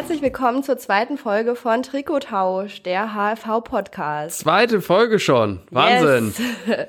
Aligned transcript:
herzlich 0.00 0.22
willkommen 0.22 0.62
zur 0.62 0.78
zweiten 0.78 1.18
Folge 1.18 1.54
von 1.54 1.82
Trikottausch, 1.82 2.82
der 2.82 3.12
HFV-Podcast. 3.12 4.38
Zweite 4.38 4.80
Folge 4.80 5.18
schon. 5.18 5.60
Wahnsinn. 5.70 6.32
Yes. 6.66 6.78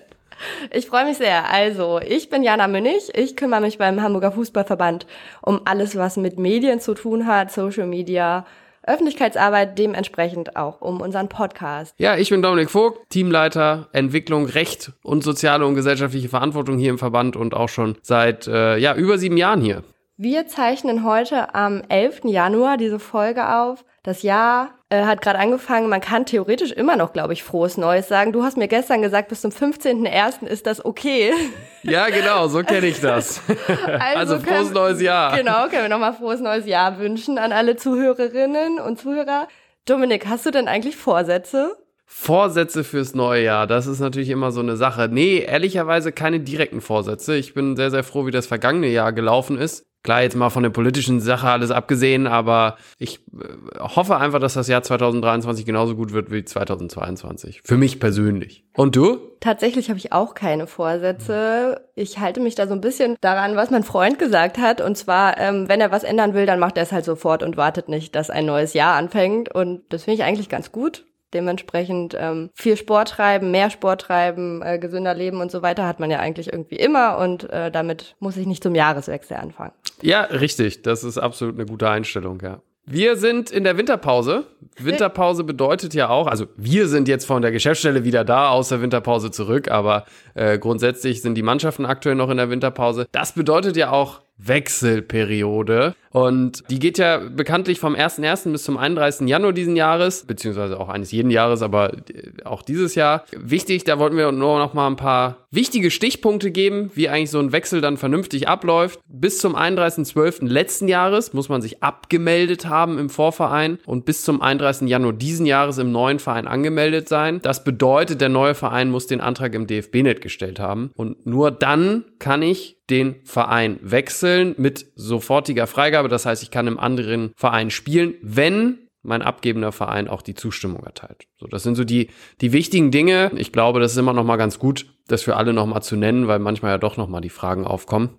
Ich 0.71 0.87
freue 0.87 1.05
mich 1.05 1.17
sehr. 1.17 1.51
Also, 1.51 1.99
ich 1.99 2.29
bin 2.29 2.41
Jana 2.41 2.67
Münnig. 2.67 3.11
Ich 3.13 3.35
kümmere 3.35 3.61
mich 3.61 3.77
beim 3.77 4.01
Hamburger 4.01 4.31
Fußballverband 4.31 5.05
um 5.41 5.59
alles, 5.65 5.97
was 5.97 6.17
mit 6.17 6.39
Medien 6.39 6.79
zu 6.79 6.95
tun 6.95 7.27
hat, 7.27 7.51
Social 7.51 7.85
Media, 7.85 8.45
Öffentlichkeitsarbeit, 8.81 9.77
dementsprechend 9.77 10.55
auch 10.55 10.81
um 10.81 11.01
unseren 11.01 11.27
Podcast. 11.27 11.93
Ja, 11.99 12.15
ich 12.15 12.29
bin 12.29 12.41
Dominik 12.41 12.71
Vogt, 12.71 13.09
Teamleiter 13.09 13.89
Entwicklung, 13.91 14.45
Recht 14.45 14.93
und 15.03 15.23
soziale 15.23 15.65
und 15.67 15.75
gesellschaftliche 15.75 16.29
Verantwortung 16.29 16.79
hier 16.79 16.89
im 16.89 16.97
Verband 16.97 17.35
und 17.35 17.53
auch 17.53 17.69
schon 17.69 17.97
seit 18.01 18.47
äh, 18.47 18.77
ja, 18.77 18.95
über 18.95 19.19
sieben 19.19 19.37
Jahren 19.37 19.61
hier. 19.61 19.83
Wir 20.23 20.45
zeichnen 20.45 21.03
heute 21.03 21.55
am 21.55 21.81
11. 21.89 22.25
Januar 22.25 22.77
diese 22.77 22.99
Folge 22.99 23.55
auf. 23.55 23.83
Das 24.03 24.21
Jahr 24.21 24.69
äh, 24.91 25.05
hat 25.05 25.19
gerade 25.19 25.39
angefangen. 25.39 25.89
Man 25.89 25.99
kann 25.99 26.27
theoretisch 26.27 26.71
immer 26.71 26.95
noch, 26.95 27.11
glaube 27.11 27.33
ich, 27.33 27.41
frohes 27.41 27.75
Neues 27.75 28.07
sagen. 28.07 28.31
Du 28.31 28.43
hast 28.43 28.55
mir 28.55 28.67
gestern 28.67 29.01
gesagt, 29.01 29.29
bis 29.29 29.41
zum 29.41 29.49
15.01. 29.49 30.45
ist 30.45 30.67
das 30.67 30.85
okay. 30.85 31.33
Ja, 31.81 32.09
genau, 32.09 32.47
so 32.49 32.61
kenne 32.61 32.85
ich 32.85 33.01
das. 33.01 33.41
Also, 33.97 34.35
also 34.35 34.39
frohes 34.41 34.59
können, 34.59 34.73
neues 34.73 35.01
Jahr. 35.01 35.35
Genau, 35.35 35.67
können 35.69 35.81
wir 35.81 35.89
nochmal 35.89 36.13
frohes 36.13 36.39
neues 36.39 36.67
Jahr 36.67 36.99
wünschen 36.99 37.39
an 37.39 37.51
alle 37.51 37.75
Zuhörerinnen 37.75 38.77
und 38.77 38.99
Zuhörer. 38.99 39.47
Dominik, 39.87 40.27
hast 40.27 40.45
du 40.45 40.51
denn 40.51 40.67
eigentlich 40.67 40.97
Vorsätze? 40.97 41.75
Vorsätze 42.05 42.83
fürs 42.83 43.15
neue 43.15 43.43
Jahr, 43.43 43.65
das 43.65 43.87
ist 43.87 43.99
natürlich 43.99 44.29
immer 44.29 44.51
so 44.51 44.59
eine 44.59 44.77
Sache. 44.77 45.09
Nee, 45.11 45.39
ehrlicherweise 45.39 46.11
keine 46.11 46.41
direkten 46.41 46.81
Vorsätze. 46.81 47.35
Ich 47.37 47.55
bin 47.55 47.75
sehr, 47.75 47.89
sehr 47.89 48.03
froh, 48.03 48.27
wie 48.27 48.31
das 48.31 48.45
vergangene 48.45 48.89
Jahr 48.89 49.13
gelaufen 49.13 49.57
ist. 49.57 49.87
Klar, 50.03 50.23
jetzt 50.23 50.35
mal 50.35 50.49
von 50.49 50.63
der 50.63 50.71
politischen 50.71 51.19
Sache 51.19 51.47
alles 51.47 51.69
abgesehen, 51.69 52.25
aber 52.25 52.77
ich 52.97 53.19
äh, 53.39 53.79
hoffe 53.79 54.17
einfach, 54.17 54.39
dass 54.39 54.55
das 54.55 54.67
Jahr 54.67 54.81
2023 54.81 55.63
genauso 55.63 55.95
gut 55.95 56.11
wird 56.11 56.31
wie 56.31 56.43
2022. 56.43 57.61
Für 57.63 57.77
mich 57.77 57.99
persönlich. 57.99 58.63
Und 58.75 58.95
du? 58.95 59.19
Tatsächlich 59.41 59.89
habe 59.89 59.99
ich 59.99 60.11
auch 60.11 60.33
keine 60.33 60.65
Vorsätze. 60.65 61.87
Ich 61.95 62.17
halte 62.19 62.39
mich 62.39 62.55
da 62.55 62.67
so 62.67 62.73
ein 62.73 62.81
bisschen 62.81 63.15
daran, 63.21 63.55
was 63.55 63.69
mein 63.69 63.83
Freund 63.83 64.17
gesagt 64.17 64.57
hat. 64.57 64.81
Und 64.81 64.97
zwar, 64.97 65.37
ähm, 65.37 65.69
wenn 65.69 65.81
er 65.81 65.91
was 65.91 66.03
ändern 66.03 66.33
will, 66.33 66.47
dann 66.47 66.59
macht 66.59 66.77
er 66.77 66.83
es 66.83 66.91
halt 66.91 67.05
sofort 67.05 67.43
und 67.43 67.57
wartet 67.57 67.87
nicht, 67.87 68.15
dass 68.15 68.31
ein 68.31 68.45
neues 68.45 68.73
Jahr 68.73 68.95
anfängt. 68.95 69.53
Und 69.53 69.83
das 69.89 70.05
finde 70.05 70.15
ich 70.15 70.23
eigentlich 70.23 70.49
ganz 70.49 70.71
gut. 70.71 71.05
Dementsprechend 71.33 72.15
ähm, 72.19 72.49
viel 72.53 72.77
Sport 72.77 73.09
treiben, 73.09 73.51
mehr 73.51 73.69
Sport 73.69 74.01
treiben, 74.01 74.61
äh, 74.61 74.79
gesünder 74.79 75.13
leben 75.13 75.41
und 75.41 75.51
so 75.51 75.61
weiter 75.61 75.87
hat 75.87 75.99
man 75.99 76.11
ja 76.11 76.19
eigentlich 76.19 76.51
irgendwie 76.51 76.75
immer 76.75 77.17
und 77.17 77.49
äh, 77.49 77.71
damit 77.71 78.15
muss 78.19 78.37
ich 78.37 78.47
nicht 78.47 78.63
zum 78.63 78.75
Jahreswechsel 78.75 79.37
anfangen. 79.37 79.73
Ja, 80.01 80.21
richtig. 80.23 80.81
Das 80.81 81.03
ist 81.03 81.17
absolut 81.17 81.55
eine 81.55 81.65
gute 81.65 81.89
Einstellung, 81.89 82.39
ja. 82.41 82.61
Wir 82.85 83.15
sind 83.15 83.51
in 83.51 83.63
der 83.63 83.77
Winterpause. 83.77 84.45
Winterpause 84.77 85.43
bedeutet 85.43 85.93
ja 85.93 86.09
auch, 86.09 86.25
also 86.25 86.47
wir 86.57 86.87
sind 86.87 87.07
jetzt 87.07 87.25
von 87.25 87.41
der 87.41 87.51
Geschäftsstelle 87.51 88.03
wieder 88.03 88.25
da, 88.25 88.49
aus 88.49 88.69
der 88.69 88.81
Winterpause 88.81 89.29
zurück, 89.29 89.69
aber 89.69 90.05
äh, 90.33 90.57
grundsätzlich 90.57 91.21
sind 91.21 91.35
die 91.35 91.43
Mannschaften 91.43 91.85
aktuell 91.85 92.15
noch 92.15 92.29
in 92.29 92.37
der 92.37 92.49
Winterpause. 92.49 93.05
Das 93.11 93.33
bedeutet 93.33 93.77
ja 93.77 93.91
auch 93.91 94.21
Wechselperiode. 94.43 95.95
Und 96.11 96.63
die 96.69 96.79
geht 96.79 96.97
ja 96.97 97.19
bekanntlich 97.19 97.79
vom 97.79 97.95
1.1. 97.95 98.51
bis 98.51 98.63
zum 98.63 98.77
31. 98.77 99.27
Januar 99.27 99.53
diesen 99.53 99.77
Jahres, 99.77 100.25
beziehungsweise 100.25 100.77
auch 100.79 100.89
eines 100.89 101.11
jeden 101.11 101.31
Jahres, 101.31 101.61
aber 101.61 101.93
äh, 101.93 102.43
auch 102.43 102.63
dieses 102.63 102.95
Jahr. 102.95 103.23
Wichtig, 103.31 103.85
da 103.85 103.97
wollten 103.97 104.17
wir 104.17 104.31
nur 104.31 104.59
noch 104.59 104.73
mal 104.73 104.87
ein 104.87 104.97
paar 104.97 105.47
wichtige 105.51 105.89
Stichpunkte 105.89 106.51
geben, 106.51 106.91
wie 106.95 107.07
eigentlich 107.07 107.31
so 107.31 107.39
ein 107.39 107.53
Wechsel 107.53 107.79
dann 107.79 107.95
vernünftig 107.95 108.49
abläuft. 108.49 108.99
Bis 109.07 109.37
zum 109.37 109.55
31.12. 109.55 110.47
letzten 110.47 110.89
Jahres 110.89 111.33
muss 111.33 111.47
man 111.47 111.61
sich 111.61 111.81
abgemeldet 111.81 112.65
haben 112.67 112.99
im 112.99 113.09
Vorverein 113.09 113.79
und 113.85 114.03
bis 114.05 114.23
zum 114.23 114.41
31. 114.41 114.89
Januar 114.89 115.13
diesen 115.13 115.45
Jahres 115.45 115.77
im 115.77 115.93
neuen 115.93 116.19
Verein 116.19 116.47
angemeldet 116.47 117.07
sein. 117.07 117.39
Das 117.41 117.63
bedeutet, 117.63 118.19
der 118.19 118.29
neue 118.29 118.55
Verein 118.55 118.89
muss 118.89 119.07
den 119.07 119.21
Antrag 119.21 119.53
im 119.55 119.67
DFB-Net 119.67 120.21
gestellt 120.21 120.59
haben. 120.59 120.91
Und 120.95 121.25
nur 121.25 121.51
dann 121.51 122.03
kann 122.19 122.41
ich 122.41 122.80
den 122.91 123.15
Verein 123.23 123.79
wechseln 123.81 124.53
mit 124.57 124.85
sofortiger 124.95 125.65
Freigabe. 125.65 126.09
Das 126.09 126.25
heißt, 126.25 126.43
ich 126.43 126.51
kann 126.51 126.67
im 126.67 126.79
anderen 126.79 127.31
Verein 127.35 127.71
spielen, 127.71 128.15
wenn 128.21 128.77
mein 129.03 129.21
abgebender 129.21 129.71
Verein 129.71 130.07
auch 130.07 130.21
die 130.21 130.35
Zustimmung 130.35 130.83
erteilt. 130.83 131.25
So, 131.39 131.47
das 131.47 131.63
sind 131.63 131.75
so 131.75 131.83
die, 131.83 132.09
die 132.41 132.53
wichtigen 132.53 132.91
Dinge. 132.91 133.31
Ich 133.35 133.51
glaube, 133.51 133.79
das 133.79 133.93
ist 133.93 133.97
immer 133.97 134.13
noch 134.13 134.23
mal 134.23 134.37
ganz 134.37 134.59
gut, 134.59 134.85
das 135.07 135.23
für 135.23 135.37
alle 135.37 135.53
noch 135.53 135.65
mal 135.65 135.81
zu 135.81 135.95
nennen, 135.95 136.27
weil 136.27 136.39
manchmal 136.39 136.71
ja 136.71 136.77
doch 136.77 136.97
noch 136.97 137.07
mal 137.07 137.21
die 137.21 137.29
Fragen 137.29 137.65
aufkommen. 137.65 138.09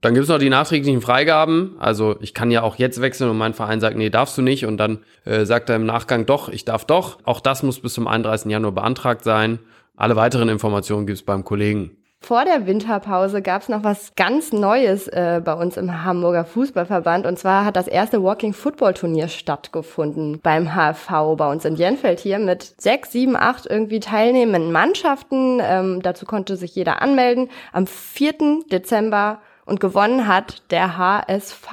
Dann 0.00 0.14
gibt 0.14 0.24
es 0.24 0.30
noch 0.30 0.38
die 0.38 0.48
nachträglichen 0.48 1.02
Freigaben. 1.02 1.76
Also 1.78 2.16
ich 2.22 2.32
kann 2.32 2.50
ja 2.50 2.62
auch 2.62 2.76
jetzt 2.76 3.02
wechseln 3.02 3.28
und 3.28 3.36
mein 3.36 3.52
Verein 3.52 3.80
sagt, 3.80 3.98
nee, 3.98 4.08
darfst 4.08 4.38
du 4.38 4.42
nicht. 4.42 4.64
Und 4.64 4.78
dann 4.78 5.00
äh, 5.26 5.44
sagt 5.44 5.68
er 5.68 5.76
im 5.76 5.84
Nachgang 5.84 6.24
doch, 6.24 6.48
ich 6.48 6.64
darf 6.64 6.86
doch. 6.86 7.18
Auch 7.24 7.40
das 7.40 7.62
muss 7.62 7.80
bis 7.80 7.92
zum 7.92 8.06
31. 8.06 8.50
Januar 8.50 8.72
beantragt 8.72 9.24
sein. 9.24 9.58
Alle 9.96 10.16
weiteren 10.16 10.48
Informationen 10.48 11.06
gibt 11.06 11.18
es 11.18 11.24
beim 11.24 11.44
Kollegen 11.44 11.98
vor 12.22 12.44
der 12.44 12.66
Winterpause 12.66 13.42
gab 13.42 13.62
es 13.62 13.68
noch 13.68 13.82
was 13.82 14.14
ganz 14.14 14.52
Neues 14.52 15.08
äh, 15.08 15.40
bei 15.44 15.54
uns 15.54 15.76
im 15.76 16.04
Hamburger 16.04 16.44
Fußballverband. 16.44 17.26
Und 17.26 17.38
zwar 17.38 17.64
hat 17.64 17.76
das 17.76 17.88
erste 17.88 18.22
Walking 18.22 18.52
Football 18.52 18.94
Turnier 18.94 19.28
stattgefunden 19.28 20.38
beim 20.40 20.74
HFV 20.74 21.36
bei 21.36 21.50
uns 21.50 21.64
in 21.64 21.76
Jenfeld 21.76 22.20
hier 22.20 22.38
mit 22.38 22.74
sechs, 22.80 23.10
sieben, 23.10 23.36
acht 23.36 23.66
irgendwie 23.66 24.00
teilnehmenden 24.00 24.70
Mannschaften. 24.70 25.60
Ähm, 25.62 26.02
dazu 26.02 26.26
konnte 26.26 26.56
sich 26.56 26.74
jeder 26.74 27.02
anmelden. 27.02 27.48
Am 27.72 27.86
4. 27.86 28.64
Dezember 28.70 29.40
und 29.64 29.80
gewonnen 29.80 30.28
hat 30.28 30.62
der 30.70 30.98
HSV. 30.98 31.72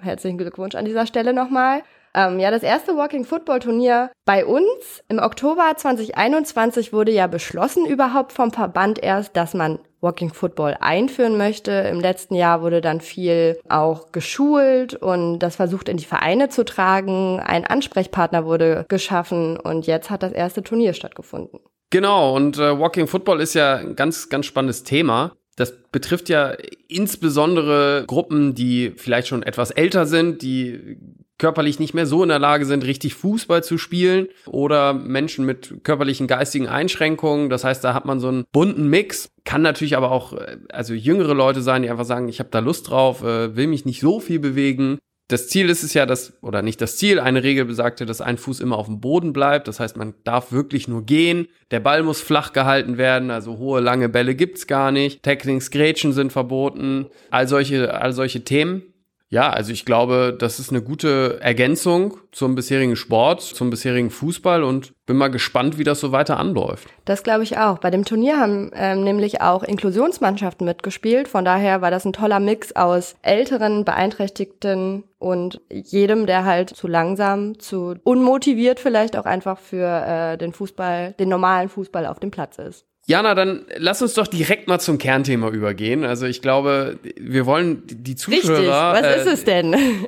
Herzlichen 0.00 0.38
Glückwunsch 0.38 0.76
an 0.76 0.84
dieser 0.84 1.06
Stelle 1.06 1.32
nochmal. 1.32 1.82
Ähm, 2.14 2.40
ja, 2.40 2.50
das 2.50 2.62
erste 2.62 2.96
Walking 2.96 3.24
Football 3.24 3.60
Turnier 3.60 4.10
bei 4.24 4.46
uns 4.46 5.02
im 5.08 5.18
Oktober 5.18 5.72
2021 5.76 6.92
wurde 6.92 7.12
ja 7.12 7.26
beschlossen 7.26 7.84
überhaupt 7.84 8.32
vom 8.32 8.50
Verband 8.50 9.02
erst, 9.02 9.36
dass 9.36 9.54
man 9.54 9.78
Walking 10.00 10.32
Football 10.32 10.76
einführen 10.80 11.36
möchte. 11.36 11.72
Im 11.72 12.00
letzten 12.00 12.34
Jahr 12.34 12.62
wurde 12.62 12.80
dann 12.80 13.00
viel 13.00 13.58
auch 13.68 14.12
geschult 14.12 14.94
und 14.94 15.40
das 15.40 15.56
versucht 15.56 15.88
in 15.88 15.96
die 15.96 16.04
Vereine 16.04 16.48
zu 16.48 16.64
tragen. 16.64 17.40
Ein 17.40 17.64
Ansprechpartner 17.64 18.44
wurde 18.44 18.84
geschaffen 18.88 19.56
und 19.58 19.86
jetzt 19.86 20.10
hat 20.10 20.22
das 20.22 20.32
erste 20.32 20.62
Turnier 20.62 20.92
stattgefunden. 20.92 21.60
Genau, 21.90 22.36
und 22.36 22.58
äh, 22.58 22.78
Walking 22.78 23.06
Football 23.06 23.40
ist 23.40 23.54
ja 23.54 23.76
ein 23.76 23.96
ganz, 23.96 24.28
ganz 24.28 24.46
spannendes 24.46 24.84
Thema. 24.84 25.32
Das 25.56 25.74
betrifft 25.90 26.28
ja 26.28 26.54
insbesondere 26.86 28.04
Gruppen, 28.06 28.54
die 28.54 28.92
vielleicht 28.96 29.26
schon 29.26 29.42
etwas 29.42 29.70
älter 29.70 30.06
sind, 30.06 30.42
die 30.42 30.98
körperlich 31.38 31.78
nicht 31.78 31.94
mehr 31.94 32.06
so 32.06 32.22
in 32.22 32.28
der 32.28 32.38
Lage 32.38 32.66
sind, 32.66 32.84
richtig 32.84 33.14
Fußball 33.14 33.62
zu 33.62 33.78
spielen 33.78 34.28
oder 34.46 34.92
Menschen 34.92 35.46
mit 35.46 35.84
körperlichen 35.84 36.26
geistigen 36.26 36.66
Einschränkungen. 36.66 37.48
Das 37.48 37.64
heißt, 37.64 37.82
da 37.82 37.94
hat 37.94 38.04
man 38.04 38.20
so 38.20 38.28
einen 38.28 38.44
bunten 38.52 38.88
Mix. 38.88 39.28
Kann 39.44 39.62
natürlich 39.62 39.96
aber 39.96 40.10
auch 40.10 40.34
äh, 40.34 40.58
also 40.70 40.94
jüngere 40.94 41.34
Leute 41.34 41.62
sein, 41.62 41.82
die 41.82 41.90
einfach 41.90 42.04
sagen, 42.04 42.28
ich 42.28 42.40
habe 42.40 42.50
da 42.50 42.58
Lust 42.58 42.90
drauf, 42.90 43.22
äh, 43.22 43.56
will 43.56 43.68
mich 43.68 43.84
nicht 43.84 44.00
so 44.00 44.20
viel 44.20 44.40
bewegen. 44.40 44.98
Das 45.30 45.46
Ziel 45.48 45.68
ist 45.68 45.82
es 45.82 45.92
ja, 45.92 46.06
dass, 46.06 46.32
oder 46.42 46.62
nicht 46.62 46.80
das 46.80 46.96
Ziel, 46.96 47.20
eine 47.20 47.42
Regel 47.42 47.66
besagte, 47.66 48.06
dass 48.06 48.22
ein 48.22 48.38
Fuß 48.38 48.60
immer 48.60 48.78
auf 48.78 48.86
dem 48.86 49.00
Boden 49.00 49.34
bleibt. 49.34 49.68
Das 49.68 49.78
heißt, 49.78 49.98
man 49.98 50.14
darf 50.24 50.52
wirklich 50.52 50.88
nur 50.88 51.04
gehen. 51.04 51.48
Der 51.70 51.80
Ball 51.80 52.02
muss 52.02 52.22
flach 52.22 52.54
gehalten 52.54 52.96
werden, 52.96 53.30
also 53.30 53.58
hohe, 53.58 53.80
lange 53.80 54.08
Bälle 54.08 54.34
gibt's 54.34 54.66
gar 54.66 54.90
nicht. 54.90 55.22
Tacklings, 55.22 55.70
Grätschen 55.70 56.14
sind 56.14 56.32
verboten. 56.32 57.08
All 57.30 57.46
solche, 57.46 57.92
all 58.00 58.14
solche 58.14 58.42
Themen. 58.42 58.82
Ja, 59.30 59.50
also 59.50 59.72
ich 59.72 59.84
glaube, 59.84 60.34
das 60.38 60.58
ist 60.58 60.70
eine 60.70 60.80
gute 60.80 61.38
Ergänzung 61.42 62.16
zum 62.32 62.54
bisherigen 62.54 62.96
Sport, 62.96 63.42
zum 63.42 63.68
bisherigen 63.68 64.10
Fußball 64.10 64.62
und 64.62 64.94
bin 65.04 65.18
mal 65.18 65.28
gespannt, 65.28 65.76
wie 65.76 65.84
das 65.84 66.00
so 66.00 66.12
weiter 66.12 66.38
anläuft. 66.38 66.88
Das 67.04 67.22
glaube 67.22 67.42
ich 67.42 67.58
auch. 67.58 67.78
Bei 67.78 67.90
dem 67.90 68.06
Turnier 68.06 68.40
haben 68.40 68.70
ähm, 68.74 69.04
nämlich 69.04 69.42
auch 69.42 69.62
Inklusionsmannschaften 69.62 70.64
mitgespielt. 70.64 71.28
Von 71.28 71.44
daher 71.44 71.82
war 71.82 71.90
das 71.90 72.06
ein 72.06 72.14
toller 72.14 72.40
Mix 72.40 72.74
aus 72.74 73.16
älteren, 73.20 73.84
beeinträchtigten 73.84 75.04
und 75.18 75.60
jedem, 75.70 76.24
der 76.24 76.46
halt 76.46 76.70
zu 76.70 76.88
langsam, 76.88 77.58
zu 77.58 77.96
unmotiviert 78.04 78.80
vielleicht 78.80 79.14
auch 79.14 79.26
einfach 79.26 79.58
für 79.58 79.86
äh, 79.86 80.38
den 80.38 80.54
Fußball, 80.54 81.12
den 81.18 81.28
normalen 81.28 81.68
Fußball 81.68 82.06
auf 82.06 82.18
dem 82.18 82.30
Platz 82.30 82.56
ist. 82.56 82.86
Jana, 83.08 83.34
dann 83.34 83.64
lass 83.78 84.02
uns 84.02 84.12
doch 84.12 84.26
direkt 84.26 84.68
mal 84.68 84.78
zum 84.80 84.98
Kernthema 84.98 85.48
übergehen. 85.48 86.04
Also 86.04 86.26
ich 86.26 86.42
glaube, 86.42 86.98
wir 87.18 87.46
wollen 87.46 87.82
die 87.86 88.16
Zuschauer. 88.16 88.58
Richtig. 88.58 88.68
Was 88.68 89.02
äh, 89.02 89.20
ist 89.20 89.26
es 89.26 89.44
denn? 89.44 89.74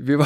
Wir, 0.00 0.24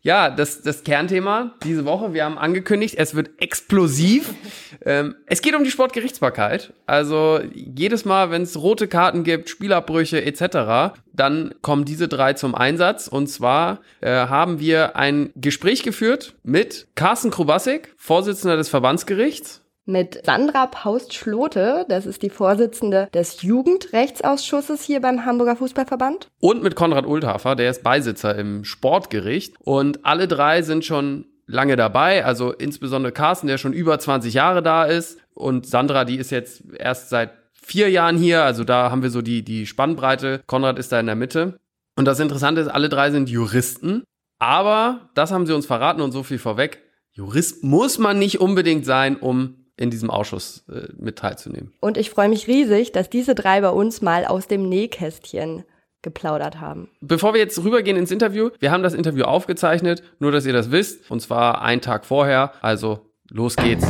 ja, 0.00 0.30
das, 0.30 0.62
das 0.62 0.82
Kernthema 0.82 1.54
diese 1.62 1.84
Woche. 1.84 2.14
Wir 2.14 2.24
haben 2.24 2.38
angekündigt, 2.38 2.94
es 2.96 3.14
wird 3.14 3.32
explosiv. 3.36 4.32
ähm, 4.86 5.14
es 5.26 5.42
geht 5.42 5.54
um 5.54 5.62
die 5.62 5.70
Sportgerichtsbarkeit. 5.70 6.72
Also 6.86 7.38
jedes 7.52 8.06
Mal, 8.06 8.30
wenn 8.30 8.42
es 8.42 8.56
rote 8.56 8.88
Karten 8.88 9.22
gibt, 9.22 9.50
Spielabbrüche 9.50 10.24
etc., 10.24 10.96
dann 11.12 11.54
kommen 11.60 11.84
diese 11.84 12.08
drei 12.08 12.32
zum 12.32 12.54
Einsatz. 12.54 13.08
Und 13.08 13.26
zwar 13.26 13.82
äh, 14.00 14.10
haben 14.10 14.58
wir 14.58 14.96
ein 14.96 15.32
Gespräch 15.36 15.82
geführt 15.82 16.34
mit 16.42 16.88
Carsten 16.94 17.30
Krubasik, 17.30 17.92
Vorsitzender 17.98 18.56
des 18.56 18.70
Verbandsgerichts 18.70 19.60
mit 19.90 20.24
Sandra 20.24 20.66
Paust-Schlote, 20.66 21.84
das 21.88 22.06
ist 22.06 22.22
die 22.22 22.30
Vorsitzende 22.30 23.08
des 23.12 23.42
Jugendrechtsausschusses 23.42 24.82
hier 24.82 25.00
beim 25.00 25.26
Hamburger 25.26 25.56
Fußballverband. 25.56 26.28
Und 26.40 26.62
mit 26.62 26.76
Konrad 26.76 27.06
Ulthafer, 27.06 27.56
der 27.56 27.70
ist 27.70 27.82
Beisitzer 27.82 28.36
im 28.36 28.64
Sportgericht. 28.64 29.56
Und 29.60 30.04
alle 30.04 30.28
drei 30.28 30.62
sind 30.62 30.84
schon 30.84 31.26
lange 31.46 31.76
dabei, 31.76 32.24
also 32.24 32.52
insbesondere 32.52 33.12
Carsten, 33.12 33.48
der 33.48 33.58
schon 33.58 33.72
über 33.72 33.98
20 33.98 34.34
Jahre 34.34 34.62
da 34.62 34.84
ist. 34.84 35.18
Und 35.34 35.66
Sandra, 35.66 36.04
die 36.04 36.16
ist 36.16 36.30
jetzt 36.30 36.62
erst 36.78 37.10
seit 37.10 37.32
vier 37.52 37.90
Jahren 37.90 38.16
hier, 38.16 38.44
also 38.44 38.64
da 38.64 38.90
haben 38.90 39.02
wir 39.02 39.10
so 39.10 39.22
die, 39.22 39.42
die 39.42 39.66
Spannbreite. 39.66 40.42
Konrad 40.46 40.78
ist 40.78 40.92
da 40.92 41.00
in 41.00 41.06
der 41.06 41.16
Mitte. 41.16 41.58
Und 41.96 42.04
das 42.04 42.20
Interessante 42.20 42.60
ist, 42.60 42.68
alle 42.68 42.88
drei 42.88 43.10
sind 43.10 43.28
Juristen. 43.28 44.04
Aber, 44.38 45.10
das 45.14 45.32
haben 45.32 45.46
sie 45.46 45.54
uns 45.54 45.66
verraten 45.66 46.00
und 46.00 46.12
so 46.12 46.22
viel 46.22 46.38
vorweg, 46.38 46.82
Jurist 47.12 47.64
muss 47.64 47.98
man 47.98 48.18
nicht 48.18 48.40
unbedingt 48.40 48.86
sein, 48.86 49.16
um 49.16 49.59
in 49.80 49.90
diesem 49.90 50.10
Ausschuss 50.10 50.62
äh, 50.68 50.88
mit 50.98 51.16
teilzunehmen. 51.16 51.72
Und 51.80 51.96
ich 51.96 52.10
freue 52.10 52.28
mich 52.28 52.46
riesig, 52.46 52.92
dass 52.92 53.08
diese 53.08 53.34
drei 53.34 53.62
bei 53.62 53.70
uns 53.70 54.02
mal 54.02 54.26
aus 54.26 54.46
dem 54.46 54.68
Nähkästchen 54.68 55.64
geplaudert 56.02 56.60
haben. 56.60 56.90
Bevor 57.00 57.32
wir 57.32 57.40
jetzt 57.40 57.62
rübergehen 57.62 57.96
ins 57.96 58.10
Interview, 58.10 58.50
wir 58.58 58.70
haben 58.70 58.82
das 58.82 58.94
Interview 58.94 59.24
aufgezeichnet, 59.24 60.02
nur 60.18 60.32
dass 60.32 60.44
ihr 60.44 60.52
das 60.52 60.70
wisst, 60.70 61.10
und 61.10 61.20
zwar 61.20 61.62
einen 61.62 61.80
Tag 61.80 62.04
vorher, 62.04 62.52
also 62.60 63.06
los 63.30 63.56
geht's. 63.56 63.86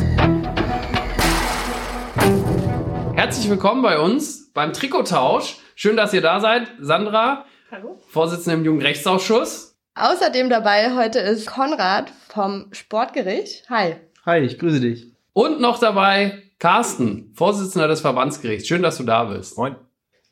Herzlich 3.13 3.49
willkommen 3.49 3.81
bei 3.81 3.99
uns 3.99 4.51
beim 4.53 4.71
Trikottausch. 4.71 5.57
Schön, 5.75 5.97
dass 5.97 6.13
ihr 6.13 6.21
da 6.21 6.39
seid. 6.39 6.71
Sandra, 6.79 7.45
Hallo. 7.69 7.99
Vorsitzende 8.07 8.59
im 8.59 8.65
Jugendrechtsausschuss. 8.65 9.77
Außerdem 9.95 10.49
dabei 10.49 10.95
heute 10.95 11.19
ist 11.19 11.47
Konrad 11.47 12.11
vom 12.29 12.67
Sportgericht. 12.71 13.69
Hi. 13.69 13.95
Hi, 14.25 14.39
ich 14.39 14.57
grüße 14.57 14.79
dich. 14.79 15.10
Und 15.33 15.61
noch 15.61 15.79
dabei 15.79 16.43
Carsten, 16.59 17.31
Vorsitzender 17.33 17.87
des 17.87 18.01
Verbandsgerichts. 18.01 18.67
Schön, 18.67 18.83
dass 18.83 18.97
du 18.97 19.03
da 19.03 19.23
bist. 19.25 19.57
Moin. 19.57 19.75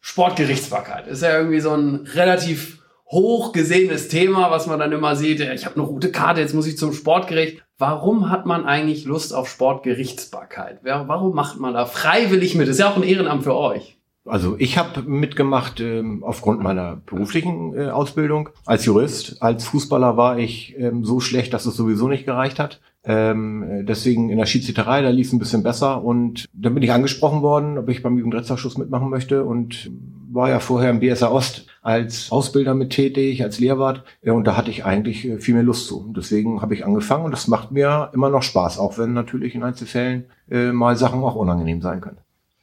Sportgerichtsbarkeit 0.02 1.08
ist 1.08 1.24
ja 1.24 1.38
irgendwie 1.38 1.60
so 1.60 1.72
ein 1.72 2.08
relativ 2.14 2.84
hoch 3.10 3.52
gesehenes 3.54 4.08
Thema, 4.08 4.52
was 4.52 4.68
man 4.68 4.80
dann 4.80 4.92
immer 4.92 5.16
sieht. 5.16 5.40
Ich 5.40 5.66
habe 5.66 5.76
eine 5.76 5.84
rote 5.84 6.12
Karte, 6.12 6.42
jetzt 6.42 6.54
muss 6.54 6.68
ich 6.68 6.78
zum 6.78 6.94
Sportgericht. 6.94 7.64
Warum 7.78 8.30
hat 8.30 8.46
man 8.46 8.66
eigentlich 8.66 9.06
Lust 9.06 9.34
auf 9.34 9.50
Sportgerichtsbarkeit? 9.50 10.82
Warum 10.84 11.34
macht 11.34 11.60
man 11.60 11.74
da 11.74 11.86
freiwillig 11.86 12.56
mit? 12.56 12.68
Das 12.68 12.76
ist 12.76 12.82
ja 12.82 12.90
auch 12.90 12.98
ein 12.98 13.04
Ehrenamt 13.04 13.44
für 13.44 13.56
euch. 13.56 13.98
Also 14.26 14.56
ich 14.60 14.78
habe 14.78 15.02
mitgemacht 15.02 15.80
ähm, 15.80 16.24
aufgrund 16.24 16.62
meiner 16.62 16.98
beruflichen 16.98 17.76
äh, 17.76 17.90
Ausbildung 17.90 18.50
als 18.66 18.86
Jurist. 18.86 19.42
Als 19.42 19.66
Fußballer 19.66 20.18
war 20.18 20.38
ich 20.38 20.78
ähm, 20.78 21.04
so 21.04 21.20
schlecht, 21.20 21.54
dass 21.54 21.66
es 21.66 21.76
sowieso 21.76 22.08
nicht 22.08 22.26
gereicht 22.26 22.60
hat. 22.60 22.80
Ähm, 23.04 23.86
deswegen 23.88 24.30
in 24.30 24.38
der 24.38 24.46
Schiedsrichterei, 24.46 25.02
da 25.02 25.10
lief 25.10 25.28
es 25.28 25.34
ein 25.34 25.40
bisschen 25.40 25.64
besser 25.64 26.04
und 26.04 26.46
dann 26.54 26.74
bin 26.74 26.84
ich 26.84 26.92
angesprochen 26.92 27.42
worden, 27.42 27.78
ob 27.78 27.88
ich 27.90 28.04
beim 28.04 28.18
Jugendrechtsausschuss 28.18 28.78
mitmachen 28.78 29.10
möchte 29.10 29.46
und 29.46 29.90
war 30.32 30.50
ja 30.50 30.60
vorher 30.60 30.90
im 30.90 31.00
BSA 31.00 31.32
Ost 31.32 31.68
als 31.82 32.32
Ausbilder 32.32 32.76
mit 32.76 32.92
tätig, 32.92 33.42
als 33.42 33.60
Lehrwart 33.60 34.04
und 34.24 34.46
da 34.46 34.58
hatte 34.58 34.70
ich 34.70 34.86
eigentlich 34.86 35.26
äh, 35.26 35.40
viel 35.40 35.54
mehr 35.56 35.64
Lust 35.64 35.88
zu. 35.88 36.14
Deswegen 36.16 36.62
habe 36.62 36.74
ich 36.74 36.86
angefangen 36.86 37.26
und 37.26 37.32
das 37.32 37.48
macht 37.48 37.72
mir 37.72 38.12
immer 38.14 38.30
noch 38.30 38.44
Spaß, 38.44 38.80
auch 38.80 38.98
wenn 38.98 39.14
natürlich 39.14 39.56
in 39.56 39.64
Einzelfällen 39.64 40.26
äh, 40.52 40.72
mal 40.72 40.98
Sachen 40.98 41.24
auch 41.24 41.36
unangenehm 41.36 41.82
sein 41.82 42.02
können. 42.02 42.18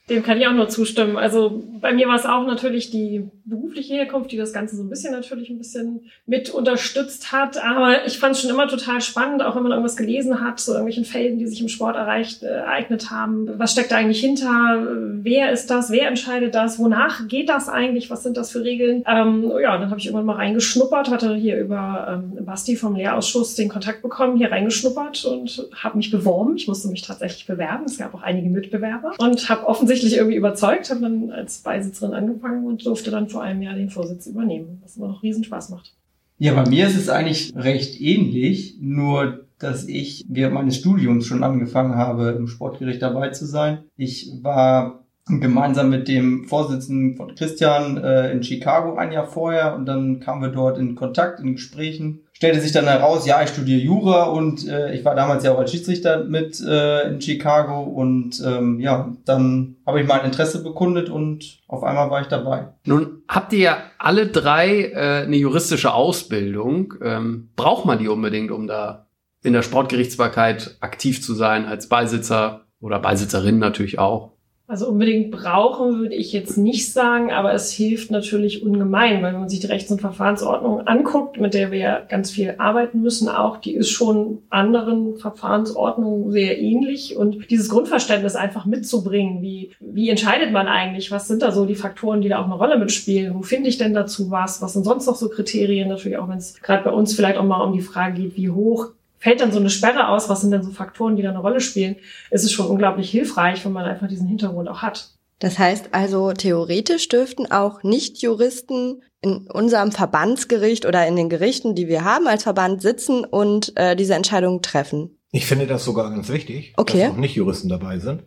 Dem 0.09 0.23
kann 0.23 0.39
ich 0.39 0.47
auch 0.47 0.53
nur 0.53 0.69
zustimmen. 0.69 1.17
Also 1.17 1.65
bei 1.81 1.93
mir 1.93 2.07
war 2.07 2.15
es 2.15 2.27
auch 2.27 2.47
natürlich 2.47 2.91
die 2.91 3.25
berufliche 3.45 3.95
Herkunft, 3.95 4.31
die 4.31 4.37
das 4.37 4.53
Ganze 4.53 4.77
so 4.77 4.85
ein 4.85 4.89
bisschen 4.89 5.13
natürlich 5.13 5.51
ein 5.51 5.59
bisschen 5.59 6.03
mit 6.27 6.49
unterstützt 6.49 7.33
hat. 7.33 7.61
Aber 7.63 8.07
ich 8.07 8.21
fand 8.21 8.37
es 8.37 8.43
schon 8.43 8.51
immer 8.51 8.69
total 8.69 9.01
spannend, 9.01 9.43
auch 9.43 9.57
wenn 9.57 9.65
man 9.65 9.73
irgendwas 9.73 9.97
gelesen 9.97 10.41
hat, 10.41 10.61
so 10.61 10.73
irgendwelchen 10.73 11.05
Fällen, 11.05 11.39
die 11.39 11.47
sich 11.47 11.61
im 11.61 11.69
Sport 11.69 11.97
erreicht, 11.97 12.45
äh, 12.45 12.47
ereignet 12.47 13.11
haben. 13.11 13.59
Was 13.59 13.73
steckt 13.73 13.91
da 13.91 13.97
eigentlich 13.97 14.21
hinter? 14.21 14.87
Wer 15.23 15.51
ist 15.51 15.71
das? 15.71 15.91
Wer 15.91 16.07
entscheidet 16.07 16.55
das? 16.55 16.79
Wonach 16.79 17.27
geht 17.27 17.49
das 17.49 17.69
eigentlich? 17.69 18.09
Was 18.09 18.23
sind 18.23 18.37
das 18.37 18.53
für 18.53 18.63
Regeln? 18.63 19.03
Ähm, 19.09 19.51
ja, 19.61 19.77
dann 19.77 19.91
habe 19.91 19.99
ich 19.99 20.07
irgendwann 20.07 20.27
mal 20.27 20.37
reingeschnuppert, 20.37 21.11
hatte 21.11 21.35
hier 21.35 21.59
über 21.59 22.23
ähm, 22.39 22.45
Basti 22.45 22.77
vom 22.77 22.95
Lehrausschuss 22.95 23.57
den 23.57 23.69
Kontakt 23.69 24.03
bekommen, 24.03 24.37
hier 24.37 24.53
reingeschnuppert 24.53 25.25
und 25.25 25.69
habe 25.75 25.97
mich 25.97 26.13
beworben. 26.13 26.57
Ich 26.57 26.69
musste 26.69 26.87
mich 26.89 27.03
tatsächlich 27.03 27.47
bewerben. 27.47 27.87
Es 27.87 27.99
gab 27.99 28.15
auch 28.15 28.23
einige 28.23 28.49
Mitbewerber 28.49 29.15
und 29.19 29.49
habe 29.49 29.67
offensichtlich 29.67 29.96
offensichtlich 29.97 30.19
irgendwie 30.19 30.37
überzeugt, 30.37 30.91
habe 30.91 31.01
dann 31.01 31.31
als 31.31 31.59
Beisitzerin 31.59 32.15
angefangen 32.15 32.67
und 32.67 32.85
durfte 32.85 33.11
dann 33.11 33.29
vor 33.29 33.43
einem 33.43 33.63
Jahr 33.63 33.75
den 33.75 33.91
Vorsitz 33.91 34.27
übernehmen, 34.27 34.81
was 34.83 34.97
immer 34.97 35.09
noch 35.09 35.23
riesen 35.23 35.45
Spaß 35.45 35.71
macht. 35.71 35.95
Ja, 36.39 36.55
bei 36.55 36.69
mir 36.69 36.87
ist 36.87 36.97
es 36.97 37.09
eigentlich 37.09 37.53
recht 37.57 38.01
ähnlich, 38.01 38.77
nur 38.81 39.47
dass 39.59 39.89
ich 39.89 40.27
während 40.29 40.55
meines 40.55 40.77
Studiums 40.77 41.25
schon 41.25 41.43
angefangen 41.43 41.95
habe, 41.95 42.35
im 42.39 42.47
Sportgericht 42.47 43.01
dabei 43.01 43.31
zu 43.31 43.47
sein. 43.47 43.85
Ich 43.97 44.31
war 44.43 45.06
gemeinsam 45.29 45.91
mit 45.91 46.07
dem 46.07 46.45
Vorsitzenden 46.45 47.17
von 47.17 47.35
Christian 47.35 47.97
äh, 47.97 48.31
in 48.31 48.45
Chicago 48.45 48.95
ein 48.95 49.11
Jahr 49.11 49.27
vorher 49.27 49.75
und 49.75 49.87
dann 49.87 50.21
kamen 50.21 50.41
wir 50.41 50.51
dort 50.51 50.79
in 50.79 50.95
Kontakt, 50.95 51.41
in 51.41 51.55
Gesprächen. 51.55 52.21
Stellte 52.33 52.61
sich 52.61 52.71
dann 52.71 52.85
heraus, 52.85 53.27
ja, 53.27 53.43
ich 53.43 53.49
studiere 53.49 53.81
Jura 53.81 54.25
und 54.25 54.69
äh, 54.69 54.95
ich 54.95 55.05
war 55.05 55.17
damals 55.17 55.43
ja 55.43 55.53
auch 55.53 55.59
als 55.59 55.73
Schiedsrichter 55.73 56.25
mit 56.25 56.61
äh, 56.61 57.09
in 57.09 57.21
Chicago 57.21 57.83
und 57.83 58.41
ähm, 58.47 58.79
ja, 58.79 59.13
dann 59.25 59.77
habe 59.85 60.01
ich 60.01 60.07
mein 60.07 60.25
Interesse 60.25 60.63
bekundet 60.63 61.09
und 61.09 61.59
auf 61.67 61.83
einmal 61.83 62.11
war 62.11 62.21
ich 62.21 62.29
dabei. 62.29 62.69
Nun 62.85 63.23
habt 63.27 63.53
ihr 63.53 63.59
ja 63.59 63.79
alle 63.99 64.29
drei 64.29 64.93
äh, 64.93 65.25
eine 65.25 65.37
juristische 65.37 65.93
Ausbildung. 65.93 66.95
Ähm, 67.03 67.49
braucht 67.57 67.85
man 67.85 67.99
die 67.99 68.09
unbedingt, 68.09 68.53
um 68.53 68.69
da 68.69 69.07
in 69.43 69.55
der 69.55 69.63
Sportgerichtsbarkeit 69.63 70.77
aktiv 70.81 71.23
zu 71.23 71.35
sein 71.35 71.67
als 71.67 71.89
Beisitzer 71.89 72.67
oder 72.81 73.01
Beisitzerin 73.01 73.59
natürlich 73.59 73.99
auch? 73.99 74.36
Also 74.69 74.89
unbedingt 74.89 75.31
brauchen 75.31 76.01
würde 76.01 76.17
ich 76.17 76.33
jetzt 76.33 76.59
nicht 76.59 76.93
sagen, 76.93 77.31
aber 77.31 77.55
es 77.55 77.71
hilft 77.71 78.11
natürlich 78.11 78.65
ungemein, 78.65 79.23
weil 79.23 79.33
wenn 79.33 79.41
man 79.41 79.49
sich 79.49 79.61
die 79.61 79.69
Rechts- 79.69 79.93
und 79.93 80.01
Verfahrensordnung 80.01 80.81
anguckt, 80.89 81.41
mit 81.41 81.55
der 81.55 81.71
wir 81.71 81.79
ja 81.79 82.01
ganz 82.01 82.33
viel 82.33 82.57
arbeiten 82.59 83.01
müssen, 83.01 83.29
auch 83.29 83.59
die 83.59 83.75
ist 83.75 83.91
schon 83.91 84.43
anderen 84.51 85.19
Verfahrensordnungen 85.19 86.33
sehr 86.33 86.59
ähnlich. 86.59 87.17
Und 87.17 87.49
dieses 87.49 87.69
Grundverständnis 87.69 88.35
einfach 88.35 88.67
mitzubringen, 88.67 89.41
wie, 89.41 89.71
wie 89.79 90.11
entscheidet 90.11 90.51
man 90.51 90.67
eigentlich, 90.67 91.13
was 91.13 91.29
sind 91.29 91.43
da 91.43 91.53
so 91.53 91.65
die 91.65 91.77
Faktoren, 91.77 92.21
die 92.21 92.29
da 92.29 92.41
auch 92.41 92.47
eine 92.47 92.55
Rolle 92.55 92.77
mitspielen, 92.77 93.37
wo 93.37 93.43
finde 93.43 93.69
ich 93.69 93.79
denn 93.79 93.95
dazu 93.95 94.33
was, 94.33 94.63
was 94.63 94.73
sind 94.73 94.85
sonst 94.85 95.07
noch 95.07 95.15
so 95.15 95.29
Kriterien, 95.29 95.89
natürlich 95.89 96.19
auch 96.19 96.29
wenn 96.29 96.39
es 96.39 96.61
gerade 96.61 96.83
bei 96.83 96.91
uns 96.91 97.15
vielleicht 97.15 97.39
auch 97.39 97.45
mal 97.45 97.63
um 97.63 97.73
die 97.73 97.83
Frage 97.83 98.21
geht, 98.21 98.37
wie 98.37 98.51
hoch 98.51 98.89
fällt 99.27 99.41
dann 99.41 99.51
so 99.51 99.59
eine 99.59 99.71
Sperre 99.71 100.07
aus, 100.07 100.29
was 100.29 100.43
sind 100.43 100.53
denn 100.53 100.63
so 100.63 100.71
Faktoren, 100.71 101.17
die 101.17 101.23
da 101.25 101.31
eine 101.31 101.41
Rolle 101.41 101.59
spielen, 101.59 101.97
ist 102.31 102.45
es 102.45 102.53
schon 102.53 102.69
unglaublich 102.69 103.11
hilfreich, 103.11 103.65
wenn 103.65 103.73
man 103.73 103.85
einfach 103.85 104.07
diesen 104.07 104.29
Hintergrund 104.29 104.69
auch 104.69 104.83
hat. 104.83 105.11
Das 105.41 105.59
heißt 105.59 105.89
also, 105.91 106.33
theoretisch 106.33 107.09
dürften 107.09 107.51
auch 107.51 107.83
Nicht-Juristen 107.83 109.03
in 109.23 109.51
unserem 109.51 109.91
Verbandsgericht 109.91 110.87
oder 110.87 111.09
in 111.09 111.17
den 111.17 111.29
Gerichten, 111.29 111.75
die 111.75 111.89
wir 111.89 112.05
haben 112.05 112.29
als 112.29 112.45
Verband, 112.45 112.81
sitzen 112.83 113.25
und 113.25 113.73
äh, 113.75 113.97
diese 113.97 114.15
Entscheidungen 114.15 114.63
treffen. 114.63 115.19
Ich 115.33 115.47
finde 115.47 115.67
das 115.67 115.85
sogar 115.85 116.09
ganz 116.09 116.29
wichtig, 116.29 116.75
okay. 116.77 117.01
dass 117.01 117.11
auch 117.11 117.17
Nicht-Juristen 117.17 117.69
dabei 117.69 117.99
sind. 117.99 118.23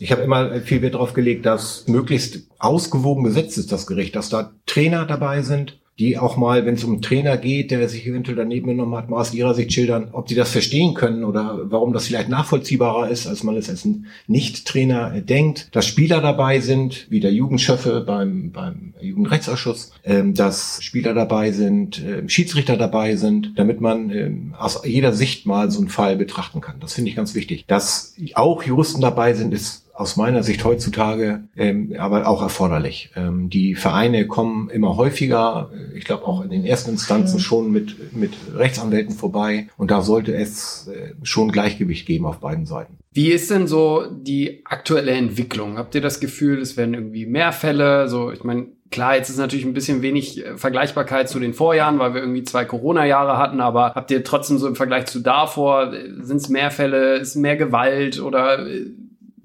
Ich 0.00 0.10
habe 0.10 0.22
immer 0.22 0.60
viel 0.62 0.82
Wert 0.82 0.94
darauf 0.94 1.12
gelegt, 1.12 1.46
dass 1.46 1.86
möglichst 1.86 2.48
ausgewogen 2.58 3.22
besetzt 3.22 3.56
ist 3.56 3.70
das 3.70 3.86
Gericht, 3.86 4.16
dass 4.16 4.30
da 4.30 4.52
Trainer 4.66 5.06
dabei 5.06 5.42
sind, 5.42 5.79
die 6.00 6.16
auch 6.16 6.38
mal, 6.38 6.64
wenn 6.64 6.74
es 6.74 6.84
um 6.84 6.92
einen 6.92 7.02
Trainer 7.02 7.36
geht, 7.36 7.70
der 7.70 7.86
sich 7.86 8.06
eventuell 8.06 8.36
daneben 8.36 8.68
genommen 8.68 8.96
hat, 8.96 9.10
mal 9.10 9.20
aus 9.20 9.34
ihrer 9.34 9.52
Sicht 9.52 9.70
schildern, 9.72 10.08
ob 10.12 10.26
die 10.26 10.34
das 10.34 10.50
verstehen 10.50 10.94
können 10.94 11.24
oder 11.24 11.60
warum 11.64 11.92
das 11.92 12.06
vielleicht 12.06 12.30
nachvollziehbarer 12.30 13.10
ist, 13.10 13.26
als 13.26 13.42
man 13.42 13.54
es 13.56 13.68
als 13.68 13.86
Nicht-Trainer 14.26 15.20
denkt. 15.20 15.68
Dass 15.72 15.86
Spieler 15.86 16.22
dabei 16.22 16.60
sind, 16.60 17.06
wie 17.10 17.20
der 17.20 17.32
Jugendschöffe 17.32 18.00
beim, 18.00 18.50
beim 18.50 18.94
Jugendrechtsausschuss, 19.02 19.92
ähm, 20.02 20.32
dass 20.32 20.82
Spieler 20.82 21.12
dabei 21.12 21.52
sind, 21.52 22.02
äh, 22.02 22.26
Schiedsrichter 22.26 22.78
dabei 22.78 23.16
sind, 23.16 23.52
damit 23.56 23.82
man 23.82 24.10
ähm, 24.10 24.54
aus 24.58 24.80
jeder 24.86 25.12
Sicht 25.12 25.44
mal 25.44 25.70
so 25.70 25.80
einen 25.80 25.90
Fall 25.90 26.16
betrachten 26.16 26.62
kann. 26.62 26.76
Das 26.80 26.94
finde 26.94 27.10
ich 27.10 27.16
ganz 27.16 27.34
wichtig. 27.34 27.66
Dass 27.66 28.14
auch 28.34 28.62
Juristen 28.62 29.02
dabei 29.02 29.34
sind, 29.34 29.52
ist 29.52 29.89
aus 30.00 30.16
meiner 30.16 30.42
Sicht 30.42 30.64
heutzutage 30.64 31.44
ähm, 31.56 31.94
aber 31.98 32.26
auch 32.26 32.42
erforderlich. 32.42 33.10
Ähm, 33.14 33.50
die 33.50 33.74
Vereine 33.74 34.26
kommen 34.26 34.70
immer 34.70 34.96
häufiger, 34.96 35.70
äh, 35.74 35.98
ich 35.98 36.04
glaube 36.04 36.26
auch 36.26 36.42
in 36.42 36.50
den 36.50 36.64
ersten 36.64 36.90
Instanzen 36.90 37.38
schon 37.38 37.70
mit, 37.70 38.14
mit 38.14 38.32
Rechtsanwälten 38.54 39.14
vorbei 39.14 39.68
und 39.76 39.90
da 39.90 40.00
sollte 40.00 40.34
es 40.34 40.88
äh, 40.88 41.14
schon 41.22 41.52
Gleichgewicht 41.52 42.06
geben 42.06 42.24
auf 42.24 42.38
beiden 42.40 42.64
Seiten. 42.64 42.96
Wie 43.12 43.30
ist 43.30 43.50
denn 43.50 43.66
so 43.66 44.04
die 44.10 44.62
aktuelle 44.64 45.10
Entwicklung? 45.10 45.76
Habt 45.76 45.94
ihr 45.94 46.00
das 46.00 46.20
Gefühl, 46.20 46.60
es 46.60 46.76
werden 46.76 46.94
irgendwie 46.94 47.26
mehr 47.26 47.52
Fälle? 47.52 48.08
So, 48.08 48.32
ich 48.32 48.42
meine, 48.42 48.68
Klar, 48.90 49.14
jetzt 49.14 49.30
ist 49.30 49.38
natürlich 49.38 49.64
ein 49.64 49.72
bisschen 49.72 50.02
wenig 50.02 50.44
äh, 50.44 50.56
Vergleichbarkeit 50.56 51.28
zu 51.28 51.38
den 51.38 51.54
Vorjahren, 51.54 52.00
weil 52.00 52.12
wir 52.12 52.22
irgendwie 52.22 52.42
zwei 52.42 52.64
Corona-Jahre 52.64 53.38
hatten, 53.38 53.60
aber 53.60 53.92
habt 53.94 54.10
ihr 54.10 54.24
trotzdem 54.24 54.58
so 54.58 54.66
im 54.66 54.74
Vergleich 54.74 55.06
zu 55.06 55.20
davor, 55.20 55.92
äh, 55.92 56.08
sind 56.22 56.38
es 56.38 56.48
mehr 56.48 56.72
Fälle, 56.72 57.18
ist 57.18 57.36
mehr 57.36 57.56
Gewalt 57.56 58.20
oder 58.20 58.66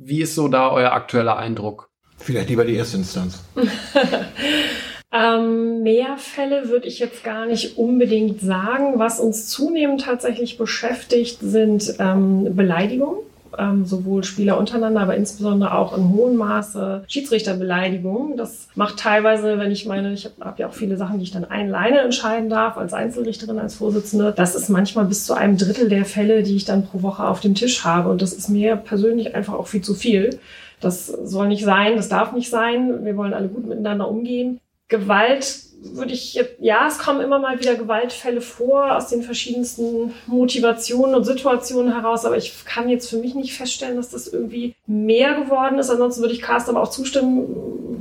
wie 0.05 0.21
ist 0.21 0.35
so 0.35 0.47
da 0.47 0.71
euer 0.71 0.91
aktueller 0.91 1.37
Eindruck? 1.37 1.89
Vielleicht 2.17 2.49
lieber 2.49 2.63
die 2.63 2.75
erste 2.75 2.97
Instanz. 2.97 3.43
ähm, 5.11 5.81
mehr 5.81 6.17
Fälle 6.17 6.69
würde 6.69 6.87
ich 6.87 6.99
jetzt 6.99 7.23
gar 7.23 7.45
nicht 7.45 7.77
unbedingt 7.77 8.39
sagen. 8.39 8.99
Was 8.99 9.19
uns 9.19 9.49
zunehmend 9.49 10.01
tatsächlich 10.01 10.57
beschäftigt, 10.57 11.39
sind 11.41 11.95
ähm, 11.99 12.55
Beleidigungen 12.55 13.19
ähm, 13.57 13.85
sowohl 13.85 14.23
Spieler 14.23 14.57
untereinander, 14.57 15.01
aber 15.01 15.15
insbesondere 15.15 15.75
auch 15.75 15.97
in 15.97 16.09
hohem 16.09 16.35
Maße 16.35 17.03
Schiedsrichterbeleidigung. 17.07 18.37
Das 18.37 18.67
macht 18.75 18.97
teilweise, 18.97 19.57
wenn 19.59 19.71
ich 19.71 19.85
meine, 19.85 20.13
ich 20.13 20.25
habe 20.25 20.35
hab 20.41 20.59
ja 20.59 20.67
auch 20.67 20.73
viele 20.73 20.97
Sachen, 20.97 21.19
die 21.19 21.23
ich 21.23 21.31
dann 21.31 21.45
alleine 21.45 21.99
entscheiden 21.99 22.49
darf, 22.49 22.77
als 22.77 22.93
Einzelrichterin, 22.93 23.59
als 23.59 23.75
Vorsitzende. 23.75 24.33
Das 24.35 24.55
ist 24.55 24.69
manchmal 24.69 25.05
bis 25.05 25.25
zu 25.25 25.33
einem 25.33 25.57
Drittel 25.57 25.89
der 25.89 26.05
Fälle, 26.05 26.43
die 26.43 26.55
ich 26.55 26.65
dann 26.65 26.85
pro 26.85 27.01
Woche 27.01 27.27
auf 27.27 27.39
dem 27.39 27.55
Tisch 27.55 27.83
habe. 27.83 28.09
Und 28.09 28.21
das 28.21 28.33
ist 28.33 28.49
mir 28.49 28.75
persönlich 28.75 29.35
einfach 29.35 29.53
auch 29.53 29.67
viel 29.67 29.81
zu 29.81 29.93
viel. 29.93 30.39
Das 30.79 31.07
soll 31.07 31.47
nicht 31.47 31.63
sein, 31.63 31.95
das 31.95 32.09
darf 32.09 32.33
nicht 32.33 32.49
sein. 32.49 33.05
Wir 33.05 33.17
wollen 33.17 33.33
alle 33.33 33.47
gut 33.47 33.65
miteinander 33.65 34.09
umgehen. 34.09 34.59
Gewalt 34.87 35.64
würde 35.81 36.13
ich, 36.13 36.39
ja, 36.59 36.87
es 36.87 36.99
kommen 36.99 37.21
immer 37.21 37.39
mal 37.39 37.59
wieder 37.59 37.75
Gewaltfälle 37.75 38.41
vor 38.41 38.95
aus 38.95 39.07
den 39.07 39.23
verschiedensten 39.23 40.13
Motivationen 40.27 41.15
und 41.15 41.23
Situationen 41.23 41.93
heraus, 41.93 42.25
aber 42.25 42.37
ich 42.37 42.53
kann 42.65 42.89
jetzt 42.89 43.09
für 43.09 43.17
mich 43.17 43.35
nicht 43.35 43.53
feststellen, 43.53 43.95
dass 43.97 44.09
das 44.09 44.27
irgendwie 44.27 44.75
mehr 44.87 45.35
geworden 45.35 45.79
ist. 45.79 45.89
Ansonsten 45.89 46.21
würde 46.21 46.33
ich 46.33 46.41
Carsten 46.41 46.71
aber 46.71 46.83
auch 46.83 46.89
zustimmen, 46.89 47.47